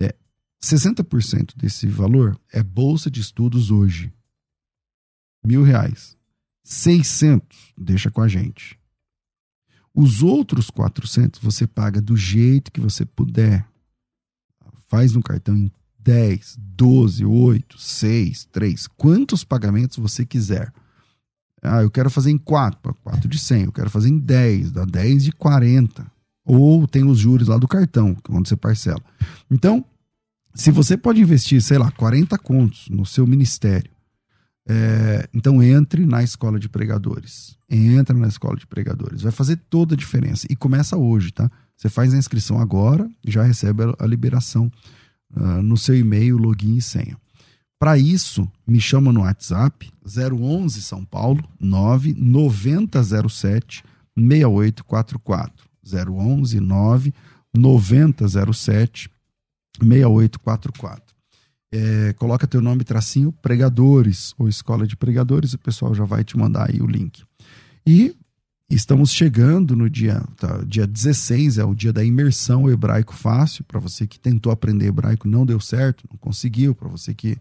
É, 0.01 0.15
60% 0.63 1.57
desse 1.57 1.87
valor 1.87 2.39
é 2.53 2.63
bolsa 2.63 3.11
de 3.11 3.19
estudos 3.19 3.69
hoje. 3.69 4.13
Mil 5.45 5.61
reais. 5.61 6.17
600, 6.63 7.73
deixa 7.77 8.09
com 8.09 8.21
a 8.21 8.29
gente. 8.29 8.79
Os 9.93 10.23
outros 10.23 10.69
400 10.69 11.41
você 11.41 11.67
paga 11.67 12.01
do 12.01 12.15
jeito 12.15 12.71
que 12.71 12.79
você 12.79 13.05
puder. 13.05 13.67
Faz 14.87 15.11
no 15.11 15.21
cartão 15.21 15.57
em 15.57 15.69
10, 16.03 16.57
12, 16.59 17.25
8, 17.25 17.79
6, 17.79 18.45
3, 18.51 18.87
quantos 18.97 19.43
pagamentos 19.43 19.97
você 19.97 20.25
quiser. 20.25 20.71
Ah, 21.61 21.83
eu 21.83 21.91
quero 21.91 22.09
fazer 22.09 22.31
em 22.31 22.37
4, 22.37 22.95
4 23.03 23.29
de 23.29 23.37
100, 23.37 23.65
eu 23.65 23.71
quero 23.71 23.89
fazer 23.89 24.09
em 24.09 24.17
10, 24.17 24.71
dá 24.71 24.85
10 24.85 25.23
de 25.25 25.31
40. 25.31 26.05
Ou 26.43 26.87
tem 26.87 27.03
os 27.03 27.19
juros 27.19 27.47
lá 27.47 27.57
do 27.57 27.67
cartão, 27.67 28.15
que 28.15 28.31
é 28.31 28.35
você 28.35 28.55
parcela. 28.55 29.01
Então, 29.49 29.85
se 30.55 30.71
você 30.71 30.97
pode 30.97 31.21
investir, 31.21 31.61
sei 31.61 31.77
lá, 31.77 31.91
40 31.91 32.37
contos 32.39 32.89
no 32.89 33.05
seu 33.05 33.27
ministério, 33.27 33.91
é, 34.67 35.27
então 35.33 35.61
entre 35.61 36.05
na 36.05 36.23
escola 36.23 36.59
de 36.59 36.67
pregadores. 36.67 37.57
Entra 37.69 38.15
na 38.15 38.27
escola 38.27 38.57
de 38.57 38.67
pregadores. 38.67 39.21
Vai 39.21 39.31
fazer 39.31 39.57
toda 39.69 39.95
a 39.95 39.97
diferença. 39.97 40.47
E 40.49 40.55
começa 40.55 40.97
hoje, 40.97 41.31
tá? 41.31 41.49
Você 41.75 41.89
faz 41.89 42.13
a 42.13 42.17
inscrição 42.17 42.59
agora 42.59 43.09
e 43.25 43.31
já 43.31 43.43
recebe 43.43 43.83
a 43.97 44.05
liberação 44.05 44.71
uh, 45.35 45.61
no 45.61 45.77
seu 45.77 45.97
e-mail, 45.97 46.37
login 46.37 46.77
e 46.77 46.81
senha. 46.81 47.17
Para 47.79 47.97
isso, 47.97 48.47
me 48.67 48.79
chama 48.79 49.11
no 49.11 49.21
WhatsApp 49.21 49.91
011 50.05 50.79
São 50.81 51.03
Paulo 51.03 51.43
99007 51.59 53.83
6844. 54.15 55.71
011 55.83 56.59
9 56.59 57.11
9007 57.53 59.09
6844 59.81 61.11
é, 61.71 62.13
coloca 62.13 62.45
teu 62.45 62.61
nome 62.61 62.83
tracinho 62.83 63.31
pregadores 63.31 64.35
ou 64.37 64.49
escola 64.49 64.85
de 64.85 64.97
pregadores, 64.97 65.53
o 65.53 65.57
pessoal 65.57 65.95
já 65.95 66.03
vai 66.03 66.23
te 66.23 66.37
mandar 66.37 66.69
aí 66.69 66.81
o 66.81 66.85
link. 66.85 67.23
E 67.87 68.13
estamos 68.75 69.11
chegando 69.11 69.75
no 69.75 69.89
dia, 69.89 70.23
tá, 70.37 70.63
dia 70.65 70.87
16, 70.87 71.57
é 71.57 71.63
o 71.63 71.75
dia 71.75 71.91
da 71.91 72.03
imersão 72.03 72.69
hebraico 72.69 73.13
fácil, 73.13 73.63
para 73.65 73.79
você 73.79 74.07
que 74.07 74.19
tentou 74.19 74.51
aprender 74.51 74.87
hebraico, 74.87 75.27
não 75.27 75.45
deu 75.45 75.59
certo, 75.59 76.07
não 76.09 76.17
conseguiu, 76.17 76.73
para 76.73 76.87
você 76.87 77.13
que 77.13 77.37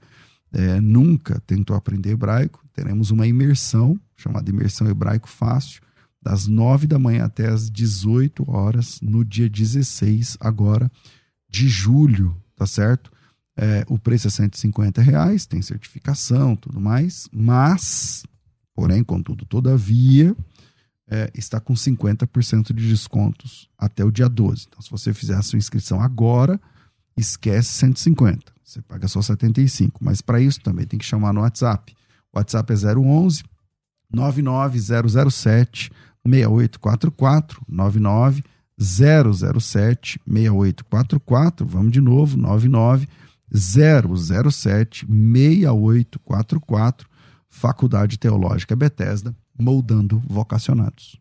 é, 0.52 0.80
nunca 0.80 1.40
tentou 1.46 1.76
aprender 1.76 2.10
hebraico, 2.10 2.64
teremos 2.72 3.10
uma 3.10 3.26
imersão, 3.26 3.98
chamada 4.16 4.50
imersão 4.50 4.88
hebraico 4.88 5.28
fácil, 5.28 5.80
das 6.22 6.46
9 6.46 6.86
da 6.86 6.98
manhã 6.98 7.24
até 7.24 7.48
as 7.48 7.70
18 7.70 8.50
horas, 8.50 9.00
no 9.00 9.24
dia 9.24 9.48
16 9.48 10.36
agora 10.40 10.90
de 11.48 11.68
julho, 11.68 12.36
tá 12.56 12.66
certo? 12.66 13.10
É, 13.56 13.84
o 13.88 13.98
preço 13.98 14.26
é 14.26 14.30
150 14.30 15.00
reais, 15.00 15.46
tem 15.46 15.62
certificação, 15.62 16.56
tudo 16.56 16.80
mais, 16.80 17.28
mas, 17.32 18.24
porém, 18.74 19.02
contudo, 19.04 19.44
todavia, 19.44 20.36
é, 21.11 21.30
está 21.34 21.58
com 21.58 21.74
50% 21.74 22.72
de 22.72 22.88
descontos 22.88 23.68
até 23.76 24.04
o 24.04 24.12
dia 24.12 24.28
12. 24.28 24.66
Então, 24.68 24.80
se 24.80 24.90
você 24.90 25.12
fizer 25.12 25.34
a 25.34 25.42
sua 25.42 25.58
inscrição 25.58 26.00
agora, 26.00 26.61
esquece 27.16 27.72
150. 27.72 28.52
Você 28.64 28.80
paga 28.80 29.08
só 29.08 29.20
75. 29.20 30.02
Mas 30.02 30.20
para 30.20 30.40
isso 30.40 30.61
também 30.61 30.86
tem 30.86 30.98
que 30.98 31.04
chamar 31.04 31.32
no 31.32 31.40
WhatsApp. 31.40 31.94
O 32.32 32.38
WhatsApp 32.38 32.72
é 32.72 32.96
011 32.96 33.42
99007 34.12 35.90
6844 36.24 37.62
99 37.68 38.44
007 38.78 40.20
6844. 40.24 41.66
Vamos 41.66 41.92
de 41.92 42.00
novo, 42.00 42.36
99 42.36 43.08
007 43.52 45.06
6844, 45.06 47.08
Faculdade 47.48 48.16
Teológica 48.16 48.76
Bethesda, 48.76 49.34
moldando 49.61 50.20
vocacionados. 50.26 51.20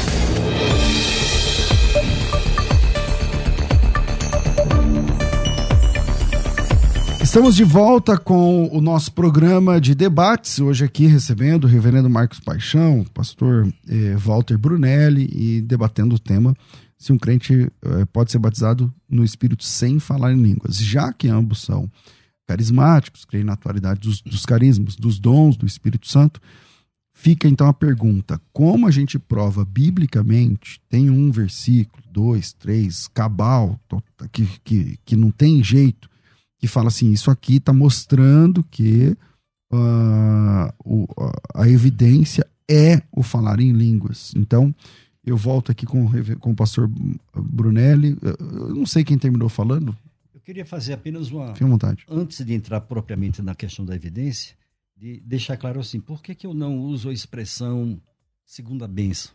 Estamos 7.31 7.55
de 7.55 7.63
volta 7.63 8.17
com 8.17 8.67
o 8.73 8.81
nosso 8.81 9.13
programa 9.13 9.79
de 9.79 9.95
debates. 9.95 10.59
Hoje 10.59 10.83
aqui 10.83 11.05
recebendo 11.05 11.63
o 11.63 11.67
reverendo 11.67 12.09
Marcos 12.09 12.41
Paixão, 12.41 13.05
pastor 13.13 13.73
eh, 13.87 14.17
Walter 14.17 14.57
Brunelli 14.57 15.29
e 15.31 15.61
debatendo 15.61 16.15
o 16.15 16.19
tema 16.19 16.53
se 16.97 17.13
um 17.13 17.17
crente 17.17 17.71
eh, 17.83 18.05
pode 18.11 18.33
ser 18.33 18.37
batizado 18.37 18.93
no 19.09 19.23
Espírito 19.23 19.63
sem 19.63 19.97
falar 19.97 20.33
em 20.33 20.43
línguas. 20.43 20.75
Já 20.75 21.13
que 21.13 21.29
ambos 21.29 21.61
são 21.61 21.89
carismáticos, 22.45 23.23
creem 23.23 23.45
na 23.45 23.53
atualidade 23.53 24.01
dos, 24.01 24.21
dos 24.21 24.45
carismas, 24.45 24.97
dos 24.97 25.17
dons 25.17 25.55
do 25.55 25.65
Espírito 25.65 26.09
Santo, 26.09 26.41
fica 27.13 27.47
então 27.47 27.65
a 27.65 27.73
pergunta: 27.73 28.41
como 28.51 28.87
a 28.87 28.91
gente 28.91 29.17
prova 29.17 29.63
biblicamente? 29.63 30.81
Tem 30.89 31.09
um 31.09 31.31
versículo, 31.31 32.03
dois, 32.11 32.51
três, 32.51 33.07
cabal, 33.07 33.79
que, 34.33 34.45
que, 34.65 34.99
que 35.05 35.15
não 35.15 35.31
tem 35.31 35.63
jeito 35.63 36.10
que 36.61 36.67
fala 36.67 36.89
assim: 36.89 37.11
isso 37.11 37.31
aqui 37.31 37.55
está 37.55 37.73
mostrando 37.73 38.63
que 38.63 39.17
uh, 39.73 40.71
o, 40.85 41.07
a 41.55 41.67
evidência 41.67 42.47
é 42.69 43.01
o 43.11 43.23
falar 43.23 43.59
em 43.59 43.71
línguas. 43.71 44.31
Então, 44.35 44.73
eu 45.25 45.35
volto 45.35 45.71
aqui 45.71 45.87
com, 45.87 46.07
com 46.39 46.51
o 46.51 46.55
pastor 46.55 46.87
Brunelli. 47.35 48.15
Eu 48.21 48.75
não 48.75 48.85
sei 48.85 49.03
quem 49.03 49.17
terminou 49.17 49.49
falando. 49.49 49.97
Eu 50.33 50.39
queria 50.39 50.63
fazer 50.63 50.93
apenas 50.93 51.31
uma. 51.31 51.47
Fique 51.47 51.63
à 51.63 51.67
vontade. 51.67 52.05
Antes 52.07 52.45
de 52.45 52.53
entrar 52.53 52.79
propriamente 52.81 53.41
na 53.41 53.55
questão 53.55 53.83
da 53.83 53.95
evidência, 53.95 54.55
de 54.95 55.19
deixar 55.21 55.57
claro 55.57 55.79
assim: 55.79 55.99
por 55.99 56.21
que, 56.21 56.35
que 56.35 56.45
eu 56.45 56.53
não 56.53 56.77
uso 56.77 57.09
a 57.09 57.13
expressão 57.13 57.99
segunda 58.45 58.87
benção? 58.87 59.33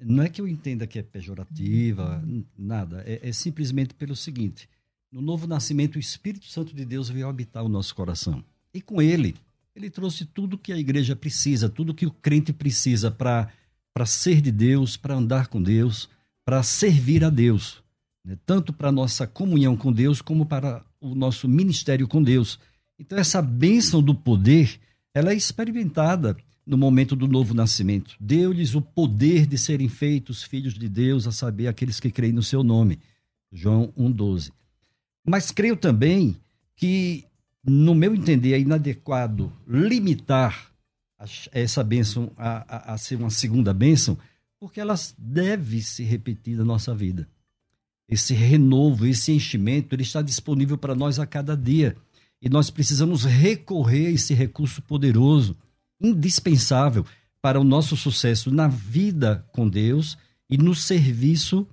Não 0.00 0.24
é 0.24 0.28
que 0.28 0.40
eu 0.40 0.48
entenda 0.48 0.84
que 0.84 0.98
é 0.98 1.02
pejorativa, 1.02 2.20
nada. 2.58 3.04
É, 3.06 3.28
é 3.28 3.32
simplesmente 3.32 3.94
pelo 3.94 4.16
seguinte: 4.16 4.68
no 5.12 5.20
novo 5.20 5.46
nascimento, 5.46 5.96
o 5.96 6.00
Espírito 6.00 6.46
Santo 6.46 6.74
de 6.74 6.86
Deus 6.86 7.10
veio 7.10 7.28
habitar 7.28 7.62
o 7.62 7.68
nosso 7.68 7.94
coração. 7.94 8.42
E 8.72 8.80
com 8.80 9.02
ele, 9.02 9.34
ele 9.76 9.90
trouxe 9.90 10.24
tudo 10.24 10.56
que 10.56 10.72
a 10.72 10.78
igreja 10.78 11.14
precisa, 11.14 11.68
tudo 11.68 11.94
que 11.94 12.06
o 12.06 12.10
crente 12.10 12.50
precisa 12.50 13.10
para 13.10 13.50
ser 14.06 14.40
de 14.40 14.50
Deus, 14.50 14.96
para 14.96 15.14
andar 15.14 15.48
com 15.48 15.62
Deus, 15.62 16.08
para 16.46 16.62
servir 16.62 17.22
a 17.24 17.28
Deus. 17.28 17.82
Né? 18.24 18.38
Tanto 18.46 18.72
para 18.72 18.88
a 18.88 18.92
nossa 18.92 19.26
comunhão 19.26 19.76
com 19.76 19.92
Deus, 19.92 20.22
como 20.22 20.46
para 20.46 20.82
o 20.98 21.14
nosso 21.14 21.46
ministério 21.46 22.08
com 22.08 22.22
Deus. 22.22 22.58
Então, 22.98 23.18
essa 23.18 23.42
bênção 23.42 24.02
do 24.02 24.14
poder, 24.14 24.80
ela 25.14 25.32
é 25.32 25.36
experimentada 25.36 26.34
no 26.64 26.78
momento 26.78 27.14
do 27.14 27.28
novo 27.28 27.52
nascimento. 27.52 28.16
Deu-lhes 28.18 28.74
o 28.74 28.80
poder 28.80 29.46
de 29.46 29.58
serem 29.58 29.88
feitos 29.88 30.42
filhos 30.42 30.72
de 30.72 30.88
Deus, 30.88 31.26
a 31.26 31.32
saber, 31.32 31.66
aqueles 31.66 32.00
que 32.00 32.10
creem 32.10 32.32
no 32.32 32.42
seu 32.42 32.62
nome. 32.62 32.98
João 33.52 33.92
1,12. 33.98 34.52
Mas 35.24 35.50
creio 35.50 35.76
também 35.76 36.36
que, 36.76 37.24
no 37.64 37.94
meu 37.94 38.14
entender, 38.14 38.54
é 38.54 38.60
inadequado 38.60 39.52
limitar 39.66 40.72
essa 41.52 41.84
bênção 41.84 42.32
a, 42.36 42.92
a, 42.92 42.94
a 42.94 42.98
ser 42.98 43.16
uma 43.16 43.30
segunda 43.30 43.72
bênção, 43.72 44.18
porque 44.58 44.80
elas 44.80 45.14
devem 45.16 45.80
se 45.80 46.02
repetir 46.02 46.56
na 46.56 46.64
nossa 46.64 46.94
vida. 46.94 47.28
Esse 48.08 48.34
renovo, 48.34 49.06
esse 49.06 49.32
enchimento, 49.32 49.94
ele 49.94 50.02
está 50.02 50.20
disponível 50.20 50.76
para 50.76 50.94
nós 50.94 51.18
a 51.18 51.26
cada 51.26 51.56
dia. 51.56 51.96
E 52.40 52.48
nós 52.48 52.70
precisamos 52.70 53.24
recorrer 53.24 54.08
a 54.08 54.10
esse 54.10 54.34
recurso 54.34 54.82
poderoso, 54.82 55.56
indispensável 56.00 57.06
para 57.40 57.60
o 57.60 57.64
nosso 57.64 57.96
sucesso 57.96 58.50
na 58.50 58.68
vida 58.68 59.46
com 59.52 59.68
Deus 59.68 60.18
e 60.50 60.58
no 60.58 60.74
serviço 60.74 61.66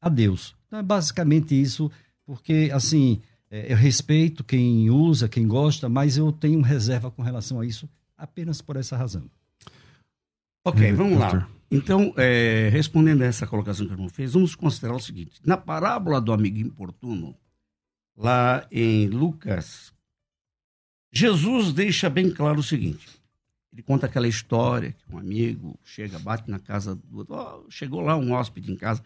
a 0.00 0.08
Deus. 0.08 0.54
Então 0.66 0.78
é 0.78 0.82
basicamente 0.82 1.60
isso 1.60 1.90
porque, 2.26 2.70
assim, 2.74 3.22
é, 3.50 3.72
eu 3.72 3.76
respeito 3.76 4.42
quem 4.42 4.90
usa, 4.90 5.28
quem 5.28 5.46
gosta, 5.46 5.88
mas 5.88 6.16
eu 6.16 6.32
tenho 6.32 6.60
reserva 6.60 7.10
com 7.10 7.22
relação 7.22 7.60
a 7.60 7.66
isso 7.66 7.88
apenas 8.18 8.60
por 8.60 8.76
essa 8.76 8.96
razão. 8.96 9.30
Ok, 10.64 10.92
vamos 10.92 11.18
lá. 11.18 11.48
Então, 11.70 12.12
é, 12.16 12.68
respondendo 12.70 13.22
a 13.22 13.26
essa 13.26 13.46
colocação 13.46 13.86
que 13.86 13.92
o 13.92 13.94
irmão 13.94 14.08
fez, 14.08 14.32
vamos 14.32 14.54
considerar 14.54 14.94
o 14.94 15.00
seguinte: 15.00 15.40
na 15.44 15.56
parábola 15.56 16.20
do 16.20 16.32
amigo 16.32 16.58
importuno, 16.58 17.36
lá 18.16 18.66
em 18.70 19.06
Lucas, 19.08 19.92
Jesus 21.12 21.72
deixa 21.72 22.10
bem 22.10 22.30
claro 22.30 22.60
o 22.60 22.64
seguinte: 22.64 23.08
ele 23.72 23.82
conta 23.82 24.06
aquela 24.06 24.26
história 24.26 24.92
que 24.92 25.14
um 25.14 25.18
amigo 25.18 25.78
chega, 25.84 26.18
bate 26.18 26.50
na 26.50 26.58
casa 26.58 26.94
do 26.94 27.18
outro, 27.18 27.34
oh, 27.34 27.70
chegou 27.70 28.00
lá 28.00 28.16
um 28.16 28.32
hóspede 28.32 28.72
em 28.72 28.76
casa, 28.76 29.02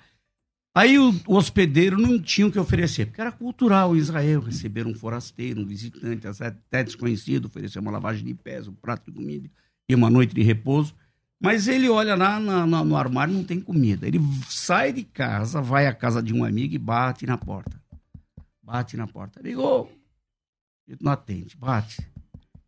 Aí 0.75 0.99
o, 0.99 1.11
o, 1.27 1.37
hospedeiro 1.37 1.99
não 1.99 2.21
tinha 2.21 2.47
o 2.47 2.53
que 2.53 2.59
oferecer, 2.59 3.07
porque 3.07 3.21
era 3.21 3.33
cultural 3.33 3.95
em 3.95 3.99
Israel 3.99 4.41
receber 4.41 4.87
um 4.87 4.95
forasteiro, 4.95 5.61
um 5.61 5.67
visitante, 5.67 6.27
até 6.29 6.85
desconhecido, 6.85 7.47
oferecer 7.47 7.81
uma 7.81 7.91
lavagem 7.91 8.25
de 8.25 8.35
pés, 8.35 8.69
um 8.69 8.73
prato 8.73 9.11
de 9.11 9.17
comida 9.17 9.51
e 9.89 9.95
uma 9.95 10.09
noite 10.09 10.33
de 10.33 10.43
repouso. 10.43 10.95
Mas 11.43 11.67
ele 11.67 11.89
olha 11.89 12.15
lá 12.15 12.39
na, 12.39 12.67
na, 12.67 12.85
no 12.85 12.97
armário 12.97 13.35
não 13.35 13.43
tem 13.43 13.61
comida. 13.61 14.07
Ele 14.07 14.21
sai 14.49 14.93
de 14.93 15.03
casa, 15.03 15.61
vai 15.61 15.87
à 15.87 15.95
casa 15.95 16.23
de 16.23 16.35
um 16.35 16.45
amigo 16.45 16.75
e 16.75 16.79
bate 16.79 17.27
na 17.27 17.37
porta. 17.37 17.81
Bate 18.63 18.97
na 18.97 19.07
porta. 19.07 19.41
Ligou. 19.41 19.91
Ele 20.87 20.99
não 21.01 21.11
atende. 21.11 21.57
Bate. 21.57 22.07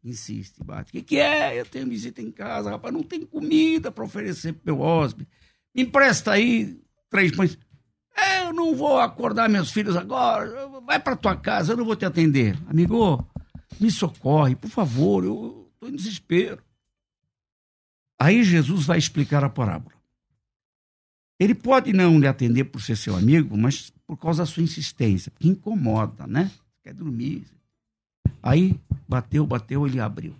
Insiste, 0.03 0.65
bate. 0.65 0.89
O 0.89 0.93
que, 0.93 1.03
que 1.03 1.19
é? 1.19 1.61
Eu 1.61 1.67
tenho 1.67 1.87
visita 1.87 2.21
em 2.21 2.31
casa, 2.31 2.71
rapaz. 2.71 2.93
Não 2.93 3.03
tem 3.03 3.25
comida 3.25 3.93
para 3.93 4.05
oferecer 4.05 4.55
pro 4.55 4.75
meu 4.75 4.81
hóspede. 4.81 5.29
Me 5.75 5.83
empresta 5.83 6.33
aí 6.33 6.81
três 7.11 7.31
pães. 7.31 7.59
É, 8.17 8.41
eu 8.41 8.53
não 8.53 8.75
vou 8.75 8.99
acordar 8.99 9.49
meus 9.49 9.71
filhos 9.71 9.97
agora. 9.97 10.69
Vai 10.87 10.99
para 10.99 11.17
tua 11.17 11.37
casa, 11.37 11.73
eu 11.73 11.77
não 11.77 11.85
vou 11.85 11.97
te 11.97 12.05
atender. 12.05 12.59
Amigo, 12.69 13.27
me 13.81 13.91
socorre, 13.91 14.55
por 14.55 14.71
favor, 14.71 15.25
eu 15.25 15.71
estou 15.75 15.89
em 15.89 15.97
desespero. 15.97 16.63
Aí 18.21 18.45
Jesus 18.45 18.85
vai 18.85 18.99
explicar 18.99 19.43
a 19.43 19.51
parábola. 19.51 19.97
Ele 21.41 21.55
pode 21.55 21.93
não 21.93 22.21
lhe 22.21 22.27
atender 22.27 22.65
por 22.65 22.81
ser 22.81 22.97
seu 22.97 23.17
amigo, 23.17 23.57
mas 23.57 23.93
por 24.07 24.17
causa 24.17 24.43
da 24.43 24.47
sua 24.47 24.63
insistência, 24.63 25.33
porque 25.33 25.49
incomoda, 25.49 26.27
né? 26.27 26.53
Quer 26.85 26.95
dormir. 26.95 27.45
Aí 28.41 28.79
bateu, 29.09 29.45
bateu, 29.45 29.87
ele 29.87 29.99
abriu. 29.99 30.37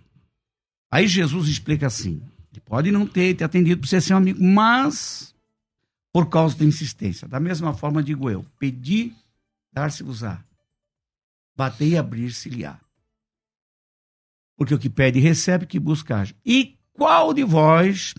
Aí 0.89 1.07
Jesus 1.07 1.49
explica 1.49 1.87
assim: 1.87 2.21
ele 2.53 2.61
pode 2.61 2.91
não 2.91 3.05
ter 3.05 3.33
te 3.33 3.43
atendido 3.43 3.81
por 3.81 3.87
ser 3.87 3.99
seu 3.99 4.15
amigo, 4.15 4.41
mas 4.41 5.32
por 6.13 6.29
causa 6.29 6.55
da 6.55 6.63
insistência. 6.63 7.27
Da 7.27 7.39
mesma 7.39 7.73
forma, 7.73 8.03
digo 8.03 8.29
eu: 8.29 8.45
pedi, 8.59 9.13
dar-se-vos-á. 9.73 10.43
Bater 11.57 11.87
e 11.87 11.97
abrir-se-lhe-á. 11.97 12.79
Porque 14.55 14.73
o 14.73 14.79
que 14.79 14.89
pede, 14.89 15.19
recebe, 15.19 15.65
que 15.65 15.79
busca. 15.79 16.23
E 16.45 16.77
qual 16.93 17.33
de 17.33 17.43
vós, 17.43 18.13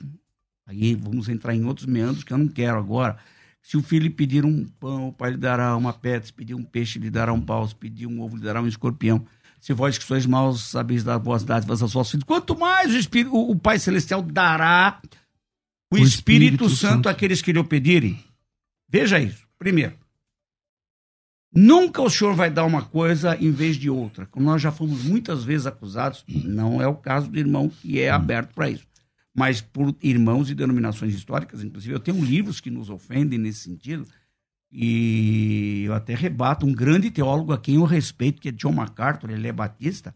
aí 0.67 0.95
vamos 0.95 1.29
entrar 1.29 1.55
em 1.55 1.65
outros 1.65 1.87
meandros 1.87 2.25
que 2.25 2.33
eu 2.33 2.39
não 2.39 2.49
quero 2.49 2.79
agora. 2.79 3.17
Se 3.63 3.77
o 3.77 3.83
filho 3.83 4.11
pedir 4.11 4.45
um 4.45 4.67
pão, 4.67 5.09
o 5.09 5.13
pai 5.13 5.31
lhe 5.31 5.37
dará 5.37 5.77
uma 5.77 5.93
pedra. 5.93 6.27
Se 6.27 6.33
pedir 6.33 6.55
um 6.55 6.65
peixe, 6.65 6.99
lhe 6.99 7.11
dará 7.11 7.33
um 7.33 7.41
pau. 7.41 7.67
Se 7.67 7.75
pedir 7.75 8.07
um 8.07 8.21
ovo, 8.21 8.37
lhe 8.37 8.43
dará 8.43 8.61
um 8.61 8.67
escorpião. 8.67 9.25
Se 9.61 9.73
vós 9.73 9.97
que 9.97 10.05
sois 10.05 10.27
maus, 10.27 10.63
sabeis 10.65 11.03
dar 11.03 11.19
boas 11.19 11.43
dádivas 11.43 11.81
aos 11.81 11.95
vossos 11.95 12.11
filhos. 12.11 12.25
Quanto 12.25 12.59
mais 12.59 12.93
o, 12.93 12.99
Espírito, 12.99 13.35
o 13.35 13.57
Pai 13.57 13.79
Celestial 13.79 14.21
dará 14.21 15.01
o, 16.01 16.07
Espírito, 16.07 16.65
Espírito 16.65 16.69
Santo, 16.69 16.95
Santo 16.95 17.09
àqueles 17.09 17.43
que 17.43 17.53
lhe 17.53 17.59
o 17.59 17.65
pedirem. 17.65 18.23
Veja 18.89 19.19
isso. 19.19 19.47
Primeiro, 19.59 19.95
nunca 21.53 22.03
o 22.03 22.11
Senhor 22.11 22.35
vai 22.35 22.51
dar 22.51 22.65
uma 22.65 22.83
coisa 22.83 23.37
em 23.37 23.51
vez 23.51 23.77
de 23.77 23.89
outra. 23.89 24.27
Como 24.27 24.47
nós 24.47 24.61
já 24.61 24.71
fomos 24.71 25.05
muitas 25.05 25.45
vezes 25.45 25.67
acusados, 25.67 26.25
não 26.29 26.81
é 26.83 26.87
o 26.87 26.97
caso 26.97 27.31
do 27.31 27.39
irmão 27.39 27.69
que 27.69 28.01
é 28.01 28.11
aberto 28.11 28.55
para 28.55 28.71
isso. 28.71 28.87
Mas 29.35 29.61
por 29.61 29.97
irmãos 30.03 30.49
e 30.51 30.55
denominações 30.55 31.15
históricas, 31.15 31.65
inclusive, 31.65 31.93
eu 31.93 32.01
tenho 32.01 32.25
livros 32.25 32.61
que 32.61 32.71
nos 32.71 32.89
ofendem 32.89 33.39
nesse 33.39 33.61
sentido, 33.61 34.07
E 34.77 35.85
eu 35.87 35.95
até 35.95 36.17
rebato 36.17 36.67
um 36.67 36.73
grande 36.73 37.09
teólogo 37.09 37.53
a 37.53 37.59
quem 37.59 37.77
eu 37.77 37.85
respeito, 37.85 38.41
que 38.43 38.49
é 38.49 38.53
John 38.53 38.73
MacArthur, 38.73 39.31
ele 39.31 39.47
é 39.47 39.53
batista, 39.53 40.13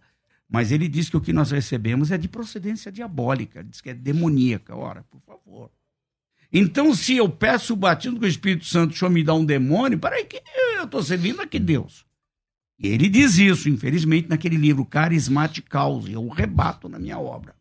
mas 0.49 0.73
ele 0.73 0.89
diz 0.89 1.11
que 1.11 1.17
o 1.17 1.21
que 1.21 1.33
nós 1.33 1.51
recebemos 1.51 2.11
é 2.11 2.17
de 2.17 2.29
procedência 2.29 2.91
diabólica, 2.91 3.63
diz 3.63 3.81
que 3.81 3.91
é 3.91 3.95
demoníaca. 3.95 4.75
Ora, 4.75 5.05
por 5.11 5.21
favor. 5.21 5.71
Então, 6.51 6.95
se 6.95 7.17
eu 7.17 7.29
peço 7.29 7.75
o 7.75 7.77
batismo 7.77 8.19
com 8.19 8.25
o 8.25 8.29
Espírito 8.29 8.65
Santo, 8.65 8.95
o 8.95 8.97
Senhor 8.97 9.11
me 9.11 9.23
dá 9.23 9.35
um 9.35 9.45
demônio, 9.45 9.99
peraí 9.99 10.25
que 10.25 10.43
eu 10.77 10.85
estou 10.85 11.03
servindo 11.03 11.43
a 11.43 11.47
que 11.47 11.59
Deus? 11.59 12.07
E 12.79 12.89
ele 12.89 13.09
diz 13.09 13.37
isso, 13.37 13.69
infelizmente, 13.69 14.29
naquele 14.29 14.57
livro 14.57 14.85
Carismaticaus, 14.85 16.09
e 16.09 16.13
eu 16.13 16.27
rebato 16.29 16.89
na 16.89 16.99
minha 16.99 17.19
obra. 17.19 17.55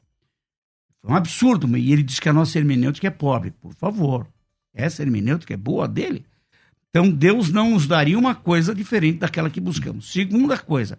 Foi 1.02 1.12
um 1.12 1.16
absurdo, 1.16 1.76
e 1.76 1.92
ele 1.92 2.04
diz 2.04 2.20
que 2.20 2.30
a 2.30 2.34
nossa 2.34 2.58
hermenêutica 2.58 3.08
é 3.08 3.12
pobre. 3.12 3.52
Por 3.52 3.74
favor, 3.74 4.28
essa 4.74 5.02
hermenêutica 5.02 5.54
é 5.54 5.58
boa 5.58 5.88
dele. 5.88 6.26
Então, 6.90 7.10
Deus 7.10 7.52
não 7.52 7.72
nos 7.72 7.88
daria 7.88 8.18
uma 8.18 8.36
coisa 8.36 8.74
diferente 8.74 9.20
daquela 9.20 9.50
que 9.50 9.60
buscamos. 9.60 10.12
Segunda 10.12 10.58
coisa, 10.58 10.98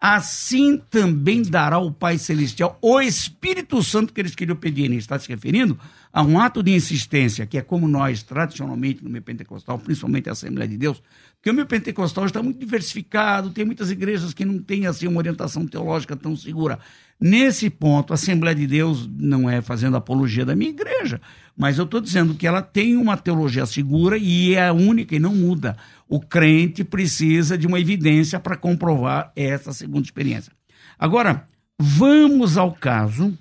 assim 0.00 0.80
também 0.90 1.42
dará 1.42 1.78
o 1.78 1.90
Pai 1.90 2.18
Celestial 2.18 2.78
o 2.82 3.00
Espírito 3.00 3.82
Santo 3.82 4.12
que 4.12 4.20
eles 4.20 4.34
queriam 4.34 4.56
pedir. 4.56 4.84
Ele 4.84 4.96
está 4.96 5.18
se 5.18 5.28
referindo 5.28 5.78
a 6.12 6.22
um 6.22 6.38
ato 6.38 6.62
de 6.62 6.72
insistência, 6.72 7.46
que 7.46 7.58
é 7.58 7.62
como 7.62 7.88
nós, 7.88 8.22
tradicionalmente, 8.22 9.02
no 9.02 9.10
meio 9.10 9.22
pentecostal, 9.22 9.78
principalmente 9.78 10.28
a 10.28 10.32
Assembleia 10.32 10.68
de 10.68 10.76
Deus, 10.76 11.02
porque 11.34 11.50
o 11.50 11.54
meio 11.54 11.66
pentecostal 11.66 12.24
está 12.24 12.42
muito 12.42 12.58
diversificado, 12.60 13.50
tem 13.50 13.64
muitas 13.64 13.90
igrejas 13.90 14.32
que 14.32 14.44
não 14.44 14.58
têm 14.58 14.86
assim, 14.86 15.08
uma 15.08 15.18
orientação 15.18 15.66
teológica 15.66 16.14
tão 16.14 16.36
segura. 16.36 16.78
Nesse 17.20 17.68
ponto, 17.68 18.12
a 18.12 18.14
Assembleia 18.14 18.54
de 18.54 18.66
Deus 18.66 19.08
não 19.18 19.48
é 19.48 19.60
fazendo 19.60 19.96
apologia 19.96 20.44
da 20.44 20.54
minha 20.54 20.70
igreja, 20.70 21.20
mas 21.56 21.78
eu 21.78 21.84
estou 21.84 22.00
dizendo 22.00 22.34
que 22.34 22.46
ela 22.46 22.62
tem 22.62 22.96
uma 22.96 23.16
teologia 23.16 23.66
segura 23.66 24.16
e 24.16 24.54
é 24.54 24.68
a 24.68 24.72
única 24.72 25.16
e 25.16 25.18
não 25.18 25.34
muda. 25.34 25.76
O 26.08 26.20
crente 26.20 26.84
precisa 26.84 27.56
de 27.56 27.66
uma 27.66 27.80
evidência 27.80 28.38
para 28.38 28.56
comprovar 28.56 29.32
essa 29.34 29.72
segunda 29.72 30.04
experiência. 30.04 30.52
Agora, 30.98 31.48
vamos 31.78 32.56
ao 32.56 32.72
caso 32.72 33.36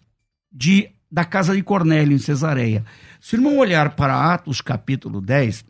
de, 0.51 0.89
da 1.11 1.25
casa 1.25 1.55
de 1.55 1.61
Cornélio 1.61 2.15
em 2.15 2.19
Cesareia. 2.19 2.85
Se 3.19 3.35
o 3.35 3.37
irmão 3.37 3.57
olhar 3.57 3.95
para 3.95 4.33
Atos 4.33 4.61
capítulo 4.61 5.21
10, 5.21 5.65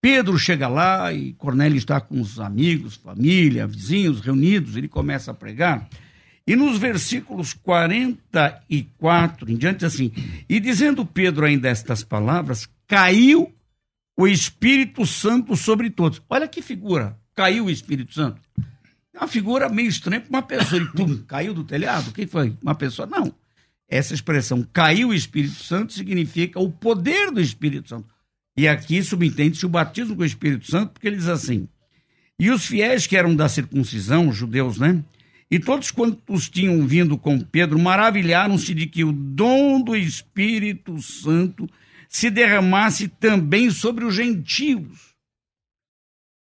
Pedro 0.00 0.38
chega 0.38 0.66
lá 0.66 1.12
e 1.12 1.34
Cornélio 1.34 1.76
está 1.76 2.00
com 2.00 2.20
os 2.20 2.40
amigos, 2.40 2.96
família, 2.96 3.66
vizinhos 3.66 4.20
reunidos, 4.20 4.76
ele 4.76 4.88
começa 4.88 5.30
a 5.30 5.34
pregar. 5.34 5.88
E 6.46 6.56
nos 6.56 6.78
versículos 6.78 7.52
44 7.52 9.50
em 9.50 9.56
diante, 9.56 9.84
assim, 9.84 10.10
e 10.48 10.58
dizendo 10.58 11.04
Pedro 11.04 11.44
ainda 11.44 11.68
estas 11.68 12.02
palavras, 12.02 12.66
caiu 12.88 13.52
o 14.20 14.28
Espírito 14.28 15.06
Santo 15.06 15.56
sobre 15.56 15.88
todos. 15.88 16.20
Olha 16.28 16.46
que 16.46 16.60
figura, 16.60 17.18
caiu 17.34 17.64
o 17.64 17.70
Espírito 17.70 18.12
Santo. 18.12 18.38
É 19.14 19.18
uma 19.18 19.26
figura 19.26 19.66
meio 19.70 19.88
estranha 19.88 20.20
para 20.20 20.28
uma 20.28 20.42
pessoa, 20.42 20.82
e 20.82 20.86
pum, 20.88 21.16
caiu 21.26 21.54
do 21.54 21.64
telhado. 21.64 22.12
Quem 22.12 22.26
foi? 22.26 22.54
Uma 22.62 22.74
pessoa? 22.74 23.08
Não. 23.08 23.34
Essa 23.88 24.12
expressão, 24.12 24.62
caiu 24.74 25.08
o 25.08 25.14
Espírito 25.14 25.62
Santo, 25.64 25.94
significa 25.94 26.60
o 26.60 26.70
poder 26.70 27.30
do 27.30 27.40
Espírito 27.40 27.88
Santo. 27.88 28.08
E 28.54 28.68
aqui 28.68 29.02
subentende-se 29.02 29.64
o 29.64 29.70
batismo 29.70 30.14
com 30.14 30.22
o 30.22 30.26
Espírito 30.26 30.70
Santo, 30.70 30.92
porque 30.92 31.06
ele 31.06 31.16
diz 31.16 31.28
assim: 31.28 31.66
E 32.38 32.50
os 32.50 32.66
fiéis 32.66 33.06
que 33.06 33.16
eram 33.16 33.34
da 33.34 33.48
circuncisão, 33.48 34.28
os 34.28 34.36
judeus, 34.36 34.78
né? 34.78 35.02
E 35.50 35.58
todos 35.58 35.90
quantos 35.90 36.48
tinham 36.48 36.86
vindo 36.86 37.16
com 37.16 37.40
Pedro 37.40 37.78
maravilharam-se 37.78 38.74
de 38.74 38.86
que 38.86 39.02
o 39.02 39.12
dom 39.12 39.80
do 39.80 39.96
Espírito 39.96 41.00
Santo 41.00 41.66
se 42.10 42.28
derramasse 42.28 43.06
também 43.06 43.70
sobre 43.70 44.04
os 44.04 44.16
gentios. 44.16 45.14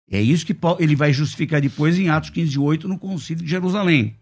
É 0.09 0.19
isso 0.19 0.43
que 0.43 0.57
ele 0.79 0.95
vai 0.95 1.13
justificar 1.13 1.61
depois 1.61 1.99
em 1.99 2.09
Atos 2.09 2.31
15, 2.31 2.57
8, 2.57 2.87
no 2.87 2.97
Concílio 2.97 3.43
de 3.43 3.49
Jerusalém. 3.49 4.17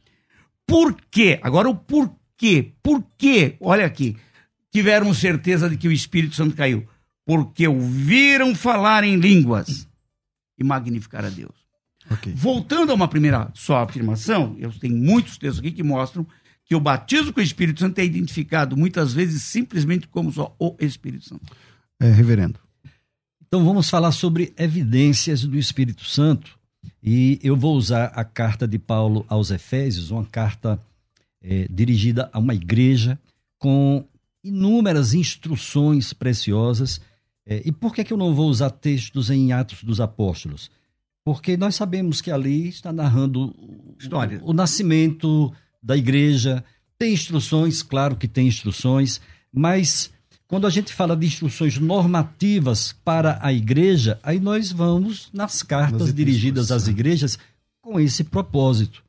Por 0.68 0.96
quê? 1.10 1.40
Agora 1.42 1.70
o 1.70 1.76
porquê. 1.76 2.74
Por 2.84 3.02
quê? 3.18 3.56
Olha 3.62 3.86
aqui. 3.86 4.18
Tiveram 4.70 5.14
certeza 5.14 5.70
de 5.70 5.78
que 5.78 5.88
o 5.88 5.92
Espírito 5.94 6.36
Santo 6.36 6.58
caiu. 6.58 6.86
Porque 7.26 7.66
ouviram 7.68 8.54
falar 8.54 9.06
em 9.06 9.16
línguas 9.16 9.88
e 10.58 10.64
magnificar 10.64 11.24
a 11.24 11.30
Deus. 11.30 11.56
Okay. 12.12 12.34
Voltando 12.36 12.92
a 12.92 12.96
uma 12.96 13.08
primeira 13.08 13.50
só 13.56 13.78
afirmação, 13.78 14.58
eu 14.60 14.72
tenho 14.78 14.98
muitos 14.98 15.38
textos 15.38 15.60
aqui 15.60 15.72
que 15.72 15.84
mostram 15.84 16.28
que 16.70 16.76
o 16.76 16.80
batismo 16.80 17.34
com 17.34 17.40
o 17.40 17.44
Espírito 17.44 17.80
Santo 17.80 17.98
é 17.98 18.06
identificado 18.06 18.78
muitas 18.78 19.12
vezes 19.12 19.42
simplesmente 19.42 20.08
como 20.08 20.32
só 20.32 20.56
o 20.60 20.76
Espírito 20.80 21.26
Santo. 21.28 21.52
É, 22.00 22.12
reverendo. 22.12 22.60
Então 23.48 23.66
vamos 23.66 23.90
falar 23.90 24.12
sobre 24.12 24.54
evidências 24.56 25.44
do 25.44 25.58
Espírito 25.58 26.06
Santo. 26.06 26.60
E 27.02 27.40
eu 27.42 27.58
vou 27.58 27.76
usar 27.76 28.06
a 28.14 28.24
carta 28.24 28.68
de 28.68 28.78
Paulo 28.78 29.26
aos 29.28 29.50
Efésios, 29.50 30.12
uma 30.12 30.24
carta 30.24 30.80
é, 31.42 31.68
dirigida 31.72 32.30
a 32.32 32.38
uma 32.38 32.54
igreja 32.54 33.20
com 33.58 34.06
inúmeras 34.44 35.16
instruções 35.16 36.14
preciosas. 36.14 37.02
É, 37.48 37.64
e 37.66 37.72
por 37.72 37.96
que, 37.96 38.04
que 38.04 38.14
eu 38.14 38.18
não 38.18 38.36
vou 38.36 38.48
usar 38.48 38.70
textos 38.70 39.32
em 39.32 39.52
Atos 39.52 39.84
dos 39.84 40.00
Apóstolos? 40.00 40.70
Porque 41.26 41.58
nós 41.58 41.74
sabemos 41.74 42.22
que 42.22 42.30
ali 42.30 42.70
está 42.70 42.94
narrando 42.94 43.56
História. 43.98 44.40
O, 44.44 44.52
o 44.52 44.54
nascimento 44.54 45.52
da 45.82 45.96
igreja. 45.96 46.64
Tem 46.98 47.14
instruções, 47.14 47.82
claro 47.82 48.16
que 48.16 48.28
tem 48.28 48.48
instruções, 48.48 49.22
mas 49.52 50.12
quando 50.48 50.66
a 50.66 50.70
gente 50.70 50.92
fala 50.94 51.16
de 51.16 51.28
instruções 51.28 51.78
normativas 51.78 52.94
para 53.06 53.40
a 53.42 53.54
igreja, 53.54 54.20
aí 54.24 54.40
nós 54.40 54.72
vamos 54.72 55.30
nas 55.32 55.62
cartas 55.62 56.14
dirigidas 56.14 56.72
às 56.72 56.88
igrejas 56.88 57.38
com 57.82 58.00
esse 58.00 58.24
propósito. 58.24 59.04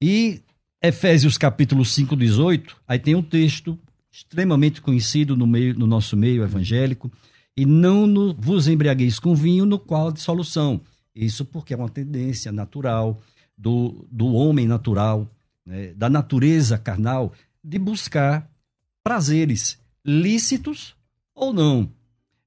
E 0.00 0.40
Efésios 0.80 1.36
capítulo 1.36 1.84
5, 1.84 2.14
18, 2.14 2.76
aí 2.86 2.98
tem 2.98 3.16
um 3.16 3.22
texto 3.22 3.76
extremamente 4.10 4.80
conhecido 4.80 5.36
no, 5.36 5.46
meio, 5.46 5.76
no 5.76 5.86
nosso 5.86 6.16
meio 6.16 6.44
evangélico, 6.44 7.10
e 7.56 7.66
não 7.66 8.06
no, 8.06 8.32
vos 8.32 8.68
embriagueis 8.68 9.18
com 9.18 9.34
vinho, 9.34 9.66
no 9.66 9.78
qual 9.78 10.12
de 10.12 10.20
solução. 10.20 10.80
Isso 11.14 11.44
porque 11.44 11.74
é 11.74 11.76
uma 11.76 11.88
tendência 11.88 12.52
natural 12.52 13.20
do, 13.56 14.06
do 14.10 14.28
homem 14.28 14.68
natural, 14.68 15.28
né, 15.68 15.92
da 15.94 16.08
natureza 16.08 16.78
carnal, 16.78 17.34
de 17.62 17.78
buscar 17.78 18.50
prazeres 19.04 19.78
lícitos 20.02 20.96
ou 21.34 21.52
não. 21.52 21.90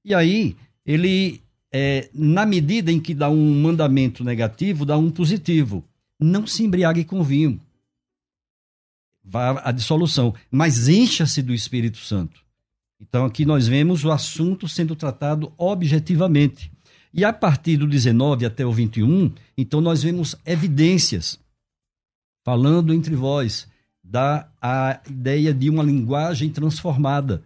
E 0.04 0.12
aí, 0.12 0.56
ele, 0.84 1.40
é, 1.72 2.10
na 2.12 2.44
medida 2.44 2.90
em 2.90 2.98
que 2.98 3.14
dá 3.14 3.30
um 3.30 3.62
mandamento 3.62 4.24
negativo, 4.24 4.84
dá 4.84 4.98
um 4.98 5.08
positivo. 5.08 5.84
Não 6.18 6.46
se 6.48 6.64
embriague 6.64 7.04
com 7.04 7.22
vinho. 7.22 7.60
Vá 9.24 9.60
à 9.62 9.70
dissolução. 9.70 10.34
Mas 10.50 10.88
encha-se 10.88 11.42
do 11.42 11.54
Espírito 11.54 11.98
Santo. 11.98 12.42
Então, 13.00 13.24
aqui 13.24 13.44
nós 13.44 13.68
vemos 13.68 14.04
o 14.04 14.10
assunto 14.10 14.66
sendo 14.66 14.96
tratado 14.96 15.52
objetivamente. 15.56 16.72
E 17.14 17.24
a 17.24 17.32
partir 17.32 17.76
do 17.76 17.86
19 17.86 18.46
até 18.46 18.66
o 18.66 18.72
21, 18.72 19.32
então 19.56 19.80
nós 19.80 20.02
vemos 20.02 20.34
evidências 20.44 21.38
falando 22.44 22.92
entre 22.92 23.14
vós 23.14 23.68
da 24.02 24.48
a 24.60 25.00
ideia 25.08 25.54
de 25.54 25.70
uma 25.70 25.82
linguagem 25.82 26.50
transformada. 26.50 27.42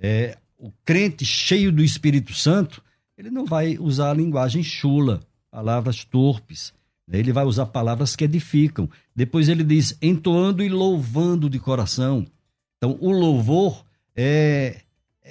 É, 0.00 0.36
o 0.56 0.72
crente 0.84 1.24
cheio 1.24 1.70
do 1.70 1.82
Espírito 1.82 2.34
Santo, 2.34 2.82
ele 3.16 3.30
não 3.30 3.44
vai 3.44 3.78
usar 3.78 4.10
a 4.10 4.14
linguagem 4.14 4.62
chula, 4.62 5.20
palavras 5.50 6.04
torpes. 6.04 6.72
Né? 7.06 7.18
Ele 7.18 7.32
vai 7.32 7.44
usar 7.44 7.66
palavras 7.66 8.14
que 8.14 8.24
edificam. 8.24 8.88
Depois 9.14 9.48
ele 9.48 9.64
diz 9.64 9.96
entoando 10.02 10.62
e 10.62 10.68
louvando 10.68 11.48
de 11.48 11.58
coração. 11.58 12.26
Então, 12.76 12.96
o 13.00 13.10
louvor 13.10 13.84
é 14.14 14.82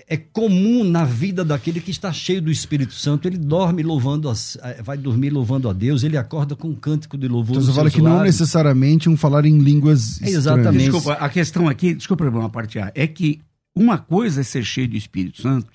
é 0.07 0.17
comum 0.17 0.83
na 0.83 1.03
vida 1.03 1.43
daquele 1.43 1.79
que 1.79 1.91
está 1.91 2.11
cheio 2.11 2.41
do 2.41 2.51
Espírito 2.51 2.93
Santo. 2.93 3.27
Ele 3.27 3.37
dorme 3.37 3.81
louvando, 3.83 4.29
a, 4.29 4.33
eh, 4.63 4.81
vai 4.81 4.97
dormir 4.97 5.29
louvando 5.29 5.69
a 5.69 5.73
Deus, 5.73 6.03
ele 6.03 6.17
acorda 6.17 6.55
com 6.55 6.69
um 6.69 6.75
cântico 6.75 7.17
de 7.17 7.27
louvor. 7.27 7.57
Então 7.57 7.65
você 7.65 7.73
fala 7.73 7.89
que 7.89 8.01
não 8.01 8.21
necessariamente 8.21 9.09
um 9.09 9.17
falar 9.17 9.45
em 9.45 9.57
línguas 9.57 10.21
é 10.21 10.29
Exatamente. 10.29 10.83
Desculpa, 10.83 11.13
a 11.13 11.29
questão 11.29 11.67
aqui, 11.67 11.93
desculpa 11.93 12.25
uma 12.25 12.49
parte 12.49 12.79
A, 12.79 12.91
é 12.93 13.07
que 13.07 13.41
uma 13.75 13.97
coisa 13.97 14.41
é 14.41 14.43
ser 14.43 14.63
cheio 14.63 14.87
do 14.87 14.97
Espírito 14.97 15.41
Santo 15.41 15.67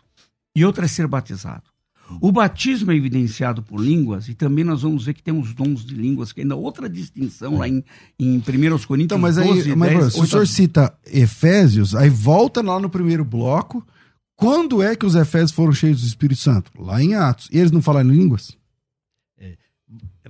e 0.55 0.65
outra 0.65 0.85
é 0.85 0.89
ser 0.89 1.07
batizado. 1.07 1.73
O 2.21 2.31
batismo 2.31 2.93
é 2.93 2.97
evidenciado 2.97 3.63
por 3.63 3.81
línguas, 3.81 4.29
e 4.29 4.35
também 4.35 4.65
nós 4.65 4.83
vamos 4.83 5.07
ver 5.07 5.15
que 5.15 5.23
tem 5.23 5.33
os 5.33 5.55
dons 5.55 5.85
de 5.85 5.95
línguas, 5.95 6.33
que 6.33 6.43
ainda 6.43 6.55
outra 6.57 6.89
distinção 6.89 7.59
lá 7.59 7.69
em, 7.69 7.83
em 8.19 8.37
1 8.37 8.43
Coríntios 8.43 8.93
então, 9.05 9.19
mas 9.19 9.39
aí, 9.39 9.49
12, 9.49 9.77
mas, 9.77 9.91
10, 9.91 10.13
se 10.13 10.21
o 10.21 10.27
senhor 10.27 10.47
cita 10.47 10.93
Efésios, 11.07 11.95
aí 11.95 12.11
volta 12.11 12.61
lá 12.61 12.79
no 12.79 12.91
primeiro 12.91 13.25
bloco, 13.25 13.87
quando 14.43 14.83
é 14.83 14.97
que 14.97 15.07
os 15.07 15.15
Efésios 15.15 15.53
foram 15.53 15.73
cheios 15.73 16.01
do 16.01 16.07
Espírito 16.07 16.41
Santo? 16.41 16.71
Lá 16.79 17.03
em 17.03 17.15
Atos. 17.15 17.49
E 17.53 17.59
eles 17.59 17.71
não 17.71 17.81
falaram 17.81 18.13
em 18.13 18.17
línguas? 18.17 18.57
É, 19.39 19.57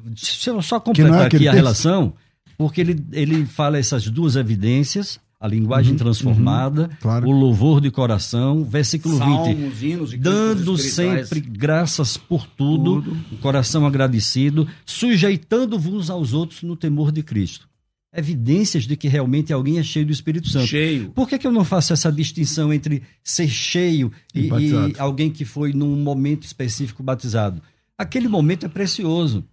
deixa 0.04 0.50
eu 0.50 0.60
só 0.62 0.78
completar 0.78 1.22
é 1.22 1.26
aqui 1.26 1.48
a 1.48 1.52
relação, 1.52 2.12
porque 2.58 2.80
ele, 2.80 3.04
ele 3.12 3.46
fala 3.46 3.78
essas 3.78 4.06
duas 4.08 4.36
evidências 4.36 5.18
a 5.42 5.48
linguagem 5.48 5.94
Uhum, 5.94 5.98
transformada, 5.98 6.82
uhum, 6.82 6.96
claro. 7.00 7.28
o 7.28 7.32
louvor 7.32 7.80
de 7.80 7.90
coração, 7.90 8.62
versículo 8.62 9.18
20. 9.18 9.24
Salmos, 9.26 9.82
hinos 9.82 10.12
e 10.12 10.16
Dando 10.16 10.78
sempre 10.78 11.40
graças 11.40 12.16
por 12.16 12.46
tudo, 12.46 13.02
Tudo. 13.02 13.16
o 13.32 13.38
coração 13.38 13.84
agradecido, 13.84 14.68
sujeitando-vos 14.86 16.10
aos 16.10 16.32
outros 16.32 16.62
no 16.62 16.76
temor 16.76 17.10
de 17.10 17.24
Cristo. 17.24 17.68
Evidências 18.14 18.84
de 18.84 18.96
que 18.96 19.08
realmente 19.08 19.52
alguém 19.52 19.78
é 19.78 19.82
cheio 19.82 20.04
do 20.04 20.12
Espírito 20.12 20.48
Santo. 20.48 20.66
cheio. 20.66 21.10
Por 21.10 21.26
que, 21.28 21.38
que 21.38 21.46
eu 21.46 21.52
não 21.52 21.64
faço 21.64 21.92
essa 21.92 22.12
distinção 22.12 22.72
entre 22.72 23.02
ser 23.24 23.48
cheio 23.48 24.12
E 24.34 24.40
e, 24.40 24.48
e 24.48 24.94
alguém 24.98 25.30
que 25.30 25.44
foi 25.44 25.72
num 25.72 25.96
momento 25.96 26.44
específico 26.44 27.02
batizado? 27.02 27.62
Aquele 27.96 28.28
momento 28.28 28.66
é 28.66 28.68
precioso. 28.68 29.44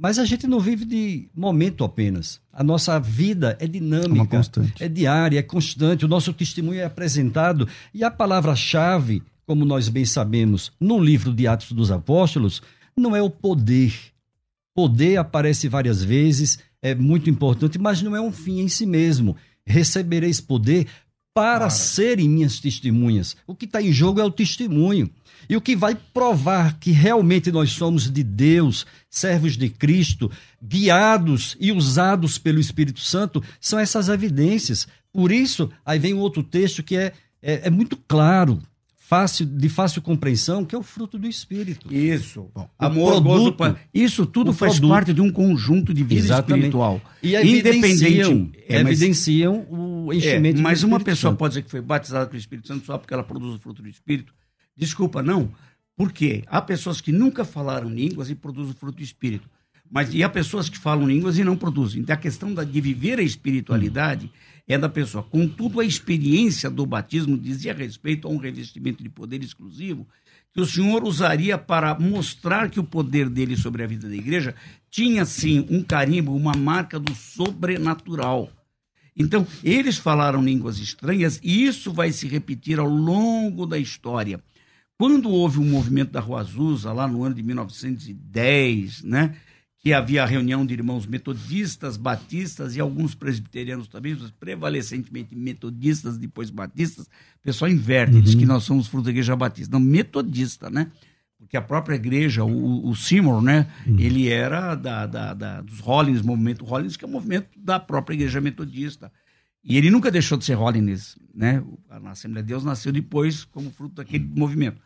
Mas 0.00 0.18
a 0.18 0.24
gente 0.24 0.46
não 0.46 0.60
vive 0.60 0.84
de 0.84 1.28
momento 1.34 1.82
apenas. 1.82 2.40
A 2.52 2.62
nossa 2.62 2.98
vida 3.00 3.56
é 3.60 3.64
É 3.64 3.68
dinâmica, 3.68 4.36
constante. 4.36 4.82
é 4.82 4.88
diária, 4.88 5.40
é 5.40 5.42
constante. 5.42 6.04
O 6.04 6.08
nosso 6.08 6.32
testemunho 6.32 6.78
é 6.80 6.84
apresentado. 6.84 7.68
E 7.92 8.04
a 8.04 8.10
palavra-chave, 8.10 9.22
como 9.44 9.64
nós 9.64 9.88
bem 9.88 10.04
sabemos, 10.04 10.70
no 10.78 11.00
livro 11.00 11.32
de 11.34 11.48
Atos 11.48 11.72
dos 11.72 11.90
Apóstolos, 11.90 12.62
não 12.96 13.16
é 13.16 13.20
o 13.20 13.28
poder. 13.28 13.92
Poder 14.72 15.16
aparece 15.16 15.68
várias 15.68 16.04
vezes, 16.04 16.60
é 16.82 16.94
muito 16.94 17.28
importante, 17.28 17.78
mas 17.78 18.02
não 18.02 18.14
é 18.14 18.20
um 18.20 18.32
fim 18.32 18.60
em 18.60 18.68
si 18.68 18.86
mesmo. 18.86 19.36
Recebereis 19.66 20.40
poder 20.40 20.86
para 21.34 21.70
serem 21.70 22.28
minhas 22.28 22.58
testemunhas. 22.58 23.36
O 23.46 23.54
que 23.54 23.64
está 23.64 23.80
em 23.80 23.92
jogo 23.92 24.20
é 24.20 24.24
o 24.24 24.30
testemunho. 24.30 25.08
E 25.48 25.56
o 25.56 25.60
que 25.60 25.76
vai 25.76 25.94
provar 26.12 26.78
que 26.80 26.90
realmente 26.90 27.52
nós 27.52 27.70
somos 27.70 28.10
de 28.10 28.24
Deus, 28.24 28.84
servos 29.08 29.56
de 29.56 29.68
Cristo, 29.68 30.30
guiados 30.60 31.56
e 31.60 31.70
usados 31.70 32.38
pelo 32.38 32.58
Espírito 32.58 33.00
Santo, 33.00 33.42
são 33.60 33.78
essas 33.78 34.08
evidências. 34.08 34.88
Por 35.12 35.30
isso, 35.30 35.70
aí 35.86 35.98
vem 35.98 36.12
um 36.12 36.18
outro 36.18 36.42
texto 36.42 36.82
que 36.82 36.96
é, 36.96 37.12
é, 37.40 37.68
é 37.68 37.70
muito 37.70 37.96
claro, 37.96 38.60
fácil, 39.08 39.46
de 39.46 39.68
fácil 39.70 40.02
compreensão, 40.02 40.64
que 40.66 40.74
é 40.74 40.78
o 40.78 40.82
fruto 40.82 41.18
do 41.18 41.26
Espírito. 41.26 41.92
Isso. 41.92 42.50
o 42.54 42.68
Amor, 42.78 43.22
produto- 43.22 43.56
gozo. 43.56 43.76
Isso 43.94 44.26
tudo 44.26 44.52
faz 44.52 44.74
produto. 44.74 44.90
parte 44.90 45.14
de 45.14 45.20
um 45.22 45.32
conjunto 45.32 45.94
de 45.94 46.02
vida 46.04 46.20
Exatamente. 46.20 46.58
espiritual. 46.66 47.00
E 47.22 47.34
evidenciam. 47.34 48.50
É, 48.68 48.82
mas- 48.82 48.92
evidenciam 49.00 49.66
o 49.70 50.12
É, 50.12 50.16
enchimento 50.16 50.60
mas 50.60 50.82
do 50.82 50.86
uma 50.88 51.00
pessoa 51.00 51.30
Santo. 51.32 51.38
pode 51.38 51.52
dizer 51.52 51.62
que 51.62 51.70
foi 51.70 51.80
batizada 51.80 52.26
com 52.26 52.34
o 52.34 52.38
Espírito 52.38 52.68
Santo 52.68 52.84
só 52.84 52.98
porque 52.98 53.14
ela 53.14 53.24
produz 53.24 53.54
o 53.54 53.58
fruto 53.58 53.80
do 53.82 53.88
Espírito. 53.88 54.34
Desculpa, 54.76 55.22
não. 55.22 55.50
Por 55.96 56.12
quê? 56.12 56.44
Há 56.46 56.60
pessoas 56.60 57.00
que 57.00 57.10
nunca 57.10 57.44
falaram 57.44 57.88
línguas 57.88 58.28
e 58.30 58.34
produzem 58.34 58.72
o 58.72 58.76
fruto 58.76 58.98
do 58.98 59.02
Espírito. 59.02 59.48
Mas 59.90 60.12
e 60.12 60.22
há 60.22 60.28
pessoas 60.28 60.68
que 60.68 60.76
falam 60.78 61.08
línguas 61.08 61.38
e 61.38 61.44
não 61.44 61.56
produzem. 61.56 62.02
Então 62.02 62.12
a 62.14 62.16
questão 62.18 62.52
da- 62.52 62.62
de 62.62 62.78
viver 62.80 63.18
a 63.18 63.22
espiritualidade 63.22 64.30
é 64.68 64.76
da 64.76 64.88
pessoa. 64.88 65.24
Contudo, 65.24 65.80
a 65.80 65.84
experiência 65.84 66.68
do 66.68 66.84
batismo 66.84 67.38
dizia 67.38 67.72
respeito 67.72 68.28
a 68.28 68.30
um 68.30 68.36
revestimento 68.36 69.02
de 69.02 69.08
poder 69.08 69.42
exclusivo 69.42 70.06
que 70.52 70.60
o 70.60 70.66
Senhor 70.66 71.04
usaria 71.04 71.56
para 71.56 71.98
mostrar 71.98 72.68
que 72.68 72.78
o 72.78 72.84
poder 72.84 73.28
dele 73.28 73.56
sobre 73.56 73.82
a 73.82 73.86
vida 73.86 74.08
da 74.08 74.14
igreja 74.14 74.54
tinha 74.90 75.24
sim 75.24 75.66
um 75.70 75.82
carimbo, 75.82 76.34
uma 76.34 76.52
marca 76.54 76.98
do 76.98 77.14
sobrenatural. 77.14 78.50
Então, 79.16 79.46
eles 79.64 79.96
falaram 79.96 80.42
línguas 80.42 80.78
estranhas 80.78 81.40
e 81.42 81.64
isso 81.64 81.92
vai 81.92 82.12
se 82.12 82.28
repetir 82.28 82.78
ao 82.78 82.88
longo 82.88 83.66
da 83.66 83.78
história. 83.78 84.40
Quando 84.96 85.30
houve 85.30 85.58
o 85.58 85.64
movimento 85.64 86.12
da 86.12 86.20
Rua 86.20 86.40
Azusa, 86.40 86.92
lá 86.92 87.06
no 87.06 87.22
ano 87.22 87.34
de 87.34 87.42
1910, 87.42 89.02
né, 89.02 89.34
que 89.80 89.92
havia 89.92 90.24
a 90.24 90.26
reunião 90.26 90.66
de 90.66 90.74
irmãos 90.74 91.06
metodistas, 91.06 91.96
batistas 91.96 92.74
e 92.74 92.80
alguns 92.80 93.14
presbiterianos 93.14 93.86
também, 93.86 94.16
mas 94.18 94.30
prevalecentemente 94.32 95.36
metodistas, 95.36 96.18
depois 96.18 96.50
batistas, 96.50 97.06
o 97.06 97.42
pessoal 97.44 97.70
inverte, 97.70 98.20
diz 98.20 98.34
que 98.34 98.44
nós 98.44 98.64
somos 98.64 98.88
fruto 98.88 99.04
da 99.04 99.10
igreja 99.10 99.36
batista. 99.36 99.78
Não, 99.78 99.84
metodista, 99.84 100.68
né? 100.68 100.90
Porque 101.38 101.56
a 101.56 101.62
própria 101.62 101.94
igreja, 101.94 102.44
o, 102.44 102.88
o 102.88 102.96
Seymour, 102.96 103.40
né? 103.40 103.68
Ele 103.86 104.28
era 104.28 104.74
da, 104.74 105.06
da- 105.06 105.32
da- 105.34 105.60
dos 105.60 105.78
Rollins, 105.78 106.22
movimento 106.22 106.64
Rollins, 106.64 106.96
que 106.96 107.04
é 107.04 107.08
o 107.08 107.10
movimento 107.10 107.46
da 107.56 107.78
própria 107.78 108.16
igreja 108.16 108.40
metodista. 108.40 109.12
E 109.62 109.76
ele 109.76 109.90
nunca 109.90 110.10
deixou 110.10 110.36
de 110.36 110.44
ser 110.44 110.54
Rollins, 110.54 111.16
né? 111.32 111.62
A 111.88 112.10
Assembleia 112.10 112.42
de 112.42 112.48
Deus 112.48 112.64
nasceu 112.64 112.90
depois 112.90 113.44
como 113.44 113.70
fruto 113.70 113.94
daquele 113.94 114.24
movimento. 114.34 114.80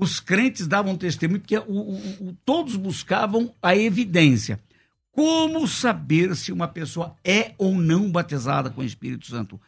Os 0.00 0.20
crentes 0.20 0.66
davam 0.68 0.96
testemunho 0.96 1.40
porque 1.40 1.58
o- 1.58 1.62
o- 1.66 2.28
o- 2.28 2.36
todos 2.44 2.76
buscavam 2.76 3.52
a 3.60 3.76
evidência. 3.76 4.60
Como 5.10 5.66
saber 5.66 6.36
se 6.36 6.52
uma 6.52 6.68
pessoa 6.68 7.16
é 7.24 7.52
ou 7.58 7.74
não 7.74 8.08
batizada 8.10 8.70
com 8.70 8.80
o 8.80 8.84
Espírito 8.84 9.26
Santo? 9.26 9.60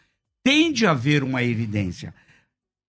Tem 0.44 0.72
de 0.72 0.86
haver 0.86 1.24
uma 1.24 1.42
evidência. 1.42 2.14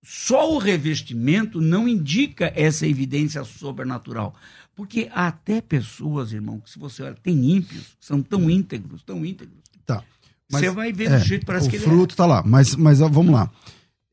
Só 0.03 0.53
o 0.53 0.59
revestimento 0.59 1.59
não 1.59 1.87
indica 1.87 2.51
essa 2.55 2.85
evidência 2.87 3.43
sobrenatural. 3.43 4.35
Porque 4.75 5.09
há 5.11 5.27
até 5.27 5.61
pessoas, 5.61 6.31
irmão, 6.33 6.59
que 6.59 6.69
se 6.69 6.79
você 6.79 7.03
olha, 7.03 7.15
tem 7.21 7.51
ímpios, 7.55 7.97
são 7.99 8.21
tão 8.21 8.49
íntegros, 8.49 9.03
tão 9.03 9.25
íntegros. 9.25 9.57
Tá. 9.85 10.03
Mas, 10.51 10.61
você 10.61 10.69
vai 10.71 10.93
ver 10.93 11.11
é, 11.11 11.17
do 11.17 11.25
jeito, 11.25 11.45
parece 11.45 11.67
o 11.67 11.69
que 11.69 11.75
ele 11.77 11.83
fruto 11.83 12.15
tá 12.15 12.25
lá. 12.25 12.43
Mas, 12.45 12.75
mas 12.75 12.99
vamos 12.99 13.33
lá. 13.33 13.51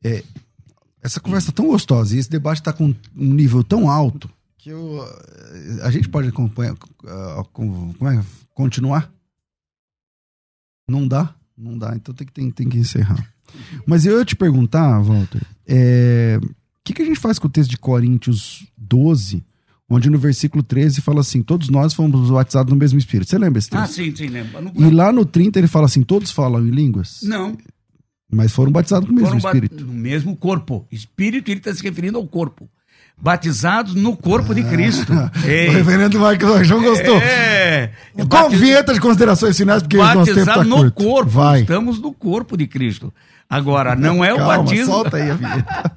É, 0.03 0.23
essa 1.01 1.19
conversa 1.19 1.51
tão 1.51 1.67
gostosa 1.67 2.15
e 2.15 2.19
esse 2.19 2.29
debate 2.29 2.61
tá 2.63 2.73
com 2.73 2.85
um 3.15 3.33
nível 3.33 3.63
tão 3.63 3.89
alto 3.89 4.29
que 4.57 4.69
eu, 4.69 5.01
eh, 5.03 5.79
a 5.83 5.89
gente 5.91 6.09
pode 6.09 6.27
acompanhar, 6.27 6.75
ah, 7.07 7.43
com- 7.53 7.93
como 7.93 8.09
é? 8.11 8.21
continuar? 8.53 9.09
Não 10.87 11.07
dá? 11.07 11.33
Não 11.57 11.77
dá, 11.77 11.93
então 11.95 12.13
tem 12.13 12.25
que, 12.27 12.33
tem, 12.33 12.51
tem 12.51 12.67
que 12.69 12.77
encerrar. 12.77 13.25
Mas 13.85 14.05
eu 14.05 14.17
ia 14.17 14.25
te 14.25 14.35
perguntar, 14.35 14.99
Walter, 15.01 15.41
é, 15.67 16.39
o 16.41 16.49
que, 16.83 16.93
que 16.93 17.01
a 17.01 17.05
gente 17.05 17.19
faz 17.19 17.37
com 17.39 17.47
o 17.47 17.49
texto 17.49 17.69
de 17.69 17.77
Coríntios 17.77 18.65
12, 18.77 19.43
onde 19.89 20.09
no 20.09 20.17
versículo 20.19 20.61
13 20.63 21.01
fala 21.01 21.21
assim: 21.21 21.41
todos 21.41 21.69
nós 21.69 21.93
fomos 21.93 22.29
batizados 22.29 22.71
no 22.71 22.77
mesmo 22.79 22.97
Espírito. 22.99 23.29
Você 23.29 23.37
lembra 23.37 23.59
esse 23.59 23.69
Ah, 23.73 23.81
texto? 23.81 23.95
sim, 23.95 24.15
sim, 24.15 24.27
lembro. 24.27 24.71
E 24.75 24.89
lá 24.89 25.11
no 25.11 25.25
30 25.25 25.59
ele 25.59 25.67
fala 25.67 25.85
assim: 25.85 26.01
todos 26.03 26.31
falam 26.31 26.65
em 26.65 26.69
línguas? 26.71 27.21
não 27.23 27.57
Mas 28.31 28.51
foram 28.51 28.71
batizados 28.71 29.07
com 29.09 29.13
o 29.15 29.17
mesmo 29.17 29.37
Espírito. 29.37 29.83
no 29.85 29.93
mesmo 29.93 30.35
corpo. 30.35 30.85
Espírito, 30.91 31.49
ele 31.49 31.59
está 31.59 31.73
se 31.73 31.81
referindo 31.83 32.17
ao 32.17 32.27
corpo. 32.27 32.69
Batizados 33.21 33.95
no 33.95 34.15
corpo 34.15 34.53
de 34.55 34.63
Cristo. 34.63 35.11
O 35.43 35.47
Ei, 35.47 35.69
reverendo 35.69 36.19
Marcos 36.19 36.65
João 36.67 36.81
gostou. 36.81 37.17
É, 37.17 37.91
Com 38.13 38.25
batiz- 38.25 38.59
vinheta 38.59 38.93
de 38.93 39.01
considerações 39.01 39.57
finais, 39.57 39.81
porque 39.81 39.97
o 39.97 39.99
nosso 40.03 40.25
tempo 40.33 40.45
tá 40.45 40.55
batizado 40.57 40.69
no 40.69 40.75
curto. 40.77 41.03
corpo. 41.03 41.29
Vai. 41.31 41.61
Estamos 41.61 41.99
no 41.99 42.13
corpo 42.13 42.55
de 42.55 42.65
Cristo. 42.67 43.11
Agora, 43.49 43.95
não 43.95 44.23
é 44.23 44.31
o 44.33 44.37
Calma, 44.37 44.57
batismo. 44.59 44.85
solta 44.85 45.17
aí 45.17 45.31
a 45.31 45.33
vinheta. 45.33 45.91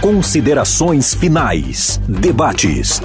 Considerações 0.00 1.14
finais. 1.14 2.00
Debates. 2.08 3.00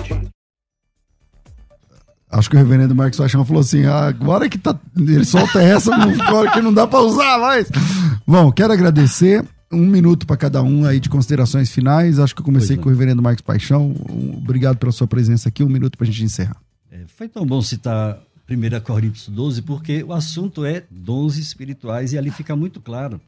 Acho 2.30 2.50
que 2.50 2.56
o 2.56 2.60
reverendo 2.60 2.94
Marcos 2.94 3.18
Paixão 3.18 3.46
falou 3.46 3.62
assim: 3.62 3.86
ah, 3.86 4.08
agora 4.08 4.50
que 4.50 4.58
tá. 4.58 4.78
Ele 4.96 5.24
solta 5.24 5.62
essa, 5.62 5.94
agora 5.96 6.52
que 6.52 6.62
não 6.62 6.74
dá 6.74 6.86
pra 6.86 7.00
usar 7.00 7.40
mais. 7.40 7.70
Bom, 8.26 8.52
quero 8.52 8.74
agradecer. 8.74 9.44
Um 9.70 9.86
minuto 9.86 10.26
para 10.26 10.38
cada 10.38 10.64
um 10.64 10.86
aí 10.86 10.98
de 10.98 11.10
considerações 11.10 11.70
finais. 11.70 12.20
Acho 12.20 12.34
que 12.34 12.40
eu 12.40 12.46
comecei 12.46 12.70
Pois 12.70 12.78
não. 12.78 12.84
com 12.84 12.90
o 12.90 12.92
reverendo 12.94 13.22
Marcos 13.22 13.42
Paixão. 13.42 13.94
Obrigado 14.38 14.78
pela 14.78 14.94
sua 14.94 15.08
presença 15.08 15.50
aqui. 15.50 15.62
Um 15.62 15.68
minuto 15.70 15.98
pra 15.98 16.08
gente 16.08 16.24
encerrar. 16.24 16.56
É, 16.90 17.02
foi 17.08 17.28
tão 17.28 17.46
bom 17.46 17.62
citar 17.62 18.18
1 18.50 18.80
Coríntios 18.82 19.28
12, 19.28 19.62
porque 19.64 20.04
o 20.04 20.14
assunto 20.14 20.64
é 20.64 20.84
dons 20.90 21.36
espirituais 21.38 22.14
e 22.14 22.18
ali 22.18 22.32
fica 22.32 22.56
muito 22.56 22.80
claro 22.80 23.20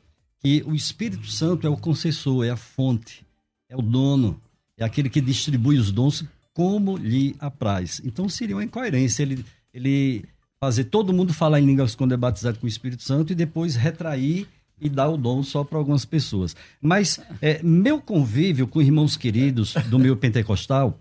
que 0.41 0.63
o 0.65 0.73
Espírito 0.73 1.29
Santo 1.29 1.67
é 1.67 1.69
o 1.69 1.75
concessor, 1.75 2.45
é 2.45 2.51
a 2.51 2.55
fonte, 2.55 3.25
é 3.69 3.75
o 3.75 3.81
dono, 3.81 4.39
é 4.77 4.85
aquele 4.85 5.09
que 5.09 5.19
distribui 5.19 5.77
os 5.77 5.91
dons 5.91 6.23
como 6.59 6.97
lhe 6.97 7.37
apraz. 7.39 8.01
Então 8.03 8.27
seria 8.27 8.57
uma 8.57 8.63
incoerência 8.65 9.23
ele, 9.23 9.45
ele 9.73 10.25
fazer 10.59 10.83
todo 10.83 11.13
mundo 11.13 11.33
falar 11.33 11.61
em 11.61 11.65
línguas 11.65 11.95
quando 11.95 12.13
é 12.13 12.17
batizado 12.17 12.59
com 12.59 12.65
o 12.65 12.69
Espírito 12.69 13.01
Santo 13.01 13.31
e 13.31 13.35
depois 13.35 13.77
retrair 13.77 14.45
e 14.77 14.89
dar 14.89 15.07
o 15.07 15.15
dom 15.15 15.41
só 15.41 15.63
para 15.63 15.77
algumas 15.77 16.03
pessoas. 16.03 16.57
Mas 16.81 17.17
é, 17.41 17.63
meu 17.63 18.01
convívio 18.01 18.67
com 18.67 18.81
irmãos 18.81 19.15
queridos 19.15 19.73
do 19.89 19.97
meu 19.97 20.17
pentecostal, 20.17 20.99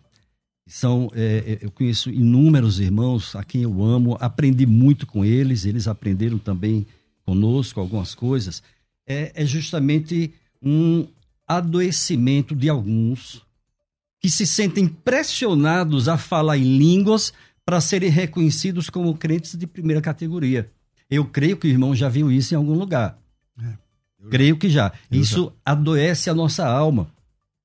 são 0.64 1.11
é, 1.12 1.59
é, 1.61 1.64
eu 1.64 1.72
conheço 1.72 2.09
inúmeros 2.09 2.78
irmãos 2.78 3.34
a 3.34 3.42
quem 3.42 3.62
eu 3.62 3.82
amo 3.82 4.16
aprendi 4.20 4.64
muito 4.64 5.06
com 5.06 5.24
eles 5.24 5.64
eles 5.64 5.88
aprenderam 5.88 6.36
também 6.36 6.86
conosco 7.24 7.80
algumas 7.80 8.14
coisas 8.14 8.62
é, 9.09 9.32
é 9.34 9.46
justamente 9.46 10.30
um 10.62 11.09
adoecimento 11.48 12.54
de 12.54 12.68
alguns 12.68 13.47
que 14.21 14.29
se 14.29 14.47
sentem 14.47 14.87
pressionados 14.89 16.09
a 16.09 16.19
falar 16.19 16.59
em 16.59 16.77
línguas 16.77 17.33
para 17.64 17.81
serem 17.81 18.11
reconhecidos 18.11 18.91
como 18.91 19.16
crentes 19.16 19.57
de 19.57 19.66
primeira 19.66 20.01
categoria. 20.01 20.71
Eu 21.11 21.25
creio 21.25 21.57
que 21.57 21.66
o 21.66 21.71
irmão 21.71 21.95
já 21.95 22.09
viu 22.09 22.31
isso 22.31 22.55
em 22.55 22.57
algum 22.57 22.75
lugar. 22.75 23.19
Creio 24.31 24.57
que 24.57 24.69
já. 24.69 24.93
Eu 25.11 25.21
isso 25.21 25.53
adoece 25.64 26.29
a 26.29 26.35
nossa 26.35 26.66
alma. 26.66 27.09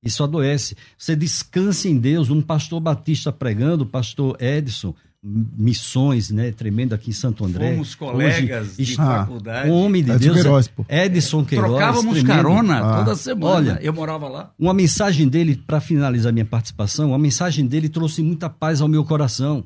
Isso 0.02 0.22
adoece. 0.22 0.76
Você 0.96 1.16
descanse 1.16 1.88
em 1.88 1.98
Deus. 1.98 2.30
Um 2.30 2.40
pastor 2.40 2.80
batista 2.80 3.32
pregando, 3.32 3.84
o 3.84 3.86
pastor 3.86 4.40
Edson, 4.40 4.94
missões, 5.24 6.30
né, 6.30 6.52
tremendo 6.52 6.94
aqui 6.94 7.08
em 7.08 7.14
Santo 7.14 7.46
André. 7.46 7.72
Fomos 7.72 7.94
colegas 7.94 8.74
Hoje, 8.78 8.84
de 8.84 9.00
ah, 9.00 9.20
faculdade. 9.20 9.70
Um 9.70 9.72
homem 9.72 10.04
de 10.04 10.10
Edson 10.10 10.24
Deus, 10.24 10.34
Queiroz, 10.36 10.68
pô. 10.68 10.84
Edson 10.86 11.44
Queiroz. 11.44 11.70
Trocávamos 11.70 12.12
tremendo. 12.12 12.26
carona 12.26 12.78
Ah. 12.78 12.98
toda 12.98 13.16
semana. 13.16 13.54
Olha, 13.54 13.78
eu 13.80 13.92
morava 13.94 14.28
lá. 14.28 14.52
Uma 14.58 14.74
mensagem 14.74 15.26
dele, 15.26 15.56
para 15.56 15.80
finalizar 15.80 16.30
minha 16.30 16.44
participação, 16.44 17.14
a 17.14 17.18
mensagem 17.18 17.66
dele 17.66 17.88
trouxe 17.88 18.22
muita 18.22 18.50
paz 18.50 18.82
ao 18.82 18.88
meu 18.88 19.02
coração. 19.02 19.64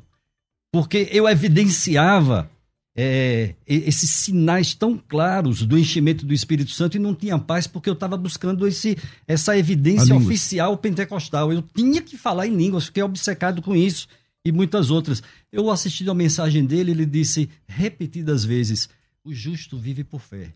Porque 0.73 1.09
eu 1.11 1.29
evidenciava 1.29 2.49
é, 2.97 3.55
esses 3.67 4.11
sinais 4.11 4.75
tão 4.75 4.97
claros 4.97 5.63
do 5.67 5.77
enchimento 5.77 6.25
do 6.25 6.35
Espírito 6.35 6.71
Santo 6.71 6.97
e 6.97 7.01
não 7.01 7.15
tinha 7.15 7.39
paz 7.39 7.67
porque 7.67 7.89
eu 7.89 7.95
estava 7.95 8.17
buscando 8.17 8.67
esse, 8.67 8.97
essa 9.27 9.59
evidência 9.59 10.15
oficial 10.15 10.77
pentecostal. 10.77 11.53
Eu 11.53 11.63
tinha 11.75 12.01
que 12.01 12.17
falar 12.17 12.47
em 12.47 12.55
línguas, 12.55 12.87
fiquei 12.87 13.03
obcecado 13.03 13.61
com 13.61 13.75
isso 13.75 14.07
e 14.49 14.53
muitas 14.53 14.91
outras. 14.91 15.23
Eu 15.53 15.71
assisti 15.71 16.09
a 16.09 16.15
mensagem 16.15 16.65
dele, 16.65 16.91
ele 16.91 17.07
disse 17.07 17.49
repetidas 17.67 18.45
vezes: 18.45 18.89
o 19.23 19.33
justo 19.33 19.79
vive 19.79 20.03
por 20.03 20.21
fé. 20.21 20.53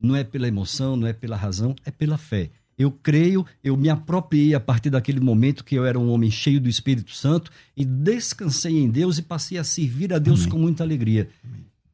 Não 0.00 0.14
é 0.14 0.24
pela 0.24 0.46
emoção, 0.48 0.96
não 0.96 1.06
é 1.06 1.12
pela 1.12 1.36
razão, 1.36 1.74
é 1.84 1.90
pela 1.90 2.18
fé. 2.18 2.50
Eu 2.78 2.90
creio, 2.90 3.46
eu 3.64 3.74
me 3.74 3.88
apropriei 3.88 4.54
a 4.54 4.60
partir 4.60 4.90
daquele 4.90 5.20
momento 5.20 5.64
que 5.64 5.74
eu 5.74 5.86
era 5.86 5.98
um 5.98 6.10
homem 6.10 6.30
cheio 6.30 6.60
do 6.60 6.68
Espírito 6.68 7.12
Santo 7.12 7.50
e 7.74 7.84
descansei 7.84 8.76
em 8.78 8.90
Deus 8.90 9.16
e 9.16 9.22
passei 9.22 9.56
a 9.56 9.64
servir 9.64 10.12
a 10.12 10.18
Deus 10.18 10.44
com 10.44 10.58
muita 10.58 10.84
alegria. 10.84 11.30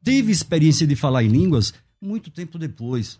Tive 0.03 0.33
experiência 0.33 0.85
de 0.85 0.97
falar 0.97 1.23
em 1.23 1.29
línguas 1.29 1.73
muito 2.01 2.29
tempo 2.29 2.59
depois, 2.59 3.17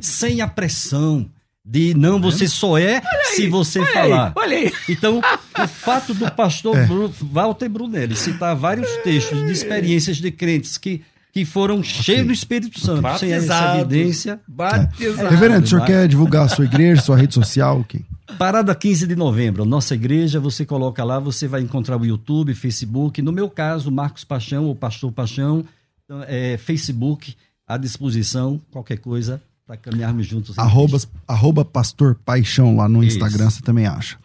sem 0.00 0.40
a 0.40 0.48
pressão 0.48 1.30
de 1.62 1.92
não, 1.94 2.20
você 2.20 2.46
só 2.48 2.78
é 2.78 3.02
se 3.34 3.48
você 3.48 3.80
Olha 3.80 3.88
aí, 3.88 3.92
falar. 3.92 4.32
olha 4.36 4.56
aí. 4.56 4.72
Então, 4.88 5.20
o 5.64 5.68
fato 5.68 6.14
do 6.14 6.30
pastor 6.32 6.76
É. 6.76 6.86
Bru- 6.86 7.12
Walter 7.32 7.68
Brunelli 7.68 8.14
citar 8.16 8.54
vários 8.56 8.88
textos 9.04 9.44
de 9.44 9.52
experiências 9.52 10.16
de 10.18 10.30
crentes 10.30 10.76
que, 10.78 11.02
que 11.32 11.44
foram 11.44 11.82
cheios 11.82 12.26
do 12.26 12.32
Espírito 12.32 12.78
Santo, 12.80 13.18
sem 13.18 13.32
essa 13.32 13.78
evidência. 13.80 14.40
Batizado. 14.46 15.28
Reverendo, 15.28 15.64
o 15.64 15.68
senhor 15.68 15.84
quer 15.84 16.06
divulgar 16.08 16.46
a 16.46 16.48
sua 16.48 16.64
igreja, 16.64 17.00
sua 17.02 17.16
rede 17.16 17.34
social? 17.34 17.80
ok? 17.80 18.04
Parada 18.38 18.74
15 18.74 19.06
de 19.06 19.14
novembro, 19.14 19.64
nossa 19.64 19.94
igreja, 19.94 20.40
você 20.40 20.66
coloca 20.66 21.02
lá, 21.04 21.18
você 21.20 21.46
vai 21.46 21.60
encontrar 21.60 21.96
o 21.96 22.04
YouTube, 22.04 22.54
Facebook. 22.54 23.22
No 23.22 23.30
meu 23.32 23.48
caso, 23.48 23.90
Marcos 23.90 24.24
Paixão 24.24 24.64
ou 24.64 24.74
Pastor 24.74 25.12
Paixão, 25.12 25.64
então, 26.04 26.22
é, 26.26 26.56
Facebook 26.58 27.34
à 27.68 27.76
disposição, 27.76 28.60
qualquer 28.72 28.98
coisa, 28.98 29.40
para 29.64 29.76
caminharmos 29.76 30.26
juntos. 30.26 30.58
Arroba, 30.58 30.98
arroba 31.26 31.64
Pastor 31.64 32.16
Paixão 32.24 32.76
lá 32.76 32.88
no 32.88 33.02
Isso. 33.02 33.16
Instagram, 33.16 33.48
você 33.50 33.60
também 33.62 33.86
acha. 33.86 34.16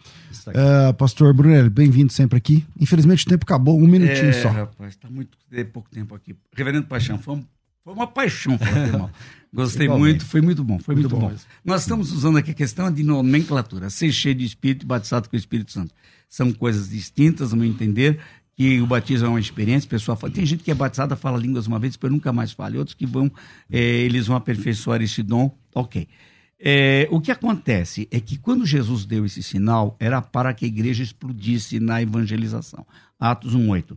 Ah, 0.54 0.92
Pastor 0.92 1.32
Brunelli, 1.34 1.68
bem-vindo 1.70 2.12
sempre 2.12 2.36
aqui. 2.38 2.64
Infelizmente 2.78 3.26
o 3.26 3.28
tempo 3.28 3.44
acabou, 3.44 3.78
um 3.78 3.86
minutinho 3.86 4.30
É, 4.30 4.32
só. 4.32 4.48
rapaz, 4.48 4.96
tá 4.96 5.08
muito 5.10 5.36
é, 5.52 5.64
pouco 5.64 5.88
tempo 5.90 6.14
aqui. 6.14 6.34
Reverendo 6.54 6.86
Paixão, 6.86 7.18
foi, 7.18 7.34
um- 7.36 7.44
foi 7.84 7.92
uma 7.94 8.06
paixão 8.06 8.58
falar 8.58 8.86
irmão. 8.86 9.10
Gostei 9.52 9.86
Igualmente. 9.86 10.08
muito, 10.10 10.24
foi 10.26 10.40
muito 10.40 10.64
bom, 10.64 10.78
foi 10.78 10.94
muito, 10.94 11.10
Muito 11.10 11.20
bom 11.20 11.28
bom. 11.30 11.36
Nós 11.64 11.82
estamos 11.82 12.10
usando 12.12 12.38
aqui 12.38 12.52
a 12.52 12.54
questão 12.54 12.90
de 12.90 13.02
nomenclatura, 13.02 13.90
ser 13.90 14.10
cheio 14.10 14.34
de 14.34 14.44
Espírito 14.46 14.84
e 14.84 14.86
batizado 14.86 15.28
com 15.28 15.36
o 15.36 15.38
Espírito 15.38 15.70
Santo. 15.72 15.92
São 16.28 16.50
coisas 16.52 16.88
distintas, 16.88 17.50
no 17.52 17.58
meu 17.58 17.66
entender, 17.68 18.18
que 18.56 18.80
o 18.80 18.86
batismo 18.86 19.26
é 19.26 19.30
uma 19.30 19.40
experiência, 19.40 19.88
pessoal 19.88 20.16
fala, 20.16 20.32
tem 20.32 20.46
gente 20.46 20.62
que 20.64 20.70
é 20.70 20.74
batizada, 20.74 21.16
fala 21.16 21.36
línguas 21.38 21.66
uma 21.66 21.78
vez, 21.78 21.92
depois 21.94 22.10
nunca 22.12 22.32
mais 22.32 22.52
fala, 22.52 22.76
e 22.76 22.78
outros 22.78 22.94
que 22.94 23.04
vão, 23.06 23.30
eh, 23.70 23.78
eles 24.04 24.26
vão 24.26 24.36
aperfeiçoar 24.36 25.02
esse 25.02 25.22
dom, 25.22 25.54
ok. 25.74 26.08
É, 26.64 27.08
o 27.10 27.20
que 27.20 27.32
acontece 27.32 28.06
é 28.10 28.20
que 28.20 28.38
quando 28.38 28.64
Jesus 28.64 29.04
deu 29.04 29.26
esse 29.26 29.42
sinal, 29.42 29.96
era 29.98 30.22
para 30.22 30.54
que 30.54 30.64
a 30.64 30.68
igreja 30.68 31.02
explodisse 31.02 31.80
na 31.80 32.00
evangelização. 32.00 32.86
Atos 33.18 33.56
1,8. 33.56 33.96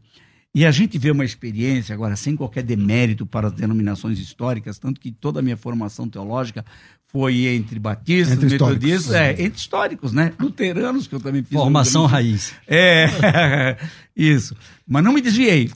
E 0.54 0.66
a 0.66 0.72
gente 0.72 0.98
vê 0.98 1.12
uma 1.12 1.26
experiência, 1.26 1.94
agora, 1.94 2.16
sem 2.16 2.36
qualquer 2.36 2.64
demérito 2.64 3.26
para 3.26 3.48
as 3.48 3.54
denominações 3.54 4.18
históricas, 4.20 4.80
tanto 4.80 5.02
que 5.02 5.12
toda 5.12 5.42
a 5.42 5.44
minha 5.44 5.58
formação 5.58 6.08
teológica 6.08 6.66
foi 7.08 7.46
entre 7.48 7.78
batistas, 7.78 8.38
Entre 8.38 8.50
metodistas, 8.50 9.14
é, 9.14 9.32
entre 9.32 9.60
históricos, 9.60 10.12
né? 10.12 10.34
Luteranos, 10.40 11.08
que 11.08 11.16
eu 11.16 11.20
também 11.20 11.44
fiz. 11.44 11.58
Formação 11.58 12.06
raiz. 12.06 12.54
é, 12.68 13.78
isso. 14.16 14.56
Mas 14.88 15.04
não 15.04 15.14
me 15.14 15.22
desviei. 15.22 15.70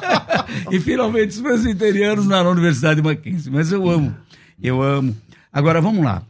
e 0.72 0.80
finalmente 0.80 1.28
os 1.28 1.40
presbiterianos 1.40 2.26
na 2.26 2.42
Universidade 2.42 3.00
de 3.00 3.06
Mackenzie. 3.06 3.52
Mas 3.52 3.70
eu 3.70 3.88
amo, 3.88 4.14
eu 4.62 4.82
amo. 4.82 5.16
Agora 5.52 5.80
vamos 5.80 6.04
lá. 6.04 6.22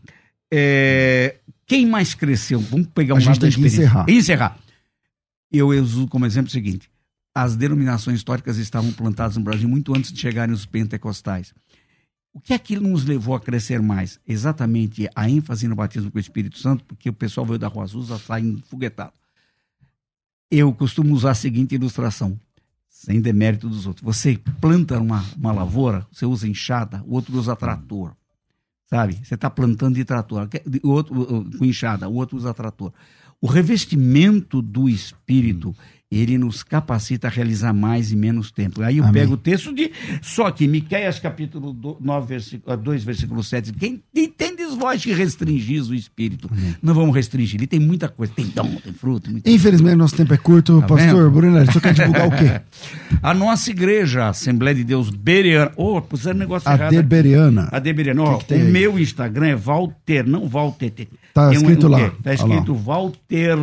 É, 0.52 1.36
quem 1.66 1.86
mais 1.86 2.14
cresceu? 2.14 2.58
Vamos 2.60 2.88
pegar 2.88 3.14
um 3.14 3.18
A 3.18 3.20
lado 3.24 3.38
da 3.38 3.48
experiência. 3.48 3.82
encerrar. 3.82 4.08
Encerrar. 4.08 4.58
Eu 5.52 5.68
uso 5.68 6.06
como 6.08 6.26
exemplo 6.26 6.48
o 6.48 6.52
seguinte: 6.52 6.90
as 7.34 7.56
denominações 7.56 8.16
históricas 8.18 8.56
estavam 8.56 8.92
plantadas 8.92 9.36
no 9.36 9.42
Brasil 9.42 9.68
muito 9.68 9.94
antes 9.94 10.12
de 10.12 10.20
chegarem 10.20 10.54
os 10.54 10.66
pentecostais. 10.66 11.52
O 12.32 12.40
que 12.40 12.52
é 12.52 12.58
que 12.58 12.78
nos 12.78 13.04
levou 13.04 13.34
a 13.34 13.40
crescer 13.40 13.82
mais? 13.82 14.20
Exatamente 14.26 15.08
a 15.16 15.28
ênfase 15.28 15.66
no 15.66 15.74
batismo 15.74 16.10
com 16.12 16.18
o 16.18 16.20
Espírito 16.20 16.58
Santo, 16.58 16.84
porque 16.84 17.08
o 17.10 17.12
pessoal 17.12 17.44
veio 17.44 17.58
da 17.58 17.66
Rua 17.66 17.82
Azul, 17.82 18.04
já 18.04 18.18
sai 18.18 18.40
enfoguetado. 18.42 19.12
Eu 20.48 20.72
costumo 20.72 21.12
usar 21.14 21.32
a 21.32 21.34
seguinte 21.34 21.74
ilustração, 21.74 22.38
sem 22.88 23.20
demérito 23.20 23.68
dos 23.68 23.86
outros. 23.86 24.04
Você 24.04 24.38
planta 24.60 24.98
uma, 25.00 25.24
uma 25.36 25.52
lavoura, 25.52 26.06
você 26.12 26.24
usa 26.24 26.46
enxada, 26.48 27.02
o 27.04 27.14
outro 27.14 27.36
usa 27.36 27.56
trator. 27.56 28.12
Sabe? 28.92 29.20
Você 29.22 29.34
está 29.34 29.48
plantando 29.48 29.94
de 29.94 30.04
trator, 30.04 30.48
o 30.82 30.88
outro 30.88 31.46
com 31.56 31.64
enxada, 31.64 32.08
o 32.08 32.14
outro 32.14 32.36
usa 32.36 32.52
trator. 32.52 32.92
O 33.40 33.46
revestimento 33.46 34.60
do 34.60 34.88
Espírito, 34.88 35.74
ele 36.12 36.36
nos 36.36 36.64
capacita 36.64 37.28
a 37.28 37.30
realizar 37.30 37.72
mais 37.72 38.10
em 38.10 38.16
menos 38.16 38.50
tempo. 38.50 38.82
Aí 38.82 38.98
eu 38.98 39.04
Amém. 39.04 39.14
pego 39.22 39.34
o 39.34 39.36
texto 39.36 39.72
de. 39.72 39.92
Só 40.20 40.50
que 40.50 40.66
Miqueias 40.66 41.20
capítulo 41.20 41.72
do- 41.72 41.96
9, 42.00 42.26
versículo, 42.26 42.76
2, 42.76 43.04
versículo 43.04 43.44
7. 43.44 43.72
Quem 43.74 44.02
tem, 44.12 44.28
tendes 44.28 44.74
vós 44.74 45.04
que 45.04 45.12
restringis 45.12 45.88
o 45.88 45.94
Espírito? 45.94 46.50
Não 46.82 46.94
vamos 46.94 47.14
restringir. 47.14 47.60
Ele 47.60 47.66
tem 47.68 47.78
muita 47.78 48.08
coisa. 48.08 48.32
Tem 48.34 48.46
dom, 48.46 48.74
tem 48.82 48.92
fruto, 48.92 49.30
tem 49.40 49.54
Infelizmente 49.54 49.94
nosso 49.94 50.16
tempo 50.16 50.34
é 50.34 50.36
curto. 50.36 50.80
Tá 50.80 50.88
Pastor 50.88 51.22
vendo? 51.22 51.30
Brunelli, 51.30 51.68
o 51.68 51.72
senhor 51.72 51.80
quer 51.82 51.94
divulgar 51.94 52.26
o 52.26 52.30
quê? 52.32 52.60
A 53.22 53.32
nossa 53.34 53.70
igreja, 53.70 54.24
a 54.24 54.28
Assembleia 54.30 54.74
de 54.74 54.82
Deus 54.82 55.10
Bereana. 55.10 55.70
Ô, 55.76 56.00
puseram 56.02 56.38
negócio 56.38 56.66
errado. 56.68 56.82
aqui. 56.88 56.96
Adeberiana. 56.96 57.68
A 57.70 57.78
Deberiana. 57.78 58.22
Ó, 58.22 58.38
que 58.38 58.46
tem 58.46 58.62
o 58.62 58.66
aí? 58.66 58.72
meu 58.72 58.98
Instagram 58.98 59.46
é 59.48 59.54
Walter, 59.56 60.26
não 60.26 60.48
Walter. 60.48 60.90
Tem 60.90 61.06
Tá 61.34 61.48
um- 61.50 61.52
escrito 61.52 61.86
um 61.86 61.90
lá. 61.90 62.10
Tá 62.22 62.34
escrito 62.34 62.74
Walter. 62.74 63.56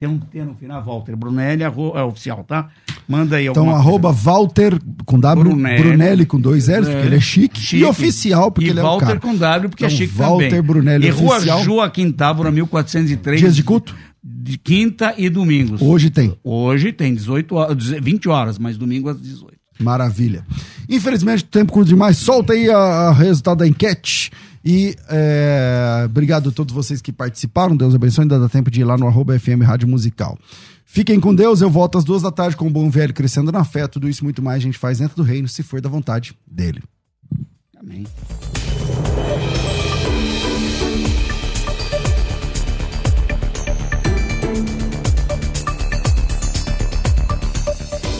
Tem 0.00 0.08
um 0.08 0.16
T 0.16 0.44
no 0.44 0.54
final, 0.54 0.80
Walter 0.84 1.16
Brunelli, 1.16 1.64
é 1.64 1.68
oficial, 2.04 2.44
tá? 2.44 2.68
Manda 3.08 3.34
aí 3.34 3.46
Então, 3.48 3.68
arroba 3.74 4.12
Walter 4.12 4.78
com 5.04 5.18
W, 5.18 5.44
Brunelli. 5.44 5.82
Brunelli, 5.82 6.24
com 6.24 6.40
dois 6.40 6.68
L's, 6.68 6.86
porque 6.88 7.06
ele 7.06 7.16
é 7.16 7.20
chique. 7.20 7.60
Chique. 7.60 7.82
E 7.82 7.84
oficial, 7.84 8.52
porque 8.52 8.68
e 8.68 8.70
ele 8.70 8.78
é 8.78 8.82
o 8.82 8.86
Walter 8.86 9.06
cara. 9.06 9.18
com 9.20 9.34
W, 9.34 9.68
porque 9.68 9.84
Então, 9.84 9.92
é 9.92 9.98
chique 9.98 10.14
Walter 10.14 10.50
também. 10.50 10.62
Brunelli 10.62 11.04
E 11.04 11.10
Rua 11.10 11.34
oficial. 11.38 11.64
Joaquim 11.64 12.12
Távora, 12.12 12.52
1403. 12.52 13.40
Dias 13.40 13.56
de 13.56 13.64
culto? 13.64 13.92
De 14.22 14.56
quinta 14.56 15.14
e 15.18 15.28
domingos. 15.28 15.82
Hoje 15.82 16.10
tem. 16.10 16.32
Hoje 16.44 16.92
tem 16.92 17.12
18 17.12 17.54
horas, 17.56 17.76
20 18.00 18.28
horas, 18.28 18.56
mas 18.56 18.78
domingo 18.78 19.08
às 19.08 19.20
18. 19.20 19.58
Maravilha. 19.80 20.44
Infelizmente, 20.88 21.42
o 21.42 21.46
tempo 21.48 21.72
curto 21.72 21.88
demais. 21.88 22.16
Solta 22.18 22.52
aí 22.52 22.68
o 22.68 23.12
resultado 23.14 23.58
da 23.58 23.66
enquete. 23.66 24.30
E 24.64 24.96
é, 25.08 26.02
obrigado 26.04 26.50
a 26.50 26.52
todos 26.52 26.74
vocês 26.74 27.00
que 27.00 27.12
participaram. 27.12 27.76
Deus 27.76 27.94
abençoe. 27.94 28.22
Ainda 28.22 28.38
dá 28.38 28.48
tempo 28.48 28.70
de 28.70 28.80
ir 28.80 28.84
lá 28.84 28.96
no 28.96 29.06
arroba 29.06 29.38
FM 29.38 29.62
Rádio 29.62 29.88
Musical. 29.88 30.38
Fiquem 30.84 31.20
com 31.20 31.34
Deus. 31.34 31.60
Eu 31.60 31.70
volto 31.70 31.98
às 31.98 32.04
duas 32.04 32.22
da 32.22 32.30
tarde 32.30 32.56
com 32.56 32.66
o 32.66 32.70
Bom 32.70 32.88
Velho 32.88 33.12
Crescendo 33.12 33.52
na 33.52 33.64
Fé. 33.64 33.86
Tudo 33.86 34.08
isso 34.08 34.24
muito 34.24 34.42
mais 34.42 34.56
a 34.56 34.60
gente 34.60 34.78
faz 34.78 34.98
dentro 34.98 35.16
do 35.16 35.22
reino, 35.22 35.46
se 35.46 35.62
for 35.62 35.80
da 35.80 35.88
vontade 35.88 36.34
dele. 36.46 36.82
Amém. 37.78 38.04